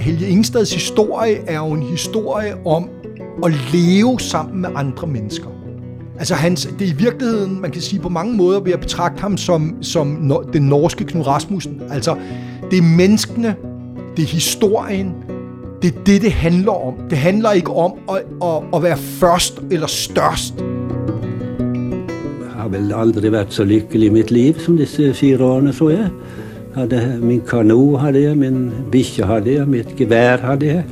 Helge 0.00 0.28
Ingstads 0.28 0.74
historie 0.74 1.36
er 1.46 1.56
jo 1.56 1.66
en 1.66 1.82
historie 1.82 2.66
om 2.66 2.88
at 3.44 3.52
leve 3.72 4.20
sammen 4.20 4.60
med 4.60 4.70
andre 4.74 5.06
mennesker. 5.06 5.48
Altså 6.18 6.34
hans, 6.34 6.68
det 6.78 6.88
er 6.88 6.92
i 6.92 6.96
virkeligheden, 6.96 7.60
man 7.60 7.70
kan 7.70 7.82
sige 7.82 8.00
på 8.00 8.08
mange 8.08 8.34
måder, 8.34 8.60
ved 8.60 8.72
at 8.72 8.80
betragte 8.80 9.20
ham 9.20 9.36
som, 9.36 9.82
som 9.82 10.06
no, 10.06 10.42
den 10.52 10.62
norske 10.62 11.04
Knud 11.04 11.26
Rasmussen. 11.26 11.82
Altså, 11.90 12.16
det 12.70 12.78
er 12.78 12.82
menneskene, 12.82 13.56
det 14.16 14.22
er 14.22 14.26
historien, 14.26 15.14
det 15.82 15.94
er 15.94 15.98
det, 16.06 16.22
det 16.22 16.32
handler 16.32 16.86
om. 16.86 16.94
Det 17.10 17.18
handler 17.18 17.52
ikke 17.52 17.72
om 17.72 17.92
at, 18.10 18.16
at, 18.42 18.62
at 18.74 18.82
være 18.82 18.96
først 18.96 19.60
eller 19.70 19.86
størst. 19.86 20.54
Har 22.64 22.70
vel 22.72 22.92
aldrig 22.96 23.32
været 23.32 23.52
så 23.52 23.64
lykkelig 23.64 24.06
i 24.06 24.10
mit 24.10 24.30
liv 24.30 24.56
som 24.58 24.76
disse 24.80 25.10
fire 25.14 25.44
årene, 25.44 25.72
tror 25.76 25.90
jeg. 25.90 26.06
Hadde, 26.74 27.00
min 27.20 27.42
kano 27.44 27.98
hadde 28.00 28.22
jeg, 28.22 28.38
min 28.40 28.70
bikkje 28.92 29.26
hadde 29.28 29.52
jeg, 29.52 29.66
mitt 29.68 29.90
gevær 29.98 30.40
hadde 30.40 30.70
jeg. 30.70 30.84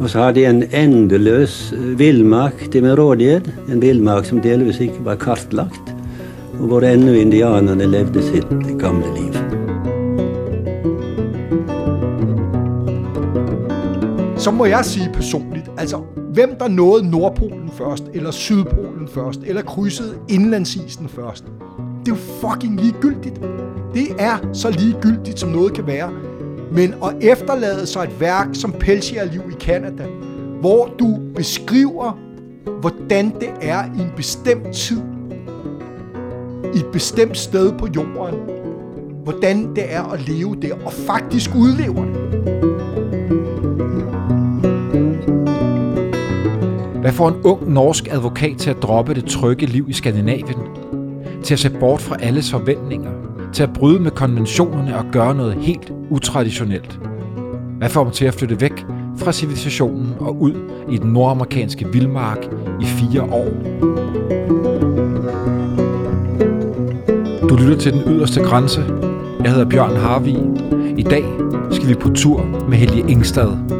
Og 0.00 0.10
så 0.10 0.24
hadde 0.24 0.42
jeg 0.42 0.50
en 0.50 0.64
endeløs 0.74 1.70
vildmark 1.70 2.00
villmark 2.00 2.66
til 2.72 2.82
min 2.82 2.98
rådighet. 2.98 3.46
En 3.70 3.82
villmark 3.82 4.26
som 4.26 4.42
delvis 4.42 4.82
ikke 4.82 5.06
var 5.06 5.14
kartlagt, 5.22 5.94
og 6.58 6.66
hvor 6.72 6.82
ennå 6.82 7.14
indianerne 7.14 7.86
levde 7.86 8.26
sitt 8.26 8.50
gamle 8.82 9.06
liv. 9.14 9.38
Så 14.42 14.50
må 14.50 14.66
jeg 14.74 14.84
sige 14.84 15.10
personligt, 15.14 15.70
altså 15.78 16.02
hvem 16.36 16.56
der 16.58 16.68
nåede 16.68 17.10
Nordpolen 17.10 17.70
først, 17.72 18.04
eller 18.14 18.30
Sydpolen 18.30 19.08
først, 19.08 19.40
eller 19.46 19.62
krydsede 19.62 20.14
indlandsisen 20.28 21.08
først, 21.08 21.44
det 22.04 22.12
er 22.12 22.16
jo 22.16 22.48
fucking 22.48 22.80
ligegyldigt. 22.80 23.40
Det 23.94 24.06
er 24.18 24.50
så 24.52 24.70
ligegyldigt, 24.70 25.38
som 25.38 25.48
noget 25.48 25.72
kan 25.72 25.86
være. 25.86 26.10
Men 26.72 26.94
at 27.04 27.14
efterlade 27.20 27.86
sig 27.86 28.04
et 28.04 28.20
værk 28.20 28.46
som 28.52 28.72
Pelsjerliv 28.72 29.40
i 29.50 29.54
Kanada, 29.60 30.06
hvor 30.60 30.90
du 30.98 31.18
beskriver, 31.34 32.18
hvordan 32.80 33.30
det 33.40 33.50
er 33.62 33.84
i 33.84 34.00
en 34.00 34.12
bestemt 34.16 34.74
tid, 34.74 35.02
i 36.74 36.78
et 36.78 36.86
bestemt 36.92 37.36
sted 37.36 37.72
på 37.78 37.88
jorden, 37.96 38.34
hvordan 39.24 39.74
det 39.76 39.84
er 39.94 40.02
at 40.02 40.28
leve 40.28 40.56
der, 40.62 40.74
og 40.84 40.92
faktisk 40.92 41.50
udlever 41.54 42.04
det. 42.04 42.55
Hvad 47.06 47.14
får 47.14 47.28
en 47.28 47.34
ung 47.44 47.72
norsk 47.72 48.08
advokat 48.10 48.56
til 48.58 48.70
at 48.70 48.82
droppe 48.82 49.14
det 49.14 49.24
trygge 49.24 49.66
liv 49.66 49.86
i 49.88 49.92
Skandinavien? 49.92 50.58
Til 51.42 51.54
at 51.54 51.58
se 51.58 51.70
bort 51.70 52.00
fra 52.00 52.16
alles 52.20 52.50
forventninger? 52.50 53.10
Til 53.52 53.62
at 53.62 53.72
bryde 53.72 54.00
med 54.00 54.10
konventionerne 54.10 54.98
og 54.98 55.04
gøre 55.12 55.34
noget 55.34 55.54
helt 55.54 55.92
utraditionelt? 56.10 57.00
Hvad 57.78 57.88
får 57.88 58.04
dem 58.04 58.12
til 58.12 58.24
at 58.24 58.34
flytte 58.34 58.60
væk 58.60 58.84
fra 59.18 59.32
civilisationen 59.32 60.14
og 60.20 60.40
ud 60.40 60.54
i 60.90 60.96
den 60.96 61.12
nordamerikanske 61.12 61.86
vildmark 61.92 62.38
i 62.80 62.84
fire 62.84 63.22
år? 63.22 63.48
Du 67.48 67.56
lytter 67.56 67.76
til 67.78 67.92
den 67.92 68.02
yderste 68.06 68.40
grænse. 68.40 68.84
Jeg 69.44 69.50
hedder 69.50 69.68
Bjørn 69.68 69.96
Harvi. 69.96 70.36
I 70.96 71.02
dag 71.02 71.24
skal 71.70 71.88
vi 71.88 71.94
på 71.94 72.08
tur 72.08 72.66
med 72.68 72.78
Helge 72.78 73.10
Ingstad. 73.10 73.75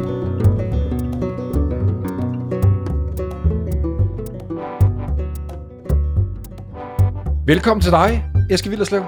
Velkommen 7.47 7.81
til 7.81 7.91
dig, 7.91 8.25
Eske 8.49 8.69
Villerslev. 8.69 9.03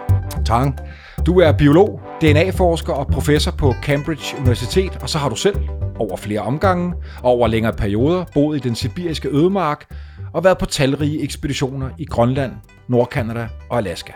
Tak. 0.45 0.67
Du 1.25 1.39
er 1.39 1.51
biolog, 1.51 2.01
DNA-forsker 2.21 2.93
og 2.93 3.07
professor 3.07 3.51
på 3.51 3.73
Cambridge 3.83 4.37
Universitet, 4.37 4.97
og 5.01 5.09
så 5.09 5.17
har 5.17 5.29
du 5.29 5.35
selv 5.35 5.55
over 5.95 6.17
flere 6.17 6.39
omgange 6.39 6.93
og 7.23 7.31
over 7.31 7.47
længere 7.47 7.73
perioder 7.73 8.25
boet 8.33 8.57
i 8.57 8.67
den 8.67 8.75
sibiriske 8.75 9.29
ødemark 9.29 9.95
og 10.33 10.43
været 10.43 10.57
på 10.57 10.65
talrige 10.65 11.23
ekspeditioner 11.23 11.89
i 11.97 12.05
Grønland, 12.05 12.51
Nordkanada 12.87 13.47
og 13.69 13.77
Alaska. 13.77 14.13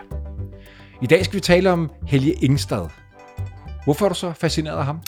I 1.02 1.08
dag 1.08 1.26
skal 1.26 1.36
vi 1.36 1.42
tale 1.42 1.72
om 1.72 1.92
Helge 2.08 2.32
Ingstad. 2.32 2.90
Hvorfor 3.84 4.06
er 4.06 4.10
du 4.10 4.16
så 4.16 4.34
fascineret 4.34 4.78
af 4.78 4.86
ham? 4.86 5.00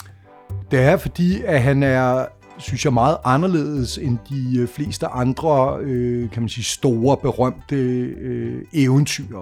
Det 0.70 0.80
er 0.80 0.96
fordi, 0.96 1.42
at 1.42 1.62
han 1.62 1.82
er, 1.82 2.24
synes 2.58 2.84
jeg, 2.84 2.92
meget 2.92 3.16
anderledes 3.24 3.98
end 3.98 4.18
de 4.30 4.58
øh, 4.58 4.68
fleste 4.68 5.06
andre, 5.06 5.78
øh, 5.80 6.30
kan 6.30 6.42
man 6.42 6.48
sige, 6.48 6.64
store, 6.64 7.16
berømte 7.16 7.76
øh, 7.76 8.64
eventyr. 8.72 9.38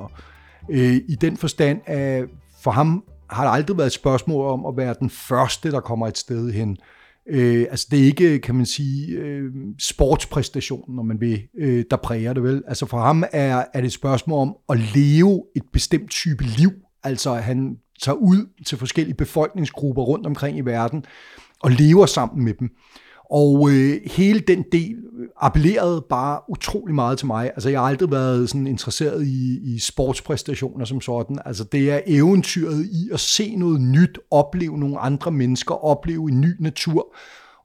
Øh, 0.70 0.94
I 1.08 1.16
den 1.20 1.36
forstand, 1.36 1.80
at 1.86 2.24
for 2.62 2.70
ham 2.70 3.04
har 3.30 3.44
det 3.44 3.52
aldrig 3.52 3.76
været 3.76 3.86
et 3.86 3.92
spørgsmål 3.92 4.46
om 4.46 4.66
at 4.66 4.76
være 4.76 4.94
den 5.00 5.10
første, 5.10 5.70
der 5.70 5.80
kommer 5.80 6.06
et 6.06 6.18
sted 6.18 6.52
hen. 6.52 6.76
Øh, 7.28 7.66
altså 7.70 7.86
det 7.90 8.00
er 8.00 8.04
ikke, 8.04 8.38
kan 8.38 8.54
man 8.54 8.66
sige, 8.66 9.16
øh, 9.16 9.52
sportspræstationen, 9.78 10.96
når 10.96 11.02
man 11.02 11.20
vil, 11.20 11.42
øh, 11.58 11.84
der 11.90 11.96
præger 11.96 12.32
det 12.32 12.42
vel. 12.42 12.62
Altså 12.68 12.86
for 12.86 12.98
ham 12.98 13.24
er, 13.32 13.64
er 13.74 13.80
det 13.80 13.86
et 13.86 13.92
spørgsmål 13.92 14.38
om 14.38 14.56
at 14.68 14.78
leve 14.94 15.42
et 15.56 15.62
bestemt 15.72 16.10
type 16.10 16.44
liv. 16.44 16.70
Altså 17.02 17.34
han 17.34 17.76
tager 18.02 18.16
ud 18.16 18.46
til 18.66 18.78
forskellige 18.78 19.16
befolkningsgrupper 19.16 20.02
rundt 20.02 20.26
omkring 20.26 20.58
i 20.58 20.60
verden 20.60 21.04
og 21.62 21.70
lever 21.70 22.06
sammen 22.06 22.44
med 22.44 22.54
dem. 22.54 22.70
Og 23.34 23.70
øh, 23.70 24.00
hele 24.06 24.40
den 24.40 24.64
del 24.72 24.96
appellerede 25.40 26.04
bare 26.08 26.40
utrolig 26.48 26.94
meget 26.94 27.18
til 27.18 27.26
mig. 27.26 27.46
Altså, 27.46 27.68
jeg 27.68 27.80
har 27.80 27.86
aldrig 27.86 28.10
været 28.10 28.48
sådan 28.48 28.66
interesseret 28.66 29.26
i, 29.26 29.74
i 29.74 29.78
sportspræstationer 29.78 30.84
som 30.84 31.00
sådan. 31.00 31.38
Altså, 31.44 31.64
det 31.64 31.92
er 31.92 32.00
eventyret 32.06 32.84
i 32.84 33.10
at 33.12 33.20
se 33.20 33.56
noget 33.56 33.80
nyt, 33.80 34.18
opleve 34.30 34.78
nogle 34.78 34.98
andre 34.98 35.30
mennesker, 35.30 35.84
opleve 35.84 36.30
en 36.30 36.40
ny 36.40 36.56
natur. 36.58 37.14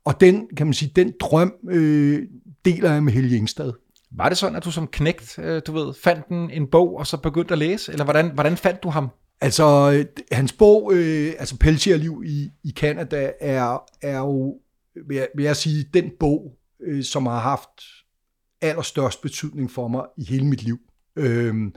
Og 0.06 0.22
den, 0.22 0.48
kan 0.58 0.68
man 0.68 0.74
sige, 0.74 0.92
den 0.96 1.14
drøm 1.20 1.54
øh, 1.70 2.22
deler 2.66 2.92
jeg 2.92 3.04
med 3.04 3.14
Helge 3.14 3.38
Ingstad. 3.38 3.72
Var 4.12 4.30
det 4.30 4.38
sådan, 4.38 4.56
at 4.56 4.66
du 4.66 4.72
som 4.72 4.88
knægt, 4.88 5.40
øh, 5.40 5.62
du 5.68 5.72
ved, 5.72 5.94
fandt 6.04 6.28
en, 6.28 6.50
en 6.52 6.68
bog, 6.68 6.98
og 6.98 7.08
så 7.08 7.18
begyndte 7.18 7.52
at 7.52 7.58
læse? 7.58 7.92
Eller 7.92 8.04
hvordan, 8.04 8.32
hvordan 8.34 8.58
fandt 8.58 8.84
du 8.84 8.90
ham? 8.90 9.10
Altså, 9.42 9.92
øh, 9.94 10.06
hans 10.32 10.54
bog, 10.54 10.92
øh, 10.94 11.34
altså 11.40 11.58
Pelsjerliv 11.58 12.24
i, 12.26 12.52
i 12.64 12.72
Canada, 12.72 13.32
er, 13.40 13.78
er 14.02 14.18
jo 14.18 14.56
vil 15.08 15.18
jeg, 15.18 15.28
vil 15.36 15.46
jeg 15.46 15.56
sige, 15.56 15.86
den 15.94 16.12
bog, 16.20 16.58
øh, 16.82 17.04
som 17.04 17.26
har 17.26 17.40
haft 17.40 17.70
allerstørst 18.62 19.22
betydning 19.22 19.72
for 19.72 19.88
mig 19.88 20.06
i 20.18 20.24
hele 20.24 20.46
mit 20.46 20.64
liv. 20.64 20.80
Øhm, 21.16 21.74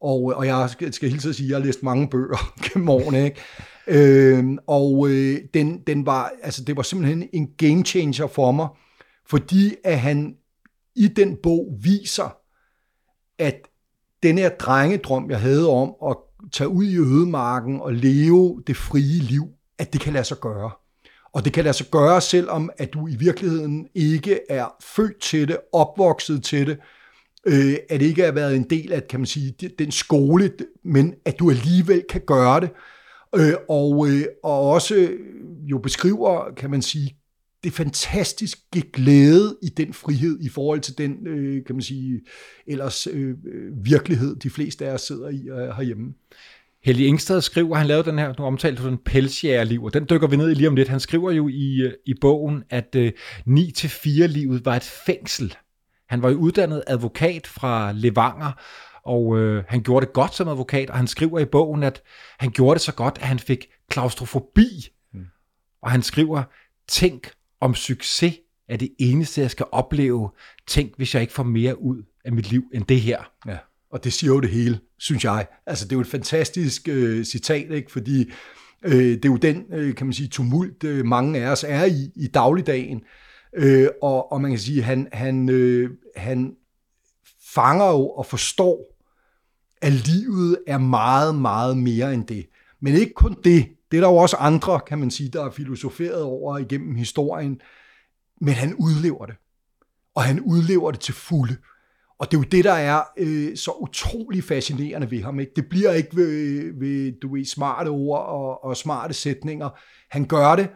og, 0.00 0.22
og 0.22 0.46
jeg 0.46 0.70
skal, 0.70 0.92
skal 0.92 1.10
hilse 1.10 1.28
at 1.28 1.34
sige, 1.34 1.46
at 1.46 1.50
jeg 1.50 1.58
har 1.58 1.64
læst 1.64 1.82
mange 1.82 2.08
bøger 2.08 2.52
gennem 2.64 2.88
årene, 2.88 3.24
ikke? 3.24 3.40
Øhm, 3.86 4.58
og 4.66 5.10
øh, 5.10 5.38
den, 5.54 5.82
den 5.86 6.06
var, 6.06 6.32
altså, 6.42 6.64
det 6.64 6.76
var 6.76 6.82
simpelthen 6.82 7.28
en 7.32 7.48
game 7.56 7.84
changer 7.84 8.26
for 8.26 8.52
mig, 8.52 8.68
fordi 9.26 9.74
at 9.84 10.00
han 10.00 10.36
i 10.96 11.08
den 11.08 11.36
bog 11.42 11.78
viser, 11.82 12.36
at 13.38 13.54
den 14.22 14.38
her 14.38 14.48
drengedrøm, 14.48 15.30
jeg 15.30 15.40
havde 15.40 15.70
om 15.70 15.94
at 16.10 16.16
tage 16.52 16.68
ud 16.68 16.84
i 16.84 16.98
ødemarken 16.98 17.80
og 17.80 17.94
leve 17.94 18.62
det 18.66 18.76
frie 18.76 19.18
liv, 19.18 19.44
at 19.78 19.92
det 19.92 20.00
kan 20.00 20.12
lade 20.12 20.24
sig 20.24 20.36
gøre. 20.40 20.70
Og 21.32 21.44
det 21.44 21.52
kan 21.52 21.64
lade 21.64 21.76
sig 21.76 21.86
gøre, 21.90 22.20
selvom 22.20 22.70
at 22.78 22.92
du 22.92 23.08
i 23.08 23.16
virkeligheden 23.16 23.88
ikke 23.94 24.40
er 24.48 24.76
født 24.82 25.20
til 25.20 25.48
det, 25.48 25.56
opvokset 25.72 26.42
til 26.42 26.66
det, 26.66 26.78
øh, 27.46 27.74
at 27.88 28.00
det 28.00 28.06
ikke 28.06 28.24
har 28.24 28.32
været 28.32 28.56
en 28.56 28.70
del 28.70 28.92
af, 28.92 29.08
kan 29.08 29.20
man 29.20 29.26
sige, 29.26 29.54
den 29.78 29.92
skole, 29.92 30.52
men 30.84 31.14
at 31.24 31.38
du 31.38 31.50
alligevel 31.50 32.04
kan 32.10 32.20
gøre 32.26 32.60
det. 32.60 32.70
Øh, 33.34 33.54
og, 33.68 34.08
øh, 34.08 34.24
og 34.42 34.70
også 34.70 34.94
øh, 34.94 35.20
jo 35.70 35.78
beskriver, 35.78 36.54
kan 36.56 36.70
man 36.70 36.82
sige, 36.82 37.16
det 37.64 37.72
fantastiske 37.72 38.80
glæde 38.92 39.56
i 39.62 39.68
den 39.68 39.92
frihed 39.92 40.40
i 40.40 40.48
forhold 40.48 40.80
til 40.80 40.98
den, 40.98 41.26
øh, 41.26 41.64
kan 41.64 41.74
man 41.74 41.82
sige, 41.82 42.20
ellers 42.66 43.06
øh, 43.06 43.30
øh 43.30 43.84
virkelighed, 43.84 44.36
de 44.36 44.50
fleste 44.50 44.86
af 44.86 44.94
os 44.94 45.00
sidder 45.00 45.28
i 45.28 45.48
øh, 45.48 45.76
herhjemme. 45.76 46.14
Helge 46.82 47.06
Ingstad 47.06 47.40
skriver, 47.40 47.76
han 47.76 47.86
lavede 47.86 48.10
den 48.10 48.18
her, 48.18 48.34
nu 48.38 48.44
omtalte 48.44 48.84
den 48.84 48.98
pelsjægerliv, 48.98 49.84
og 49.84 49.94
den 49.94 50.06
dykker 50.10 50.28
vi 50.28 50.36
ned 50.36 50.50
i 50.50 50.54
lige 50.54 50.68
om 50.68 50.76
lidt. 50.76 50.88
Han 50.88 51.00
skriver 51.00 51.30
jo 51.30 51.48
i, 51.48 51.80
øh, 51.80 51.92
i 52.06 52.14
bogen, 52.20 52.64
at 52.70 52.94
øh, 52.96 53.12
9-4-livet 53.48 54.64
var 54.64 54.76
et 54.76 54.82
fængsel. 55.06 55.56
Han 56.08 56.22
var 56.22 56.30
jo 56.30 56.36
uddannet 56.36 56.82
advokat 56.86 57.46
fra 57.46 57.92
Levanger, 57.92 58.52
og 59.04 59.38
øh, 59.38 59.64
han 59.68 59.82
gjorde 59.82 60.06
det 60.06 60.12
godt 60.12 60.34
som 60.34 60.48
advokat, 60.48 60.90
og 60.90 60.96
han 60.96 61.06
skriver 61.06 61.38
i 61.38 61.44
bogen, 61.44 61.82
at 61.82 62.02
han 62.38 62.50
gjorde 62.50 62.74
det 62.74 62.82
så 62.82 62.94
godt, 62.94 63.18
at 63.20 63.26
han 63.26 63.38
fik 63.38 63.66
klaustrofobi. 63.90 64.88
Mm. 65.14 65.24
Og 65.82 65.90
han 65.90 66.02
skriver, 66.02 66.42
tænk 66.88 67.30
om 67.60 67.74
succes 67.74 68.34
er 68.68 68.76
det 68.76 68.90
eneste, 68.98 69.40
jeg 69.40 69.50
skal 69.50 69.66
opleve. 69.72 70.30
Tænk, 70.66 70.96
hvis 70.96 71.14
jeg 71.14 71.22
ikke 71.22 71.32
får 71.32 71.42
mere 71.42 71.82
ud 71.82 72.02
af 72.24 72.32
mit 72.32 72.50
liv 72.50 72.64
end 72.74 72.84
det 72.84 73.00
her. 73.00 73.32
Ja. 73.46 73.58
Og 73.92 74.04
det 74.04 74.12
siger 74.12 74.34
jo 74.34 74.40
det 74.40 74.50
hele, 74.50 74.80
synes 74.98 75.24
jeg. 75.24 75.46
Altså, 75.66 75.84
det 75.84 75.92
er 75.92 75.96
jo 75.96 76.00
et 76.00 76.06
fantastisk 76.06 76.88
øh, 76.88 77.24
citat, 77.24 77.70
ikke? 77.70 77.92
fordi 77.92 78.30
øh, 78.84 78.92
det 78.92 79.24
er 79.24 79.28
jo 79.28 79.36
den, 79.36 79.64
øh, 79.72 79.94
kan 79.94 80.06
man 80.06 80.12
sige, 80.12 80.28
tumult, 80.28 80.84
øh, 80.84 81.04
mange 81.04 81.38
af 81.38 81.50
os 81.50 81.64
er 81.68 81.84
i 81.84 82.10
i 82.16 82.26
dagligdagen. 82.26 83.02
Øh, 83.56 83.88
og, 84.02 84.32
og 84.32 84.40
man 84.40 84.50
kan 84.50 84.60
sige, 84.60 84.82
han, 84.82 85.08
han, 85.12 85.48
øh, 85.48 85.90
han 86.16 86.54
fanger 87.54 87.86
jo 87.86 88.08
og 88.10 88.26
forstår, 88.26 88.96
at 89.82 89.92
livet 89.92 90.58
er 90.66 90.78
meget, 90.78 91.34
meget 91.34 91.78
mere 91.78 92.14
end 92.14 92.26
det. 92.26 92.46
Men 92.80 92.94
ikke 92.94 93.12
kun 93.14 93.36
det. 93.44 93.68
Det 93.90 93.96
er 93.96 94.00
der 94.00 94.08
jo 94.08 94.16
også 94.16 94.36
andre, 94.36 94.80
kan 94.86 94.98
man 94.98 95.10
sige, 95.10 95.30
der 95.30 95.44
er 95.44 95.50
filosoferet 95.50 96.22
over 96.22 96.58
igennem 96.58 96.94
historien. 96.94 97.60
Men 98.40 98.54
han 98.54 98.74
udlever 98.74 99.26
det. 99.26 99.34
Og 100.14 100.22
han 100.22 100.40
udlever 100.40 100.90
det 100.90 101.00
til 101.00 101.14
fulde. 101.14 101.56
Og 102.20 102.30
det 102.30 102.36
er 102.36 102.40
jo 102.40 102.44
det, 102.52 102.64
der 102.64 102.72
er 102.72 103.02
øh, 103.16 103.56
så 103.56 103.70
utrolig 103.80 104.44
fascinerende 104.44 105.10
ved 105.10 105.22
ham. 105.22 105.40
Ikke? 105.40 105.52
Det 105.56 105.66
bliver 105.70 105.92
ikke 105.92 106.16
ved, 106.16 106.72
ved 106.80 107.20
du 107.20 107.34
ved, 107.34 107.44
smarte 107.44 107.88
ord 107.88 108.26
og, 108.26 108.64
og 108.64 108.76
smarte 108.76 109.14
sætninger. 109.14 109.68
Han 110.10 110.24
gør 110.24 110.56
det, 110.56 110.68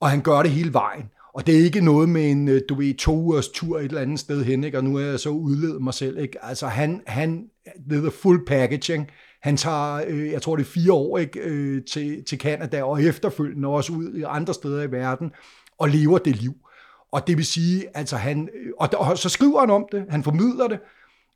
og 0.00 0.10
han 0.10 0.20
gør 0.20 0.42
det 0.42 0.50
hele 0.50 0.72
vejen. 0.72 1.04
Og 1.34 1.46
det 1.46 1.58
er 1.58 1.64
ikke 1.64 1.80
noget 1.80 2.08
med 2.08 2.30
en, 2.30 2.48
øh, 2.48 2.60
du 2.68 2.74
ved, 2.74 2.94
to 2.94 3.16
ugers 3.16 3.48
tur 3.48 3.78
et 3.78 3.84
eller 3.84 4.00
andet 4.00 4.18
sted 4.18 4.44
hen, 4.44 4.64
ikke? 4.64 4.78
og 4.78 4.84
nu 4.84 4.96
er 4.96 5.04
jeg 5.04 5.20
så 5.20 5.30
udledet 5.30 5.82
mig 5.82 5.94
selv. 5.94 6.18
Ikke? 6.18 6.44
Altså 6.44 6.66
han, 6.66 7.02
han, 7.06 7.44
det 7.90 7.96
er 7.98 8.00
the 8.00 8.10
full 8.10 8.44
packaging. 8.46 9.10
Han 9.42 9.56
tager, 9.56 10.04
øh, 10.08 10.30
jeg 10.30 10.42
tror 10.42 10.56
det 10.56 10.62
er 10.62 10.70
fire 10.70 10.92
år 10.92 11.18
ikke, 11.18 11.40
øh, 11.40 11.82
til, 11.84 12.24
til 12.24 12.38
Canada, 12.38 12.82
og 12.82 13.02
efterfølgende 13.02 13.68
også 13.68 13.92
ud 13.92 14.14
i 14.14 14.22
andre 14.22 14.54
steder 14.54 14.82
i 14.82 14.90
verden, 14.90 15.30
og 15.78 15.88
lever 15.88 16.18
det 16.18 16.36
liv. 16.36 16.54
Og 17.12 17.26
det 17.26 17.36
vil 17.36 17.46
sige, 17.46 17.96
altså 17.96 18.16
han, 18.16 18.48
og, 18.78 18.88
og 18.96 19.18
så 19.18 19.28
skriver 19.28 19.60
han 19.60 19.70
om 19.70 19.86
det, 19.92 20.06
han 20.10 20.24
formidler 20.24 20.68
det, 20.68 20.80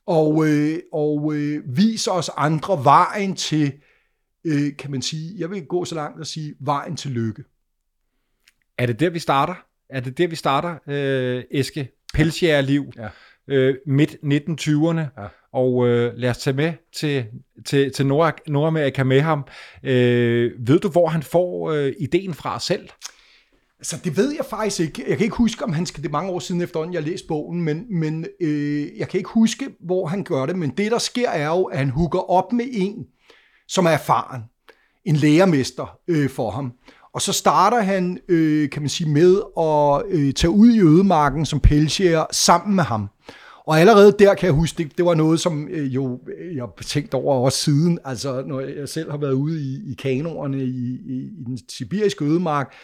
og, 0.06 0.49
øh, 0.49 0.79
og 0.93 1.35
øh, 1.35 1.76
viser 1.76 2.12
os 2.12 2.31
andre 2.37 2.85
vejen 2.85 3.37
til, 3.37 3.73
øh, 4.44 4.76
kan 4.79 4.91
man 4.91 5.03
sige, 5.03 5.35
jeg 5.38 5.50
vil 5.50 5.67
gå 5.67 5.85
så 5.85 5.94
langt 5.94 6.21
og 6.21 6.26
sige, 6.26 6.55
vejen 6.61 6.97
til 6.97 7.11
lykke. 7.11 7.44
Er 8.79 8.87
det 8.87 9.00
der, 9.00 9.11
vi 9.11 9.19
starter? 9.19 9.55
Er 9.88 10.00
det 10.00 10.19
der, 10.19 10.26
vi 10.29 10.37
starter, 10.37 10.76
øh, 10.87 11.44
Eske? 11.50 11.88
Pelsjægerliv, 12.15 12.93
ja. 12.97 13.09
øh, 13.49 13.75
midt 13.87 14.11
1920'erne, 14.11 15.23
ja. 15.23 15.26
og 15.53 15.87
øh, 15.88 16.12
lad 16.17 16.31
os 16.31 16.38
tage 16.38 16.56
med 16.56 16.73
til, 16.93 17.26
til, 17.67 17.93
til 17.93 18.06
Nord- 18.06 18.41
Nordamerika 18.49 19.05
med 19.05 19.21
ham. 19.21 19.44
Øh, 19.82 20.53
ved 20.69 20.81
du, 20.81 20.88
hvor 20.88 21.09
han 21.09 21.23
får 21.23 21.71
øh, 21.71 21.93
ideen 22.00 22.35
fra 22.35 22.61
selv? 22.61 22.88
Altså, 23.79 23.97
det 24.05 24.17
ved 24.17 24.35
jeg 24.37 24.44
faktisk 24.50 24.81
ikke. 24.81 25.05
Jeg 25.09 25.17
kan 25.17 25.25
ikke 25.25 25.37
huske, 25.37 25.65
om 25.65 25.73
han 25.73 25.87
skal... 25.87 26.03
Det 26.03 26.09
er 26.09 26.12
mange 26.12 26.31
år 26.31 26.38
siden 26.38 26.61
efterhånden, 26.61 26.94
jeg 26.94 27.03
læste 27.03 27.26
bogen, 27.29 27.62
men, 27.62 27.85
men 27.91 28.26
øh, 28.41 28.99
jeg 28.99 29.09
kan 29.09 29.19
ikke 29.19 29.31
huske, 29.31 29.69
hvor 29.81 30.06
han 30.06 30.25
gør 30.25 30.47
det. 30.47 30.59
Men 30.59 30.71
det, 30.71 30.91
der 30.91 30.99
sker, 30.99 31.31
er 31.31 31.47
jo, 31.47 31.65
at 31.65 31.79
han 31.79 31.91
hugger 31.91 32.31
op 32.31 32.53
med 32.53 32.65
en, 32.73 33.05
som 33.69 33.87
er 33.87 33.91
erfaren. 33.91 34.43
En 35.05 35.17
lærermester 35.17 35.99
øh, 36.09 36.31
for 36.31 36.50
ham. 36.50 36.73
Og 37.15 37.23
så 37.23 37.32
starter 37.32 37.81
han, 37.81 38.19
øh, 38.29 38.71
kan 38.71 38.82
man 38.82 38.88
sige, 38.88 39.11
med 39.11 39.41
at 39.59 40.03
øh, 40.19 40.32
tage 40.32 40.50
ud 40.50 40.73
i 40.73 40.81
ødemarken 40.81 41.47
som 41.47 41.61
pelsjæger 41.61 42.25
sammen 42.32 42.76
med 42.76 42.85
ham. 42.85 43.09
Og 43.67 43.81
allerede 43.81 44.17
der 44.19 44.35
kan 44.35 44.47
jeg 44.47 44.55
huske, 44.55 44.82
det, 44.82 44.97
det 44.97 45.05
var 45.05 45.15
noget, 45.15 45.41
som 45.41 45.69
øh, 45.69 45.94
jo 45.94 46.21
øh, 46.38 46.56
jeg 46.56 46.62
har 46.62 46.73
tænkt 46.87 47.15
over 47.15 47.44
også 47.44 47.59
siden, 47.59 47.99
altså 48.05 48.44
når 48.47 48.61
jeg 48.61 48.88
selv 48.88 49.11
har 49.11 49.19
været 49.19 49.32
ude 49.32 49.61
i, 49.61 49.91
i 49.93 49.94
kanoerne 49.94 50.65
i, 50.65 50.99
i, 51.06 51.31
i 51.41 51.44
den 51.47 51.59
sibiriske 51.69 52.25
ødemark, 52.25 52.75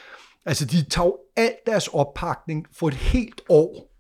altså 0.51 0.65
de 0.65 0.83
tager 0.83 1.11
alt 1.37 1.67
deres 1.67 1.89
oppakning 1.89 2.67
for 2.79 2.89
et 2.89 2.95
helt 2.95 3.41
år, 3.49 3.93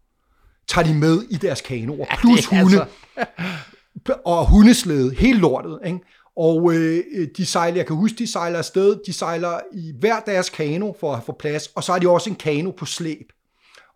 tager 0.68 0.86
de 0.86 0.94
med 0.94 1.22
i 1.30 1.34
deres 1.34 1.60
kanoer, 1.60 2.06
plus 2.20 2.46
hunde, 2.46 2.86
altså. 3.16 4.14
og 4.24 4.46
hundeslæde, 4.46 5.14
helt 5.14 5.40
lortet, 5.40 5.78
ikke? 5.86 6.00
Og 6.36 6.74
øh, 6.74 7.04
de 7.36 7.46
sejler, 7.46 7.76
jeg 7.76 7.86
kan 7.86 7.96
huske, 7.96 8.18
de 8.18 8.26
sejler 8.26 8.58
afsted, 8.58 8.96
de 9.06 9.12
sejler 9.12 9.60
i 9.72 9.92
hver 9.98 10.20
deres 10.20 10.50
kano 10.50 10.92
for 11.00 11.14
at 11.14 11.22
få 11.22 11.32
plads, 11.38 11.66
og 11.66 11.84
så 11.84 11.92
har 11.92 11.98
de 11.98 12.08
også 12.08 12.30
en 12.30 12.36
kano 12.36 12.70
på 12.70 12.84
slæb. 12.84 13.32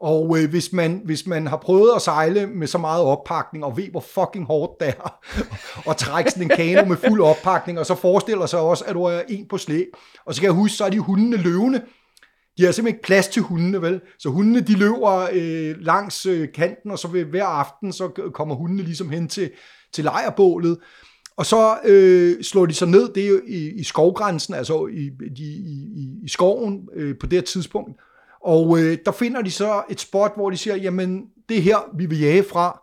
Og 0.00 0.38
øh, 0.38 0.50
hvis, 0.50 0.72
man, 0.72 1.00
hvis 1.04 1.26
man 1.26 1.46
har 1.46 1.56
prøvet 1.56 1.92
at 1.96 2.02
sejle 2.02 2.46
med 2.46 2.66
så 2.66 2.78
meget 2.78 3.04
oppakning, 3.04 3.64
og 3.64 3.76
ved, 3.76 3.88
hvor 3.90 4.04
fucking 4.14 4.46
hårdt 4.46 4.72
det 4.80 4.88
er, 4.88 5.18
og 5.88 5.96
trække 5.96 6.30
sådan 6.30 6.42
en 6.42 6.56
kano 6.56 6.88
med 6.88 6.96
fuld 6.96 7.20
oppakning, 7.20 7.78
og 7.78 7.86
så 7.86 7.94
forestiller 7.94 8.46
sig 8.46 8.60
også, 8.60 8.84
at 8.84 8.94
du 8.94 9.02
er 9.02 9.20
en 9.28 9.48
på 9.48 9.58
slæb. 9.58 9.86
Og 10.26 10.34
så 10.34 10.40
kan 10.40 10.46
jeg 10.46 10.54
huske, 10.54 10.76
så 10.76 10.84
er 10.84 10.90
de 10.90 10.98
hundene 10.98 11.36
løvende. 11.36 11.82
De 12.58 12.64
har 12.64 12.72
simpelthen 12.72 12.96
ikke 12.96 13.06
plads 13.06 13.28
til 13.28 13.42
hundene, 13.42 13.82
vel? 13.82 14.00
Så 14.18 14.28
hundene, 14.28 14.60
de 14.60 14.72
løber 14.72 15.28
øh, 15.32 15.74
langs 15.80 16.26
øh, 16.26 16.48
kanten, 16.54 16.90
og 16.90 16.98
så 16.98 17.08
ved 17.08 17.24
hver 17.24 17.44
aften, 17.44 17.92
så 17.92 18.30
kommer 18.34 18.54
hundene 18.54 18.82
ligesom 18.82 19.10
hen 19.10 19.28
til, 19.28 19.50
til 19.92 20.04
lejrbålet. 20.04 20.78
Og 21.36 21.46
så 21.46 21.78
øh, 21.84 22.42
slår 22.42 22.66
de 22.66 22.74
sig 22.74 22.88
ned, 22.88 23.08
det 23.14 23.24
er 23.24 23.28
jo 23.28 23.40
i, 23.46 23.70
i 23.70 23.84
skovgrænsen, 23.84 24.54
altså 24.54 24.86
i, 24.86 25.10
i, 25.36 25.42
i, 25.42 26.18
i 26.24 26.28
skoven 26.28 26.88
øh, 26.94 27.14
på 27.20 27.26
det 27.26 27.32
her 27.32 27.42
tidspunkt. 27.42 28.00
Og 28.44 28.78
øh, 28.78 28.98
der 29.04 29.12
finder 29.12 29.42
de 29.42 29.50
så 29.50 29.82
et 29.90 30.00
spot, 30.00 30.32
hvor 30.36 30.50
de 30.50 30.56
siger, 30.56 30.76
jamen 30.76 31.22
det 31.48 31.58
er 31.58 31.62
her, 31.62 31.96
vi 31.96 32.06
vil 32.06 32.20
jage 32.20 32.42
fra. 32.42 32.80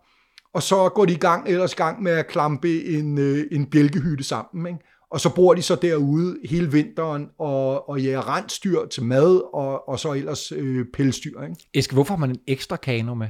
Og 0.53 0.63
så 0.63 0.89
går 0.89 1.05
de 1.05 1.13
i 1.13 1.17
gang, 1.17 1.47
ellers 1.47 1.75
gang 1.75 2.03
med 2.03 2.11
at 2.11 2.27
klampe 2.27 2.83
en, 2.85 3.17
øh, 3.17 3.45
en 3.51 3.65
bjælkehytte 3.65 4.23
sammen. 4.23 4.65
Ikke? 4.65 4.90
Og 5.11 5.21
så 5.21 5.35
bor 5.35 5.53
de 5.53 5.61
så 5.61 5.75
derude 5.75 6.37
hele 6.49 6.71
vinteren 6.71 7.27
og, 7.39 7.89
og 7.89 8.01
jager 8.01 8.35
rensdyr 8.35 8.85
til 8.85 9.03
mad, 9.03 9.41
og, 9.53 9.89
og 9.89 9.99
så 9.99 10.13
ellers 10.13 10.51
øh, 10.51 10.85
pelsdyr. 10.93 11.41
Ikke? 11.41 11.55
Eske, 11.73 11.93
hvorfor 11.93 12.13
har 12.13 12.19
man 12.19 12.29
en 12.29 12.39
ekstra 12.47 12.75
kano 12.75 13.13
med? 13.13 13.27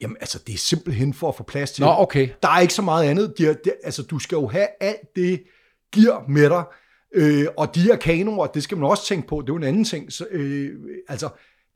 Jamen, 0.00 0.16
altså, 0.20 0.42
det 0.46 0.54
er 0.54 0.58
simpelthen 0.58 1.14
for 1.14 1.28
at 1.28 1.34
få 1.34 1.42
plads 1.42 1.72
til. 1.72 1.84
Nå, 1.84 1.94
okay. 1.98 2.28
Der 2.42 2.48
er 2.48 2.60
ikke 2.60 2.74
så 2.74 2.82
meget 2.82 3.08
andet. 3.08 3.34
De 3.38 3.46
er, 3.46 3.52
de, 3.52 3.72
altså, 3.84 4.02
du 4.02 4.18
skal 4.18 4.36
jo 4.36 4.46
have 4.46 4.66
alt 4.80 5.16
det 5.16 5.42
gear 5.94 6.24
med 6.28 6.50
dig. 6.50 6.64
Øh, 7.14 7.46
og 7.56 7.74
de 7.74 7.80
her 7.80 7.96
kanoer, 7.96 8.46
det 8.46 8.62
skal 8.62 8.78
man 8.78 8.90
også 8.90 9.06
tænke 9.06 9.28
på, 9.28 9.40
det 9.40 9.48
er 9.48 9.52
jo 9.52 9.56
en 9.56 9.64
anden 9.64 9.84
ting. 9.84 10.12
Så, 10.12 10.26
øh, 10.30 10.70
altså, 11.08 11.28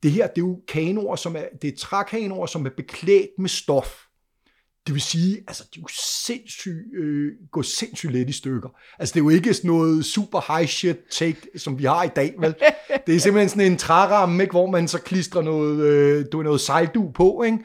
det 0.03 0.11
her, 0.11 0.27
det 0.27 0.41
er 0.41 0.47
jo 0.47 0.59
kanoer, 0.67 1.15
som 1.15 1.35
er, 1.35 1.43
det 1.61 1.67
er 1.67 1.77
trækanoer, 1.77 2.45
som 2.45 2.65
er 2.65 2.69
beklædt 2.77 3.29
med 3.37 3.49
stof. 3.49 3.95
Det 4.89 4.95
vil 4.95 5.01
sige, 5.01 5.37
altså, 5.47 5.63
de 5.75 5.79
er 5.79 5.81
jo 5.81 5.87
sindssygt, 6.25 6.93
øh, 6.99 7.31
går 7.51 7.61
sindssygt 7.61 8.11
let 8.11 8.29
i 8.29 8.31
stykker. 8.31 8.69
Altså, 8.99 9.13
det 9.13 9.19
er 9.19 9.23
jo 9.23 9.29
ikke 9.29 9.53
sådan 9.53 9.67
noget 9.71 10.05
super 10.05 10.57
high 10.57 10.67
shit 10.69 10.97
take, 11.11 11.41
som 11.55 11.79
vi 11.79 11.83
har 11.83 12.03
i 12.03 12.09
dag, 12.15 12.33
vel? 12.39 12.55
Det 13.07 13.15
er 13.15 13.19
simpelthen 13.19 13.49
sådan 13.49 13.71
en 13.71 13.77
træramme, 13.77 14.43
ikke, 14.43 14.51
hvor 14.51 14.71
man 14.71 14.87
så 14.87 14.99
klistrer 14.99 15.41
noget, 15.41 15.81
øh, 15.83 16.25
du 16.31 16.41
noget 16.41 16.61
sejldu 16.61 17.11
på, 17.11 17.43
ikke? 17.43 17.57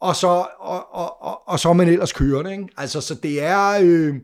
og 0.00 0.16
så, 0.16 0.46
og, 0.60 0.94
og, 0.94 1.22
og, 1.22 1.48
og 1.48 1.60
så 1.60 1.68
er 1.68 1.72
man 1.72 1.88
ellers 1.88 2.12
kørende. 2.12 2.52
Ikke? 2.52 2.68
Altså, 2.76 3.00
så 3.00 3.14
det 3.14 3.42
er, 3.42 3.80
øh, 3.82 4.14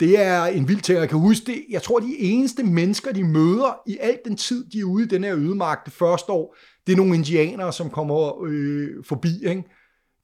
det 0.00 0.20
er 0.20 0.44
en 0.44 0.68
vild 0.68 0.80
ting. 0.80 0.98
Jeg 0.98 1.08
kan 1.08 1.18
huske 1.18 1.46
det. 1.46 1.64
Jeg 1.70 1.82
tror, 1.82 1.98
de 1.98 2.16
eneste 2.18 2.62
mennesker, 2.62 3.12
de 3.12 3.24
møder 3.24 3.80
i 3.86 3.98
al 4.00 4.18
den 4.24 4.36
tid, 4.36 4.70
de 4.70 4.80
er 4.80 4.84
ude 4.84 5.04
i 5.04 5.08
den 5.08 5.24
her 5.24 5.36
ødemark 5.36 5.84
det 5.84 5.92
første 5.92 6.32
år, 6.32 6.56
det 6.86 6.92
er 6.92 6.96
nogle 6.96 7.14
indianere, 7.14 7.72
som 7.72 7.90
kommer 7.90 8.44
øh, 8.44 8.88
forbi. 9.04 9.28
Ikke? 9.46 9.62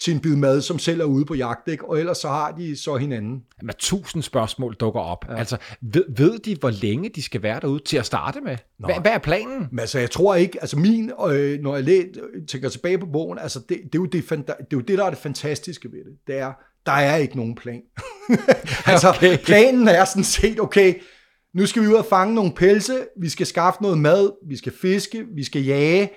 Til 0.04 0.14
en 0.14 0.20
bid 0.20 0.36
mad, 0.36 0.60
som 0.60 0.78
selv 0.78 1.00
er 1.00 1.04
ude 1.04 1.24
på 1.24 1.34
jagt, 1.34 1.68
ikke? 1.68 1.88
og 1.88 1.98
ellers 1.98 2.18
så 2.18 2.28
har 2.28 2.52
de 2.52 2.76
så 2.76 2.96
hinanden. 2.96 3.42
Jamen, 3.62 3.74
tusind 3.78 4.22
spørgsmål 4.22 4.74
dukker 4.74 5.00
op. 5.00 5.24
Ja. 5.28 5.36
Altså, 5.36 5.56
ved, 5.80 6.04
ved 6.16 6.38
de, 6.38 6.56
hvor 6.60 6.70
længe 6.70 7.08
de 7.08 7.22
skal 7.22 7.42
være 7.42 7.60
derude 7.60 7.82
til 7.84 7.96
at 7.96 8.06
starte 8.06 8.40
med? 8.40 8.56
Hvad, 8.78 8.94
hvad 9.00 9.12
er 9.12 9.18
planen? 9.18 9.68
Men 9.70 9.80
altså, 9.80 9.98
jeg 9.98 10.10
tror 10.10 10.34
ikke, 10.34 10.58
altså 10.60 10.78
min, 10.78 11.12
øh, 11.30 11.60
når 11.60 11.74
jeg 11.74 11.84
læ- 11.84 12.04
tænker 12.48 12.68
tilbage 12.68 12.98
på 12.98 13.06
bogen, 13.06 13.38
altså 13.38 13.58
det, 13.58 13.68
det, 13.68 13.94
er 13.94 13.98
jo 13.98 14.04
det, 14.04 14.30
det 14.30 14.40
er 14.50 14.66
jo 14.72 14.80
det, 14.80 14.98
der 14.98 15.04
er 15.04 15.10
det 15.10 15.18
fantastiske 15.18 15.88
ved 15.92 15.98
det. 15.98 16.12
Det 16.26 16.38
er, 16.38 16.52
der 16.86 16.92
er 16.92 17.16
ikke 17.16 17.36
nogen 17.36 17.54
plan. 17.54 17.82
altså, 18.86 19.08
okay. 19.08 19.38
planen 19.38 19.88
er 19.88 20.04
sådan 20.04 20.24
set, 20.24 20.60
okay, 20.60 20.94
nu 21.54 21.66
skal 21.66 21.82
vi 21.82 21.86
ud 21.86 21.94
og 21.94 22.04
fange 22.04 22.34
nogle 22.34 22.52
pelse, 22.52 23.06
vi 23.20 23.28
skal 23.28 23.46
skaffe 23.46 23.82
noget 23.82 23.98
mad, 23.98 24.32
vi 24.48 24.56
skal 24.56 24.72
fiske, 24.82 25.24
vi 25.34 25.44
skal 25.44 25.64
jage, 25.64 26.10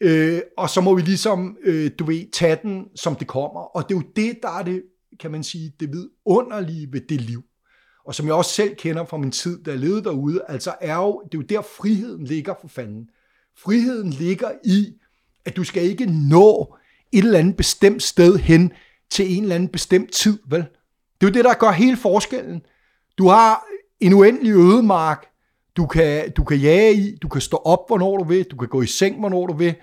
Øh, 0.00 0.40
og 0.56 0.70
så 0.70 0.80
må 0.80 0.94
vi 0.94 1.02
ligesom, 1.02 1.56
øh, 1.62 1.90
du 1.98 2.04
ved, 2.04 2.30
tage 2.32 2.58
den, 2.62 2.84
som 2.96 3.14
det 3.14 3.26
kommer. 3.26 3.60
Og 3.60 3.88
det 3.88 3.94
er 3.94 3.98
jo 3.98 4.06
det, 4.16 4.38
der 4.42 4.58
er 4.58 4.62
det, 4.62 4.82
kan 5.20 5.30
man 5.30 5.44
sige, 5.44 5.72
det 5.80 5.92
vidunderlige 5.92 6.92
ved 6.92 7.00
det 7.00 7.20
liv. 7.20 7.42
Og 8.06 8.14
som 8.14 8.26
jeg 8.26 8.34
også 8.34 8.50
selv 8.50 8.74
kender 8.74 9.04
fra 9.04 9.16
min 9.16 9.30
tid, 9.30 9.62
da 9.62 9.70
jeg 9.70 9.80
levede 9.80 10.04
derude, 10.04 10.40
altså 10.48 10.74
er 10.80 10.96
jo, 10.96 11.22
det 11.24 11.34
er 11.34 11.42
jo 11.42 11.46
der 11.48 11.62
friheden 11.62 12.24
ligger 12.24 12.54
for 12.60 12.68
fanden. 12.68 13.08
Friheden 13.58 14.10
ligger 14.10 14.50
i, 14.64 14.94
at 15.44 15.56
du 15.56 15.64
skal 15.64 15.82
ikke 15.82 16.06
nå 16.28 16.76
et 17.12 17.24
eller 17.24 17.38
andet 17.38 17.56
bestemt 17.56 18.02
sted 18.02 18.36
hen 18.36 18.72
til 19.10 19.36
en 19.36 19.42
eller 19.42 19.54
anden 19.54 19.68
bestemt 19.68 20.12
tid, 20.12 20.38
vel? 20.48 20.60
Det 21.20 21.26
er 21.26 21.30
jo 21.30 21.34
det, 21.34 21.44
der 21.44 21.54
gør 21.54 21.70
hele 21.70 21.96
forskellen. 21.96 22.62
Du 23.18 23.28
har 23.28 23.64
en 24.00 24.12
uendelig 24.12 24.52
ødemark, 24.52 25.26
du 25.76 25.86
kan, 25.86 26.30
du 26.30 26.44
kan 26.44 26.58
jage 26.58 26.94
i, 26.94 27.16
du 27.22 27.28
kan 27.28 27.40
stå 27.40 27.56
op, 27.56 27.78
hvornår 27.88 28.16
du 28.16 28.24
vil, 28.24 28.44
du 28.50 28.56
kan 28.56 28.68
gå 28.68 28.82
i 28.82 28.86
seng, 28.86 29.18
hvornår 29.18 29.46
du 29.46 29.56
vil, 29.56 29.74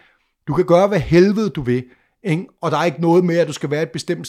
du 0.47 0.53
kan 0.53 0.65
gøre, 0.65 0.87
hvad 0.87 0.99
helvede 0.99 1.49
du 1.49 1.61
vil, 1.61 1.83
ikke? 2.23 2.45
og 2.61 2.71
der 2.71 2.77
er 2.77 2.85
ikke 2.85 3.01
noget 3.01 3.25
med, 3.25 3.37
at 3.37 3.47
du 3.47 3.53
skal 3.53 3.69
være 3.69 3.83
et 3.83 3.91
bestemt 3.91 4.27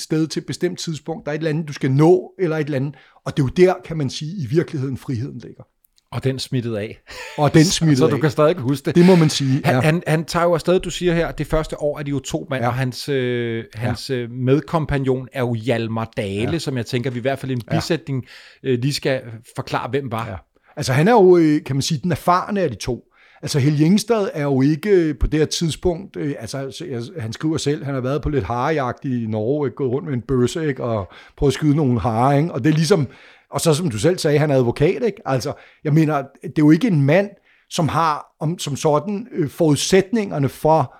sted 0.00 0.26
til 0.26 0.40
et 0.40 0.46
bestemt 0.46 0.78
tidspunkt. 0.78 1.26
Der 1.26 1.32
er 1.32 1.34
et 1.34 1.38
eller 1.38 1.50
andet, 1.50 1.68
du 1.68 1.72
skal 1.72 1.90
nå, 1.90 2.32
eller 2.38 2.56
et 2.56 2.64
eller 2.64 2.76
andet. 2.76 2.94
Og 3.24 3.36
det 3.36 3.42
er 3.42 3.46
jo 3.46 3.66
der, 3.66 3.74
kan 3.84 3.96
man 3.96 4.10
sige, 4.10 4.32
i 4.42 4.46
virkeligheden 4.46 4.96
friheden 4.96 5.38
ligger. 5.38 5.62
Og 6.10 6.24
den 6.24 6.38
smittede 6.38 6.80
af. 6.80 7.00
Og 7.38 7.54
den 7.54 7.64
smittede 7.78 7.96
Så 7.96 8.06
du 8.06 8.18
kan 8.18 8.30
stadig 8.30 8.56
huske 8.56 8.84
det. 8.84 8.94
Det 8.94 9.06
må 9.06 9.16
man 9.16 9.30
sige, 9.30 9.60
ja. 9.64 9.72
han, 9.72 9.82
han, 9.82 10.02
han 10.06 10.24
tager 10.24 10.44
jo 10.44 10.54
afsted, 10.54 10.80
du 10.80 10.90
siger 10.90 11.14
her, 11.14 11.32
det 11.32 11.46
første 11.46 11.80
år 11.80 11.98
er 11.98 12.02
de 12.02 12.10
jo 12.10 12.18
to 12.18 12.46
mand, 12.50 12.62
ja. 12.62 12.68
og 12.68 12.74
hans, 12.74 13.08
øh, 13.08 13.64
hans 13.74 14.10
ja. 14.10 14.14
Øh, 14.14 14.30
medkompagnon 14.30 15.28
er 15.32 15.40
jo 15.40 15.54
Hjalmar 15.54 16.10
Dale, 16.16 16.52
ja. 16.52 16.58
som 16.58 16.76
jeg 16.76 16.86
tænker, 16.86 17.10
vi 17.10 17.18
i 17.18 17.22
hvert 17.22 17.38
fald 17.38 17.50
i 17.50 17.54
en 17.54 17.62
bisætning 17.70 18.24
ja. 18.62 18.68
øh, 18.68 18.78
lige 18.78 18.94
skal 18.94 19.22
forklare, 19.56 19.90
hvem 19.90 20.12
var. 20.12 20.28
Ja. 20.28 20.36
Altså 20.76 20.92
han 20.92 21.08
er 21.08 21.12
jo, 21.12 21.36
øh, 21.36 21.64
kan 21.64 21.76
man 21.76 21.82
sige, 21.82 22.00
den 22.02 22.12
erfarne 22.12 22.60
af 22.60 22.70
de 22.70 22.76
to. 22.76 23.04
Altså 23.42 23.58
Helge 23.58 23.84
Jengstad 23.84 24.30
er 24.34 24.42
jo 24.42 24.62
ikke 24.62 24.90
øh, 24.90 25.18
på 25.18 25.26
det 25.26 25.38
her 25.38 25.46
tidspunkt, 25.46 26.16
øh, 26.16 26.34
altså, 26.38 26.58
altså 26.58 27.12
han 27.18 27.32
skriver 27.32 27.56
selv, 27.56 27.84
han 27.84 27.94
har 27.94 28.00
været 28.00 28.22
på 28.22 28.28
lidt 28.28 28.44
harejagt 28.44 29.04
i 29.04 29.26
Norge, 29.28 29.66
ikke? 29.66 29.74
gået 29.74 29.90
rundt 29.90 30.08
med 30.08 30.14
en 30.14 30.22
bøsse 30.22 30.68
ikke? 30.68 30.84
og 30.84 31.08
prøvet 31.36 31.50
at 31.50 31.54
skyde 31.54 31.76
nogle 31.76 32.00
harer, 32.00 32.36
ikke? 32.36 32.52
og 32.52 32.64
det 32.64 32.70
er 32.70 32.74
ligesom, 32.74 33.08
og 33.50 33.60
så 33.60 33.74
som 33.74 33.90
du 33.90 33.98
selv 33.98 34.18
sagde, 34.18 34.38
han 34.38 34.50
er 34.50 34.56
advokat, 34.56 35.02
ikke? 35.02 35.22
altså 35.24 35.52
jeg 35.84 35.92
mener, 35.92 36.22
det 36.42 36.48
er 36.48 36.52
jo 36.58 36.70
ikke 36.70 36.88
en 36.88 37.02
mand, 37.02 37.30
som 37.70 37.88
har 37.88 38.26
om, 38.40 38.58
som 38.58 38.76
sådan 38.76 39.28
øh, 39.32 39.48
forudsætningerne 39.48 40.48
for 40.48 40.96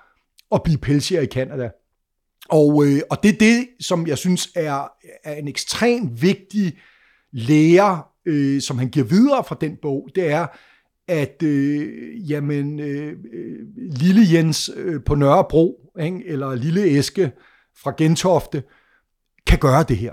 at 0.54 0.62
blive 0.62 0.78
pelsier 0.78 1.20
i 1.20 1.26
Canada. 1.26 1.70
Og, 2.48 2.86
øh, 2.86 3.00
og 3.10 3.22
det 3.22 3.28
er 3.28 3.38
det, 3.38 3.68
som 3.80 4.06
jeg 4.06 4.18
synes 4.18 4.48
er, 4.54 4.88
er 5.24 5.34
en 5.34 5.48
ekstremt 5.48 6.22
vigtig 6.22 6.78
lære, 7.32 8.02
øh, 8.26 8.60
som 8.60 8.78
han 8.78 8.88
giver 8.88 9.06
videre 9.06 9.44
fra 9.44 9.56
den 9.60 9.76
bog, 9.82 10.08
det 10.14 10.30
er, 10.30 10.46
at 11.08 11.42
øh, 11.42 12.30
jamen, 12.30 12.80
øh, 12.80 13.12
øh, 13.32 13.58
lille 13.76 14.22
Jens 14.32 14.70
øh, 14.76 15.04
på 15.06 15.14
Nørrebro, 15.14 15.92
ikke? 16.00 16.22
eller 16.26 16.54
lille 16.54 16.98
Eske 16.98 17.32
fra 17.82 17.94
Gentofte, 17.98 18.62
kan 19.46 19.58
gøre 19.58 19.82
det 19.82 19.96
her. 19.96 20.12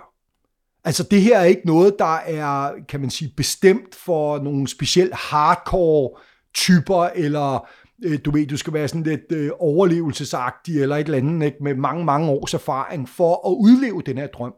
Altså 0.86 1.04
det 1.12 1.22
her 1.22 1.40
er 1.40 1.44
ikke 1.44 1.66
noget, 1.66 1.96
der 2.00 2.16
er, 2.16 2.72
kan 2.90 3.00
man 3.00 3.10
sige, 3.10 3.34
bestemt 3.38 3.96
for 3.96 4.40
nogle 4.40 4.68
specielt 4.68 5.14
hardcore 5.14 6.20
typer, 6.54 7.04
eller 7.16 7.68
øh, 8.06 8.20
du 8.26 8.32
ved, 8.32 8.48
du 8.48 8.58
skal 8.58 8.74
være 8.74 8.88
sådan 8.88 9.04
lidt 9.04 9.32
øh, 9.32 9.52
overlevelsesagtig, 9.60 10.82
eller 10.82 10.96
et 10.96 11.06
eller 11.06 11.18
andet, 11.18 11.46
ikke? 11.46 11.58
med 11.62 11.76
mange, 11.76 12.06
mange 12.06 12.30
års 12.30 12.54
erfaring, 12.54 13.10
for 13.10 13.50
at 13.50 13.54
udleve 13.54 14.02
den 14.06 14.18
her 14.18 14.28
drøm. 14.28 14.54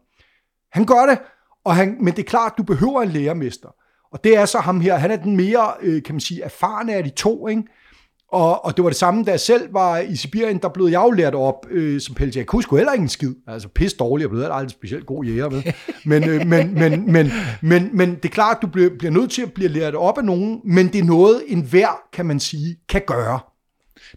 Han 0.72 0.86
gør 0.86 1.06
det, 1.06 1.18
og 1.66 1.76
han, 1.76 1.96
men 2.00 2.14
det 2.14 2.18
er 2.18 2.28
klart, 2.28 2.52
du 2.58 2.62
behøver 2.62 3.02
en 3.02 3.08
lærermester. 3.08 3.68
Og 4.12 4.24
det 4.24 4.36
er 4.36 4.44
så 4.44 4.58
ham 4.58 4.80
her. 4.80 4.96
Han 4.96 5.10
er 5.10 5.16
den 5.16 5.36
mere, 5.36 5.72
øh, 5.82 6.02
kan 6.02 6.14
man 6.14 6.20
sige, 6.20 6.42
erfarne 6.42 6.94
af 6.94 7.04
de 7.04 7.10
to, 7.10 7.48
ikke? 7.48 7.62
Og, 8.32 8.64
og 8.64 8.76
det 8.76 8.84
var 8.84 8.90
det 8.90 8.96
samme, 8.96 9.24
da 9.24 9.30
jeg 9.30 9.40
selv 9.40 9.74
var 9.74 9.98
i 9.98 10.16
Sibirien, 10.16 10.58
der 10.58 10.68
blev 10.68 10.86
jeg 10.86 11.02
jo 11.06 11.10
lært 11.10 11.34
op 11.34 11.66
øh, 11.70 12.00
som 12.00 12.14
pelsjæger. 12.14 12.42
Jeg 12.42 12.46
kunne 12.46 12.62
sgu 12.62 12.76
heller 12.76 12.92
ingen 12.92 13.08
skid. 13.08 13.34
Altså 13.46 13.68
pis 13.68 13.94
dårlig, 13.94 14.22
jeg 14.22 14.30
blev 14.30 14.42
aldrig 14.42 14.70
specielt 14.70 15.06
god 15.06 15.24
jæger 15.24 15.50
med. 15.50 15.62
Men, 16.04 16.28
øh, 16.28 16.46
men, 16.46 16.74
men, 16.74 17.12
men, 17.12 17.30
men, 17.62 17.90
men 17.92 18.14
det 18.14 18.24
er 18.24 18.28
klart, 18.28 18.56
at 18.56 18.62
du 18.62 18.66
bliver, 18.66 18.90
bliver 18.98 19.12
nødt 19.12 19.30
til 19.30 19.42
at 19.42 19.52
blive 19.52 19.68
lært 19.68 19.94
op 19.94 20.18
af 20.18 20.24
nogen, 20.24 20.60
men 20.64 20.86
det 20.86 20.98
er 20.98 21.04
noget, 21.04 21.42
en 21.46 21.62
hver, 21.62 22.00
kan 22.12 22.26
man 22.26 22.40
sige, 22.40 22.76
kan 22.88 23.02
gøre. 23.06 23.40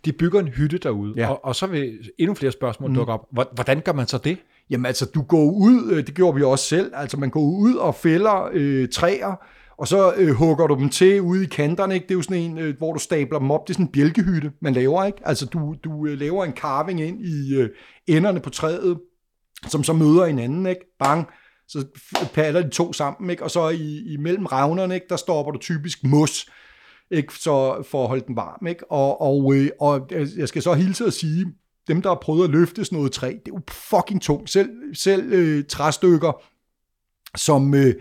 De 0.05 0.11
bygger 0.11 0.39
en 0.39 0.47
hytte 0.47 0.77
derude, 0.77 1.13
ja. 1.17 1.29
og, 1.29 1.45
og 1.45 1.55
så 1.55 1.67
vil 1.67 1.99
endnu 2.17 2.33
flere 2.33 2.51
spørgsmål 2.51 2.89
mm. 2.89 2.95
dukke 2.95 3.13
op. 3.13 3.27
Hvordan 3.31 3.81
gør 3.81 3.93
man 3.93 4.07
så 4.07 4.17
det? 4.17 4.37
Jamen 4.69 4.85
altså, 4.85 5.05
du 5.05 5.21
går 5.21 5.51
ud, 5.51 5.91
øh, 5.91 6.07
det 6.07 6.15
gjorde 6.15 6.35
vi 6.35 6.43
også 6.43 6.65
selv, 6.65 6.91
altså 6.95 7.17
man 7.17 7.29
går 7.29 7.41
ud 7.41 7.75
og 7.75 7.95
fælder 7.95 8.49
øh, 8.53 8.89
træer, 8.89 9.35
og 9.79 9.87
så 9.87 10.13
øh, 10.17 10.29
hugger 10.29 10.67
du 10.67 10.75
dem 10.75 10.89
til 10.89 11.21
ude 11.21 11.43
i 11.43 11.47
kanterne, 11.47 11.93
ikke? 11.93 12.03
Det 12.03 12.11
er 12.11 12.15
jo 12.15 12.21
sådan 12.21 12.37
en, 12.37 12.57
øh, 12.57 12.77
hvor 12.77 12.93
du 12.93 12.99
stabler 12.99 13.39
dem 13.39 13.51
op. 13.51 13.67
Det 13.67 13.73
er 13.73 13.75
sådan 13.75 13.85
en 13.85 13.91
bjælkehytte, 13.91 14.51
man 14.61 14.73
laver, 14.73 15.05
ikke? 15.05 15.17
Altså, 15.25 15.45
du, 15.45 15.75
du 15.83 16.07
øh, 16.07 16.19
laver 16.19 16.45
en 16.45 16.51
carving 16.51 17.01
ind 17.01 17.25
i 17.25 17.55
øh, 17.55 17.69
enderne 18.07 18.39
på 18.39 18.49
træet, 18.49 18.99
som 19.67 19.83
så 19.83 19.93
møder 19.93 20.25
hinanden, 20.25 20.65
ikke? 20.65 20.81
Bang! 20.99 21.27
Så 21.67 21.85
paller 22.33 22.61
de 22.61 22.69
to 22.69 22.93
sammen, 22.93 23.29
ikke? 23.29 23.43
Og 23.43 23.51
så 23.51 23.69
i, 23.69 23.97
imellem 23.97 24.21
mellem 24.23 24.45
ravnerne, 24.45 24.95
ikke? 24.95 25.05
Der 25.09 25.15
stopper 25.15 25.51
du 25.51 25.59
typisk 25.59 26.03
mos, 26.03 26.49
ikke? 27.11 27.33
Så 27.33 27.83
for 27.91 28.03
at 28.03 28.09
holde 28.09 28.23
den 28.27 28.35
varm, 28.35 28.67
ikke? 28.67 28.91
Og, 28.91 29.21
og, 29.21 29.55
øh, 29.55 29.69
og 29.79 30.07
øh, 30.11 30.27
jeg 30.37 30.47
skal 30.47 30.61
så 30.61 30.73
hilse 30.73 31.05
at 31.05 31.13
sige, 31.13 31.45
dem, 31.89 32.01
der 32.01 32.09
har 32.09 32.19
prøvet 32.21 32.43
at 32.43 32.49
løfte 32.49 32.85
sådan 32.85 32.95
noget 32.95 33.11
træ, 33.11 33.27
det 33.27 33.51
er 33.51 33.55
jo 33.55 33.61
fucking 33.69 34.21
tungt. 34.21 34.49
Selv, 34.49 34.69
selv 34.93 35.33
øh, 35.33 35.63
træstykker, 35.65 36.41
som... 37.37 37.73
Øh, 37.73 37.93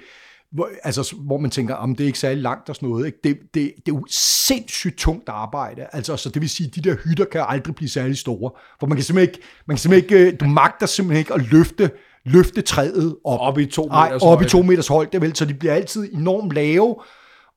hvor, 0.53 0.69
altså, 0.83 1.15
hvor 1.17 1.39
man 1.39 1.51
tænker, 1.51 1.75
om 1.75 1.97
det 1.97 2.05
er 2.05 2.07
ikke 2.07 2.19
særlig 2.19 2.43
langt 2.43 2.69
og 2.69 2.77
sådan 2.77 2.89
noget. 2.89 3.07
Ikke? 3.07 3.19
Det, 3.25 3.39
det, 3.55 3.73
det 3.87 3.93
er 3.93 3.97
jo 3.97 4.05
sindssygt 4.11 4.99
tungt 4.99 5.29
arbejde. 5.29 5.87
Altså, 5.93 6.17
så 6.17 6.29
det 6.29 6.43
vil 6.43 6.51
sige, 6.51 6.67
at 6.67 6.75
de 6.75 6.81
der 6.81 6.97
hytter 7.05 7.25
kan 7.25 7.45
aldrig 7.49 7.75
blive 7.75 7.89
særlig 7.89 8.19
store. 8.19 8.51
For 8.81 8.87
man 8.87 8.97
kan 8.97 9.05
simpelthen 9.05 9.35
ikke, 9.35 9.47
man 9.67 9.77
kan 9.77 9.81
simpelthen 9.81 10.27
ikke 10.27 10.37
du 10.37 10.45
magter 10.45 10.87
simpelthen 10.87 11.19
ikke 11.19 11.35
at 11.35 11.53
løfte, 11.53 11.91
løfte 12.25 12.63
træet 12.63 13.17
op. 13.25 13.41
Op 13.41 13.59
i 13.59 13.67
to 13.67 13.83
meters 13.83 14.23
Ej, 14.23 14.29
op 14.29 14.43
i 14.43 14.45
to 14.45 14.63
meters 14.63 14.89
højde, 14.89 15.21
vel, 15.21 15.37
så 15.37 15.45
de 15.45 15.55
bliver 15.55 15.75
altid 15.75 16.13
enormt 16.13 16.53
lave, 16.53 16.97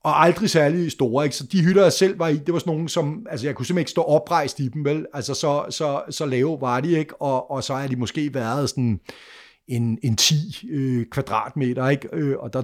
og 0.04 0.22
aldrig 0.22 0.50
særlig 0.50 0.92
store. 0.92 1.24
Ikke? 1.24 1.36
Så 1.36 1.46
de 1.46 1.64
hytter, 1.64 1.82
jeg 1.82 1.92
selv 1.92 2.18
var 2.18 2.28
i, 2.28 2.36
det 2.36 2.52
var 2.52 2.58
sådan 2.58 2.72
nogle, 2.72 2.88
som, 2.88 3.26
altså 3.30 3.46
jeg 3.46 3.54
kunne 3.54 3.66
simpelthen 3.66 3.82
ikke 3.82 3.90
stå 3.90 4.02
oprejst 4.02 4.60
i 4.60 4.68
dem, 4.68 4.84
vel? 4.84 5.06
Altså 5.14 5.34
så, 5.34 5.64
så, 5.70 6.02
så 6.10 6.26
lave 6.26 6.60
var 6.60 6.80
de, 6.80 6.98
ikke? 6.98 7.22
Og, 7.22 7.50
og 7.50 7.64
så 7.64 7.74
har 7.74 7.86
de 7.86 7.96
måske 7.96 8.34
været 8.34 8.68
sådan 8.68 9.00
en, 9.68 9.98
en 10.02 10.16
10 10.16 10.34
øh, 10.70 11.06
kvadratmeter, 11.06 11.88
ikke? 11.88 12.08
Øh, 12.12 12.36
og 12.38 12.52
der 12.52 12.62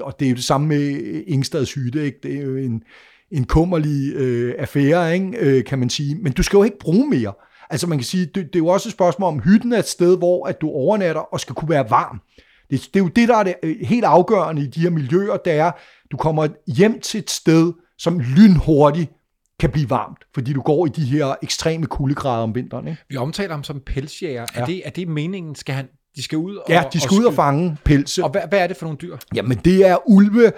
og 0.00 0.20
det 0.20 0.26
er 0.26 0.30
jo 0.30 0.36
det 0.36 0.44
samme 0.44 0.66
med 0.66 1.22
Ingstads 1.26 1.74
hytte, 1.74 2.04
ikke? 2.04 2.18
det 2.22 2.36
er 2.36 2.42
jo 2.42 2.56
en, 2.56 2.82
en 3.30 3.44
kummerlig 3.44 4.14
øh, 4.14 4.54
affære, 4.58 5.14
ikke? 5.14 5.38
Øh, 5.38 5.64
kan 5.64 5.78
man 5.78 5.90
sige, 5.90 6.14
men 6.14 6.32
du 6.32 6.42
skal 6.42 6.56
jo 6.56 6.62
ikke 6.62 6.78
bruge 6.78 7.08
mere. 7.08 7.32
Altså 7.70 7.86
man 7.86 7.98
kan 7.98 8.04
sige, 8.04 8.26
det, 8.26 8.34
det 8.34 8.54
er 8.54 8.58
jo 8.58 8.66
også 8.66 8.88
et 8.88 8.92
spørgsmål 8.92 9.28
om, 9.28 9.40
hytten 9.40 9.72
er 9.72 9.78
et 9.78 9.88
sted, 9.88 10.18
hvor 10.18 10.46
at 10.46 10.60
du 10.60 10.68
overnatter 10.68 11.20
og 11.20 11.40
skal 11.40 11.54
kunne 11.54 11.68
være 11.68 11.90
varm. 11.90 12.20
Det, 12.70 12.88
det 12.94 13.00
er 13.00 13.04
jo 13.04 13.08
det, 13.08 13.28
der 13.28 13.36
er 13.36 13.42
det 13.42 13.54
øh, 13.62 13.76
helt 13.80 14.04
afgørende 14.04 14.62
i 14.62 14.66
de 14.66 14.80
her 14.80 14.90
miljøer, 14.90 15.36
det 15.36 15.52
er, 15.52 15.70
du 16.12 16.16
kommer 16.16 16.48
hjem 16.66 17.00
til 17.00 17.18
et 17.18 17.30
sted, 17.30 17.72
som 17.98 18.18
lynhurtigt 18.18 19.12
kan 19.60 19.70
blive 19.70 19.90
varmt, 19.90 20.18
fordi 20.34 20.52
du 20.52 20.60
går 20.60 20.86
i 20.86 20.88
de 20.88 21.04
her 21.04 21.34
ekstreme 21.42 21.86
kuldegrader 21.86 22.42
om 22.42 22.54
vinteren. 22.54 22.88
Ikke? 22.88 23.02
Vi 23.08 23.16
omtaler 23.16 23.50
ham 23.54 23.64
som 23.64 23.80
pelsjæger. 23.80 24.46
Ja. 24.54 24.60
Er, 24.60 24.66
det, 24.66 24.82
er 24.84 24.90
det 24.90 25.08
meningen, 25.08 25.54
skal 25.54 25.74
han, 25.74 25.88
de 26.16 26.22
skal 26.22 26.38
ud 26.38 26.56
og 26.56 26.64
Ja, 26.68 26.82
de 26.92 27.00
skal 27.00 27.14
og 27.14 27.20
ud 27.20 27.24
og 27.24 27.34
fange 27.34 27.76
pelse. 27.84 28.24
Og 28.24 28.30
hvad, 28.30 28.40
hvad 28.48 28.58
er 28.58 28.66
det 28.66 28.76
for 28.76 28.86
nogle 28.86 28.98
dyr? 28.98 29.16
Jamen, 29.34 29.58
det 29.58 29.86
er 29.86 30.08
ulve, 30.08 30.52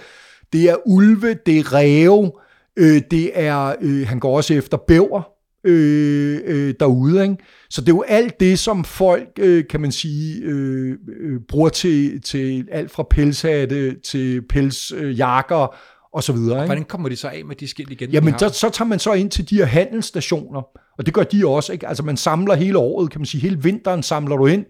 det 0.52 0.70
er 0.70 0.76
ulve, 0.86 1.34
det 1.46 1.58
er 1.58 1.72
ræve, 1.72 2.32
øh, 2.76 3.02
det 3.10 3.30
er, 3.34 3.74
øh, 3.80 4.08
han 4.08 4.20
går 4.20 4.36
også 4.36 4.54
efter 4.54 4.76
bæver 4.76 5.39
øh, 5.64 6.40
øh, 6.44 6.74
derude, 6.80 7.22
ikke? 7.22 7.36
Så 7.70 7.80
det 7.80 7.88
er 7.88 7.94
jo 7.94 8.04
alt 8.08 8.40
det, 8.40 8.58
som 8.58 8.84
folk, 8.84 9.28
øh, 9.38 9.64
kan 9.70 9.80
man 9.80 9.92
sige, 9.92 10.42
øh, 10.42 10.96
øh, 11.20 11.40
bruger 11.48 11.68
til, 11.68 12.22
til 12.22 12.68
alt 12.70 12.90
fra 12.90 13.02
pelshatte 13.10 14.00
til 14.00 14.42
pelsjakker 14.48 15.62
øh, 15.62 15.68
og 16.12 16.22
så 16.22 16.32
videre. 16.32 16.58
Ikke? 16.58 16.66
Hvordan 16.66 16.84
kommer 16.84 17.08
de 17.08 17.16
så 17.16 17.28
af 17.28 17.44
med 17.44 17.56
de 17.56 17.68
skilt 17.68 17.90
igen? 17.90 18.10
Jamen, 18.10 18.38
så, 18.38 18.48
så 18.48 18.70
tager 18.70 18.88
man 18.88 18.98
så 18.98 19.12
ind 19.12 19.30
til 19.30 19.50
de 19.50 19.56
her 19.56 19.64
handelsstationer, 19.64 20.62
og 20.98 21.06
det 21.06 21.14
gør 21.14 21.22
de 21.22 21.46
også. 21.46 21.72
Ikke? 21.72 21.88
Altså, 21.88 22.02
man 22.02 22.16
samler 22.16 22.54
hele 22.54 22.78
året, 22.78 23.10
kan 23.10 23.20
man 23.20 23.26
sige, 23.26 23.40
hele 23.40 23.62
vinteren 23.62 24.02
samler 24.02 24.36
du 24.36 24.46
ind, 24.46 24.64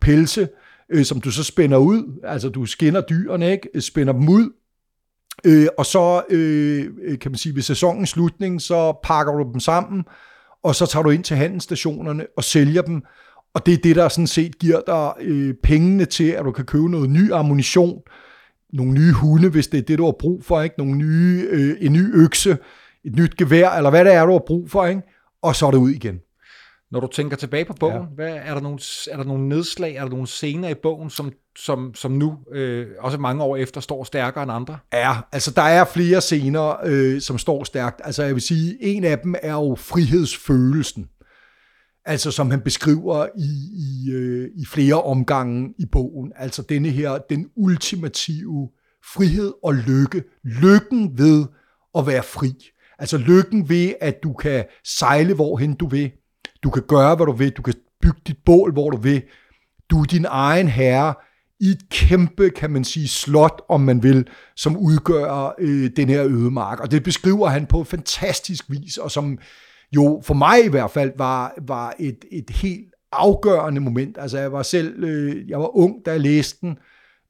pelse, 0.00 0.48
øh, 0.92 1.04
som 1.04 1.20
du 1.20 1.30
så 1.30 1.44
spænder 1.44 1.78
ud. 1.78 2.20
Altså 2.24 2.48
du 2.48 2.66
skinner 2.66 3.00
dyrene, 3.00 3.52
ikke? 3.52 3.80
spænder 3.80 4.12
dem 4.12 4.28
ud, 4.28 4.50
øh, 5.44 5.66
og 5.78 5.86
så 5.86 6.22
øh, 6.30 6.86
øh, 7.02 7.18
kan 7.18 7.30
man 7.30 7.38
sige, 7.38 7.54
ved 7.54 7.62
sæsonens 7.62 8.10
slutning, 8.10 8.62
så 8.62 9.00
pakker 9.02 9.32
du 9.32 9.50
dem 9.52 9.60
sammen, 9.60 10.04
og 10.62 10.74
så 10.74 10.86
tager 10.86 11.02
du 11.02 11.10
ind 11.10 11.24
til 11.24 11.36
handelsstationerne 11.36 12.26
og 12.36 12.44
sælger 12.44 12.82
dem. 12.82 13.02
Og 13.54 13.66
det 13.66 13.74
er 13.74 13.78
det, 13.78 13.96
der 13.96 14.08
sådan 14.08 14.26
set 14.26 14.58
giver 14.58 14.80
dig 14.86 15.12
øh, 15.20 15.54
pengene 15.62 16.04
til, 16.04 16.30
at 16.30 16.44
du 16.44 16.52
kan 16.52 16.64
købe 16.64 16.90
noget 16.90 17.10
ny 17.10 17.32
ammunition, 17.32 18.00
nogle 18.72 18.92
nye 18.92 19.12
hunde, 19.12 19.48
hvis 19.48 19.68
det 19.68 19.78
er 19.78 19.82
det, 19.82 19.98
du 19.98 20.04
har 20.04 20.14
brug 20.18 20.44
for, 20.44 20.62
ikke? 20.62 20.74
Nogle 20.78 20.96
nye, 20.96 21.46
øh, 21.50 21.76
en 21.80 21.92
ny 21.92 22.14
økse, 22.14 22.58
et 23.04 23.16
nyt 23.16 23.36
gevær, 23.36 23.70
eller 23.70 23.90
hvad 23.90 24.04
det 24.04 24.12
er, 24.12 24.26
du 24.26 24.32
har 24.32 24.42
brug 24.46 24.70
for, 24.70 24.86
ikke? 24.86 25.02
og 25.42 25.56
så 25.56 25.66
er 25.66 25.70
det 25.70 25.78
ud 25.78 25.90
igen. 25.90 26.20
Når 26.90 27.00
du 27.00 27.06
tænker 27.06 27.36
tilbage 27.36 27.64
på 27.64 27.72
bogen, 27.72 27.96
ja. 27.96 28.08
hvad, 28.14 28.34
er, 28.34 28.54
der 28.54 28.60
nogle, 28.60 28.78
er 29.10 29.16
der 29.16 29.24
nogle 29.24 29.48
nedslag, 29.48 29.94
er 29.94 30.02
der 30.02 30.10
nogle 30.10 30.26
scener 30.26 30.68
i 30.68 30.74
bogen, 30.74 31.10
som, 31.10 31.32
som, 31.58 31.94
som 31.94 32.12
nu, 32.12 32.38
øh, 32.52 32.86
også 32.98 33.18
mange 33.18 33.42
år 33.42 33.56
efter, 33.56 33.80
står 33.80 34.04
stærkere 34.04 34.42
end 34.42 34.52
andre? 34.52 34.78
Ja, 34.92 35.16
altså 35.32 35.50
der 35.50 35.62
er 35.62 35.84
flere 35.84 36.20
scener, 36.20 36.76
øh, 36.84 37.20
som 37.20 37.38
står 37.38 37.64
stærkt. 37.64 38.00
Altså 38.04 38.22
jeg 38.22 38.34
vil 38.34 38.42
sige, 38.42 38.76
en 38.80 39.04
af 39.04 39.18
dem 39.18 39.34
er 39.42 39.52
jo 39.52 39.74
frihedsfølelsen. 39.74 41.08
Altså 42.04 42.30
som 42.30 42.50
han 42.50 42.60
beskriver 42.60 43.26
i, 43.38 43.50
i, 43.74 44.10
øh, 44.12 44.50
i 44.56 44.64
flere 44.66 45.02
omgange 45.02 45.74
i 45.78 45.86
bogen. 45.92 46.32
Altså 46.36 46.62
denne 46.62 46.88
her, 46.88 47.18
den 47.30 47.48
ultimative 47.56 48.68
frihed 49.14 49.52
og 49.62 49.74
lykke. 49.74 50.22
Lykken 50.44 51.18
ved 51.18 51.44
at 51.98 52.06
være 52.06 52.22
fri. 52.22 52.52
Altså 52.98 53.18
lykken 53.18 53.68
ved, 53.68 53.92
at 54.00 54.22
du 54.22 54.32
kan 54.32 54.64
sejle 54.84 55.34
hvorhen 55.34 55.74
du 55.74 55.88
vil 55.88 56.10
du 56.66 56.70
kan 56.70 56.82
gøre, 56.88 57.16
hvad 57.16 57.26
du 57.26 57.32
vil. 57.32 57.50
Du 57.50 57.62
kan 57.62 57.74
bygge 58.02 58.20
dit 58.26 58.38
bål, 58.44 58.72
hvor 58.72 58.90
du 58.90 58.96
vil. 58.96 59.22
Du 59.90 60.00
er 60.00 60.04
din 60.04 60.26
egen 60.28 60.68
herre 60.68 61.14
i 61.60 61.68
et 61.70 61.88
kæmpe, 61.90 62.50
kan 62.50 62.70
man 62.70 62.84
sige, 62.84 63.08
slot, 63.08 63.62
om 63.68 63.80
man 63.80 64.02
vil, 64.02 64.26
som 64.56 64.76
udgør 64.76 65.54
øh, 65.58 65.90
den 65.96 66.08
her 66.08 66.24
ødemark. 66.24 66.80
Og 66.80 66.90
det 66.90 67.02
beskriver 67.02 67.48
han 67.48 67.66
på 67.66 67.84
fantastisk 67.84 68.70
vis, 68.70 68.96
og 68.96 69.10
som 69.10 69.38
jo 69.92 70.22
for 70.24 70.34
mig 70.34 70.64
i 70.64 70.68
hvert 70.68 70.90
fald 70.90 71.12
var, 71.18 71.54
var 71.66 71.94
et, 71.98 72.24
et 72.32 72.50
helt 72.50 72.94
afgørende 73.12 73.80
moment. 73.80 74.18
Altså 74.18 74.38
jeg 74.38 74.52
var 74.52 74.62
selv, 74.62 75.04
øh, 75.04 75.48
jeg 75.48 75.60
var 75.60 75.76
ung, 75.76 75.94
da 76.06 76.10
jeg 76.10 76.20
læste 76.20 76.58
den. 76.60 76.78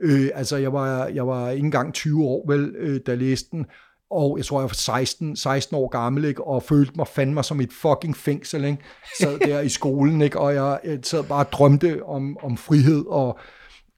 Øh, 0.00 0.30
altså 0.34 0.56
jeg 0.56 0.72
var, 0.72 1.06
jeg 1.06 1.26
var 1.26 1.50
ikke 1.50 1.64
engang 1.64 1.94
20 1.94 2.24
år, 2.24 2.52
vel, 2.52 2.74
øh, 2.78 3.00
da 3.06 3.10
jeg 3.10 3.18
læste 3.18 3.48
den 3.50 3.66
og 4.10 4.38
jeg 4.38 4.46
tror, 4.46 4.60
jeg 4.60 4.68
var 4.68 4.74
16, 4.74 5.36
16 5.36 5.76
år 5.76 5.88
gammel, 5.88 6.24
ikke? 6.24 6.44
og 6.44 6.62
følte 6.62 6.92
mig 6.96 7.06
fandme 7.06 7.42
som 7.42 7.60
et 7.60 7.72
fucking 7.72 8.16
fængsel, 8.16 8.64
ikke? 8.64 8.82
sad 9.18 9.38
der 9.38 9.60
i 9.60 9.68
skolen, 9.68 10.22
ikke? 10.22 10.40
og 10.40 10.54
jeg, 10.54 10.80
jeg 10.84 10.98
sad 11.02 11.24
bare 11.24 11.44
og 11.44 11.52
drømte 11.52 12.04
om, 12.04 12.36
om 12.42 12.56
frihed, 12.56 13.04
og, 13.06 13.38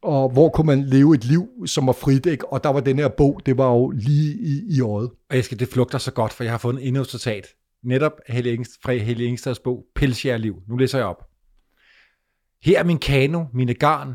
og 0.03 0.29
hvor 0.29 0.49
kunne 0.49 0.67
man 0.67 0.85
leve 0.85 1.15
et 1.15 1.25
liv, 1.25 1.49
som 1.67 1.87
var 1.87 1.93
frit, 1.93 2.27
ikke? 2.27 2.53
og 2.53 2.65
der 2.65 2.71
var 2.71 2.81
den 2.81 2.99
her 2.99 3.09
bog, 3.09 3.41
det 3.47 3.59
var 3.59 3.73
jo 3.73 3.91
lige 3.91 4.35
i, 4.35 4.77
i 4.77 4.81
øjet. 4.81 5.11
Og 5.31 5.37
jeg 5.37 5.45
skal, 5.45 5.59
det 5.59 5.69
flugter 5.69 5.99
så 5.99 6.13
godt, 6.13 6.33
for 6.33 6.45
jeg 6.45 6.53
har 6.53 6.59
fundet 6.59 6.87
endnu 6.87 7.01
et 7.01 7.11
citat. 7.11 7.47
Netop 7.85 8.13
Helle 8.29 8.53
Engst, 8.53 8.73
fra 8.83 8.93
Helle 8.93 9.25
Engstads 9.25 9.59
bog, 9.59 9.85
Pelsjærliv. 9.95 10.57
Nu 10.69 10.77
læser 10.77 10.99
jeg 10.99 11.07
op. 11.07 11.25
Her 12.63 12.79
er 12.79 12.85
min 12.85 12.99
kano, 12.99 13.45
mine 13.55 13.75
garn, 13.75 14.15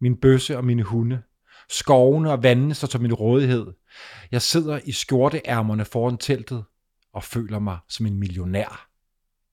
min 0.00 0.16
bøsse 0.16 0.56
og 0.56 0.64
mine 0.64 0.82
hunde. 0.82 1.22
Skovene 1.68 2.32
og 2.32 2.42
vandene 2.42 2.74
står 2.74 2.88
til 2.88 3.00
min 3.00 3.14
rådighed. 3.14 3.66
Jeg 4.30 4.42
sidder 4.42 4.80
i 4.84 4.92
skjorteærmerne 4.92 5.84
foran 5.84 6.18
teltet 6.18 6.64
og 7.12 7.24
føler 7.24 7.58
mig 7.58 7.78
som 7.88 8.06
en 8.06 8.18
millionær. 8.18 8.88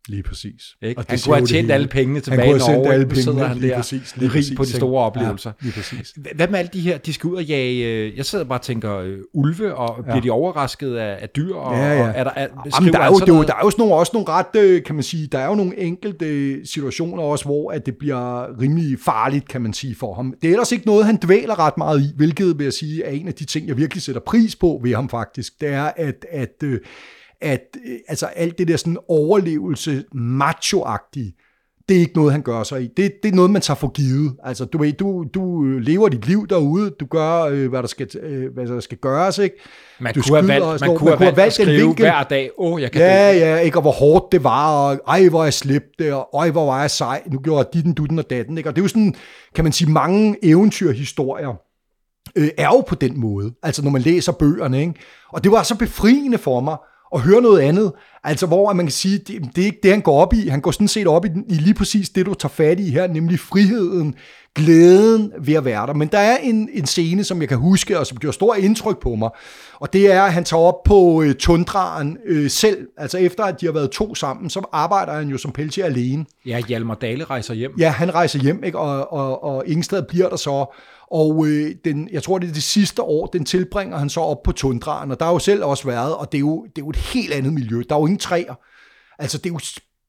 Lige 0.07 0.23
præcis. 0.23 0.75
Ikke? 0.81 0.99
Og 1.01 1.05
han 1.09 1.19
kunne 1.25 1.35
have 1.35 1.45
tjent 1.47 1.71
alle 1.71 1.87
pengene 1.87 2.15
Han 2.15 2.21
tilbage 2.23 2.49
kunne 2.51 2.57
i 2.57 2.59
have 2.67 2.77
Norge. 2.77 2.93
alle 2.93 3.05
Nu 3.07 3.15
sidder 3.15 3.31
pengene, 3.31 3.47
han 3.47 3.57
lige 3.57 3.69
der 3.69 3.75
præcis, 3.77 4.13
lige 4.17 4.29
rig 4.29 4.31
præcis, 4.35 4.57
på 4.57 4.63
de 4.63 4.69
store 4.71 5.01
Ja, 5.01 5.05
oplevelser. 5.05 5.51
lige 5.61 5.73
præcis. 5.73 6.13
Hvad 6.35 6.47
med 6.47 6.59
alle 6.59 6.69
de 6.73 6.79
her, 6.81 6.97
de 6.97 7.13
skal 7.13 7.27
ud 7.29 7.35
og 7.35 7.43
jage, 7.43 7.85
øh, 8.07 8.17
jeg 8.17 8.25
sidder 8.25 8.45
bare 8.45 8.59
og 8.59 8.63
tænker, 8.63 8.97
øh, 8.97 9.17
ulve, 9.33 9.75
og 9.75 10.03
bliver 10.03 10.15
Ja. 10.15 10.21
de 10.21 10.29
overrasket 10.29 10.95
af, 10.95 11.17
af 11.21 11.29
dyr? 11.29 11.53
Og, 11.55 11.75
Ja, 11.77 11.93
ja. 11.93 12.01
Og 12.01 12.13
er 12.15 12.23
der, 12.23 12.31
er, 12.35 12.47
Jamen, 12.79 12.93
der, 12.93 12.99
er 12.99 13.03
han 13.03 13.13
jo, 13.13 13.19
det 13.19 13.23
er 13.29 13.33
noget? 13.33 13.47
der 13.47 13.53
er 13.53 13.59
jo 13.63 13.69
sådan 13.69 13.81
nogle, 13.81 13.95
også 13.95 14.11
nogle 14.13 14.27
ret, 14.29 14.55
øh, 14.61 14.83
kan 14.83 14.95
man 14.95 15.03
sige, 15.03 15.27
der 15.27 15.39
er 15.39 15.47
jo 15.47 15.55
nogle 15.55 15.77
enkelte 15.79 16.59
situationer 16.67 17.23
også, 17.23 17.45
hvor 17.45 17.71
at 17.71 17.85
det 17.85 17.95
bliver 17.97 18.59
rimelig 18.61 18.97
farligt, 19.05 19.47
kan 19.47 19.61
man 19.61 19.73
sige, 19.73 19.95
for 19.95 20.13
ham. 20.13 20.33
Det 20.41 20.47
er 20.47 20.51
ellers 20.51 20.71
ikke 20.71 20.85
noget, 20.85 21.05
han 21.05 21.17
dvæler 21.21 21.59
ret 21.59 21.77
meget 21.77 22.01
i, 22.01 22.05
hvilket 22.15 22.57
vil 22.57 22.63
jeg 22.63 22.73
sige 22.73 23.03
er 23.03 23.11
en 23.11 23.27
af 23.27 23.33
de 23.33 23.45
ting, 23.45 23.67
jeg 23.67 23.77
virkelig 23.77 24.03
sætter 24.03 24.21
pris 24.21 24.55
på 24.55 24.79
ved 24.83 24.95
ham 24.95 25.09
faktisk. 25.09 25.53
Det 25.61 25.69
er, 25.69 25.91
at, 25.97 26.25
at, 26.31 26.53
øh, 26.63 26.79
at 27.43 27.77
øh, 27.85 27.97
altså 28.07 28.25
alt 28.25 28.57
det 28.57 28.67
der 28.67 28.77
sådan 28.77 28.97
overlevelse 29.07 30.03
macho-agtige, 30.15 31.39
det 31.89 31.95
er 31.97 31.99
ikke 31.99 32.15
noget, 32.15 32.31
han 32.31 32.41
gør 32.41 32.63
sig 32.63 32.83
i. 32.83 32.87
Det, 32.97 33.13
det 33.23 33.31
er 33.31 33.35
noget, 33.35 33.51
man 33.51 33.61
tager 33.61 33.75
for 33.75 33.87
givet. 33.87 34.35
Altså, 34.43 34.65
du 34.65 34.77
ved, 34.77 34.93
du, 34.93 35.25
du 35.33 35.63
lever 35.63 36.09
dit 36.09 36.27
liv 36.27 36.47
derude, 36.47 36.89
du 36.99 37.05
gør, 37.05 37.41
øh, 37.41 37.69
hvad, 37.69 37.81
der 37.81 37.87
skal, 37.87 38.07
øh, 38.23 38.53
hvad 38.53 38.67
der 38.67 38.79
skal 38.79 38.97
gøres, 38.97 39.37
ikke? 39.37 39.55
Man 39.99 40.13
du 40.13 40.21
kunne 40.21 40.35
have 40.37 40.47
valgt, 40.47 40.81
man 40.81 40.97
kunne 40.97 41.05
noget. 41.05 41.19
have 41.19 41.37
valgt 41.37 41.59
at 41.59 41.65
den 41.67 41.75
skrive 41.75 41.81
vinkel. 41.87 42.05
hver 42.05 42.23
dag, 42.23 42.49
åh, 42.57 42.73
oh, 42.73 42.81
jeg 42.81 42.91
kan 42.91 43.01
Ja, 43.01 43.33
det. 43.33 43.39
ja, 43.39 43.57
ikke? 43.57 43.77
Og 43.77 43.81
hvor 43.81 43.91
hårdt 43.91 44.31
det 44.31 44.43
var, 44.43 44.71
og 44.71 45.01
ej, 45.07 45.29
hvor 45.29 45.43
jeg 45.43 45.53
slæbte, 45.53 46.15
og 46.15 46.39
ej, 46.43 46.51
hvor 46.51 46.65
var 46.65 46.81
jeg 46.81 46.91
sej. 46.91 47.23
Nu 47.31 47.39
gjorde 47.39 47.57
jeg 47.57 47.73
ditten, 47.73 47.93
dutten 47.93 48.19
og 48.19 48.29
datten, 48.29 48.57
ikke? 48.57 48.69
Og 48.69 48.75
det 48.75 48.81
er 48.81 48.83
jo 48.83 48.87
sådan, 48.89 49.15
kan 49.55 49.63
man 49.63 49.71
sige, 49.73 49.91
mange 49.91 50.35
eventyrhistorier 50.43 51.53
øh, 52.35 52.49
er 52.57 52.67
jo 52.67 52.81
på 52.81 52.95
den 52.95 53.19
måde. 53.19 53.53
Altså, 53.63 53.83
når 53.83 53.91
man 53.91 54.01
læser 54.01 54.31
bøgerne, 54.31 54.79
ikke? 54.81 54.93
Og 55.29 55.43
det 55.43 55.51
var 55.51 55.63
så 55.63 55.77
befriende 55.77 56.37
for 56.37 56.59
mig 56.59 56.77
at 57.13 57.21
høre 57.21 57.41
noget 57.41 57.59
andet. 57.61 57.91
Altså, 58.23 58.45
hvor 58.45 58.73
man 58.73 58.85
kan 58.85 58.91
sige, 58.91 59.17
det, 59.17 59.55
det 59.55 59.61
er 59.61 59.65
ikke 59.65 59.79
det, 59.83 59.91
han 59.91 60.01
går 60.01 60.21
op 60.21 60.33
i. 60.33 60.47
Han 60.47 60.61
går 60.61 60.71
sådan 60.71 60.87
set 60.87 61.07
op 61.07 61.25
i, 61.25 61.29
i 61.49 61.53
lige 61.53 61.73
præcis 61.73 62.09
det, 62.09 62.25
du 62.25 62.33
tager 62.33 62.49
fat 62.49 62.79
i 62.79 62.89
her, 62.89 63.07
nemlig 63.07 63.39
friheden, 63.39 64.15
glæden 64.55 65.31
ved 65.41 65.53
at 65.53 65.65
være 65.65 65.87
der. 65.87 65.93
Men 65.93 66.07
der 66.07 66.17
er 66.17 66.37
en, 66.37 66.69
en 66.73 66.85
scene, 66.85 67.23
som 67.23 67.41
jeg 67.41 67.49
kan 67.49 67.57
huske, 67.57 67.99
og 67.99 68.07
som 68.07 68.17
gjorde 68.17 68.33
stor 68.33 68.55
indtryk 68.55 69.01
på 69.01 69.15
mig. 69.15 69.29
Og 69.79 69.93
det 69.93 70.11
er, 70.11 70.21
at 70.21 70.33
han 70.33 70.43
tager 70.43 70.63
op 70.63 70.83
på 70.85 71.23
øh, 71.23 71.35
tundraen 71.35 72.17
øh, 72.25 72.49
selv. 72.49 72.87
Altså 72.97 73.17
efter, 73.17 73.43
at 73.43 73.61
de 73.61 73.65
har 73.65 73.73
været 73.73 73.91
to 73.91 74.15
sammen, 74.15 74.49
så 74.49 74.61
arbejder 74.71 75.13
han 75.13 75.27
jo 75.27 75.37
som 75.37 75.51
pelsjer 75.51 75.85
alene. 75.85 76.25
Ja, 76.45 76.61
Hjalmar 76.67 76.95
Dale 76.95 77.23
rejser 77.23 77.53
hjem. 77.53 77.71
Ja, 77.79 77.89
han 77.89 78.13
rejser 78.13 78.39
hjem, 78.39 78.63
ikke? 78.63 78.79
Og, 78.79 79.13
og, 79.13 79.43
og 79.43 79.63
Ingstad 79.67 80.03
bliver 80.03 80.29
der 80.29 80.35
så. 80.35 80.75
Og 81.11 81.47
øh, 81.47 81.75
den, 81.85 82.09
jeg 82.11 82.23
tror, 82.23 82.39
det 82.39 82.49
er 82.49 82.53
det 82.53 82.63
sidste 82.63 83.01
år, 83.01 83.25
den 83.25 83.45
tilbringer 83.45 83.97
han 83.97 84.09
så 84.09 84.19
op 84.19 84.43
på 84.43 84.51
tundraen. 84.51 85.11
Og 85.11 85.19
der 85.19 85.25
har 85.25 85.33
jo 85.33 85.39
selv 85.39 85.63
også 85.63 85.87
været, 85.87 86.15
og 86.15 86.31
det 86.31 86.37
er 86.37 86.39
jo, 86.39 86.63
det 86.63 86.81
er 86.81 86.85
jo 86.85 86.89
et 86.89 86.95
helt 86.95 87.33
andet 87.33 87.53
miljø. 87.53 87.83
Der 87.89 87.95
er 87.95 87.99
jo 87.99 88.05
ingen 88.05 88.19
træer. 88.19 88.53
Altså, 89.19 89.37
det 89.37 89.45
er 89.45 89.53
jo 89.53 89.59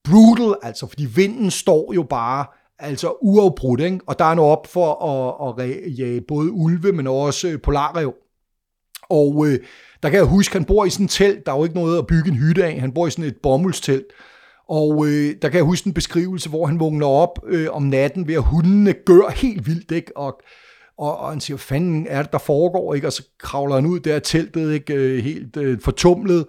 brutal, 0.05 0.55
altså, 0.63 0.87
fordi 0.87 1.05
vinden 1.05 1.51
står 1.51 1.93
jo 1.95 2.03
bare 2.03 2.47
altså 2.79 3.13
uafbrudt, 3.23 3.81
ikke? 3.81 4.01
Og 4.07 4.19
der 4.19 4.25
er 4.25 4.35
noget 4.35 4.53
op 4.53 4.67
for 4.67 5.05
at, 5.05 5.49
at 5.49 5.67
re- 5.67 5.91
jage 5.91 6.21
både 6.29 6.53
ulve, 6.53 6.93
men 6.93 7.07
også 7.07 7.49
øh, 7.49 7.61
polarrev. 7.61 8.15
Og 9.11 9.47
øh, 9.47 9.59
der 10.03 10.09
kan 10.09 10.19
jeg 10.19 10.27
huske, 10.27 10.53
han 10.53 10.65
bor 10.65 10.85
i 10.85 10.91
sådan 10.91 11.05
et 11.05 11.11
telt, 11.11 11.47
der 11.47 11.53
er 11.53 11.57
jo 11.57 11.65
ikke 11.65 11.77
noget 11.77 11.99
at 11.99 12.07
bygge 12.07 12.31
en 12.31 12.37
hytte 12.37 12.65
af, 12.65 12.81
han 12.81 12.93
bor 12.93 13.07
i 13.07 13.11
sådan 13.11 13.25
et 13.25 13.37
bomuldstelt. 13.43 14.07
Og 14.69 15.07
øh, 15.07 15.35
der 15.43 15.49
kan 15.49 15.57
jeg 15.57 15.65
huske 15.65 15.87
en 15.87 15.95
beskrivelse, 15.95 16.49
hvor 16.49 16.67
han 16.67 16.81
vågner 16.81 17.07
op 17.07 17.39
øh, 17.47 17.69
om 17.71 17.83
natten 17.83 18.29
ved, 18.29 18.35
at 18.35 18.43
hundene 18.43 18.93
gør 18.93 19.31
helt 19.31 19.67
vildt, 19.67 19.91
ikke? 19.91 20.17
Og, 20.17 20.41
og, 20.99 21.19
og 21.19 21.31
han 21.31 21.41
siger, 21.41 21.57
hvad 21.57 21.63
fanden 21.63 22.07
er 22.07 22.23
det, 22.23 22.33
der 22.33 22.39
foregår, 22.39 22.95
ikke? 22.95 23.07
Og 23.07 23.13
så 23.13 23.29
kravler 23.39 23.75
han 23.75 23.87
ud 23.87 24.01
der 24.01 24.19
teltet, 24.19 24.73
ikke? 24.73 24.95
Øh, 24.95 25.25
helt 25.25 25.57
øh, 25.57 25.81
fortumlet, 25.81 26.47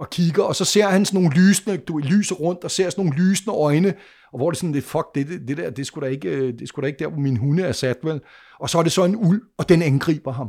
og 0.00 0.10
kigger, 0.10 0.42
og 0.42 0.56
så 0.56 0.64
ser 0.64 0.86
han 0.86 1.04
sådan 1.04 1.20
nogle 1.20 1.36
lysende, 1.36 1.76
du 1.76 1.98
lyser 1.98 2.34
rundt, 2.34 2.64
og 2.64 2.70
ser 2.70 2.90
sådan 2.90 3.04
nogle 3.04 3.22
lysende 3.22 3.56
øjne, 3.56 3.94
og 4.32 4.38
hvor 4.38 4.50
det 4.50 4.56
er 4.56 4.60
sådan 4.60 4.72
lidt, 4.72 4.84
fuck, 4.84 5.06
det, 5.14 5.28
det, 5.28 5.48
det 5.48 5.56
der, 5.56 5.70
det 5.70 5.86
skulle 5.86 6.06
da 6.06 6.10
ikke, 6.12 6.28
øh, 6.28 6.58
det 6.58 6.68
skulle 6.68 6.84
da 6.84 6.86
ikke 6.86 6.98
der, 6.98 7.10
hvor 7.10 7.20
min 7.20 7.36
hunde 7.36 7.62
er 7.62 7.72
sat, 7.72 7.96
vel? 8.02 8.20
Og 8.60 8.70
så 8.70 8.78
er 8.78 8.82
det 8.82 8.92
så 8.92 9.04
en 9.04 9.16
uld, 9.16 9.42
og 9.58 9.68
den 9.68 9.82
angriber 9.82 10.32
ham. 10.32 10.48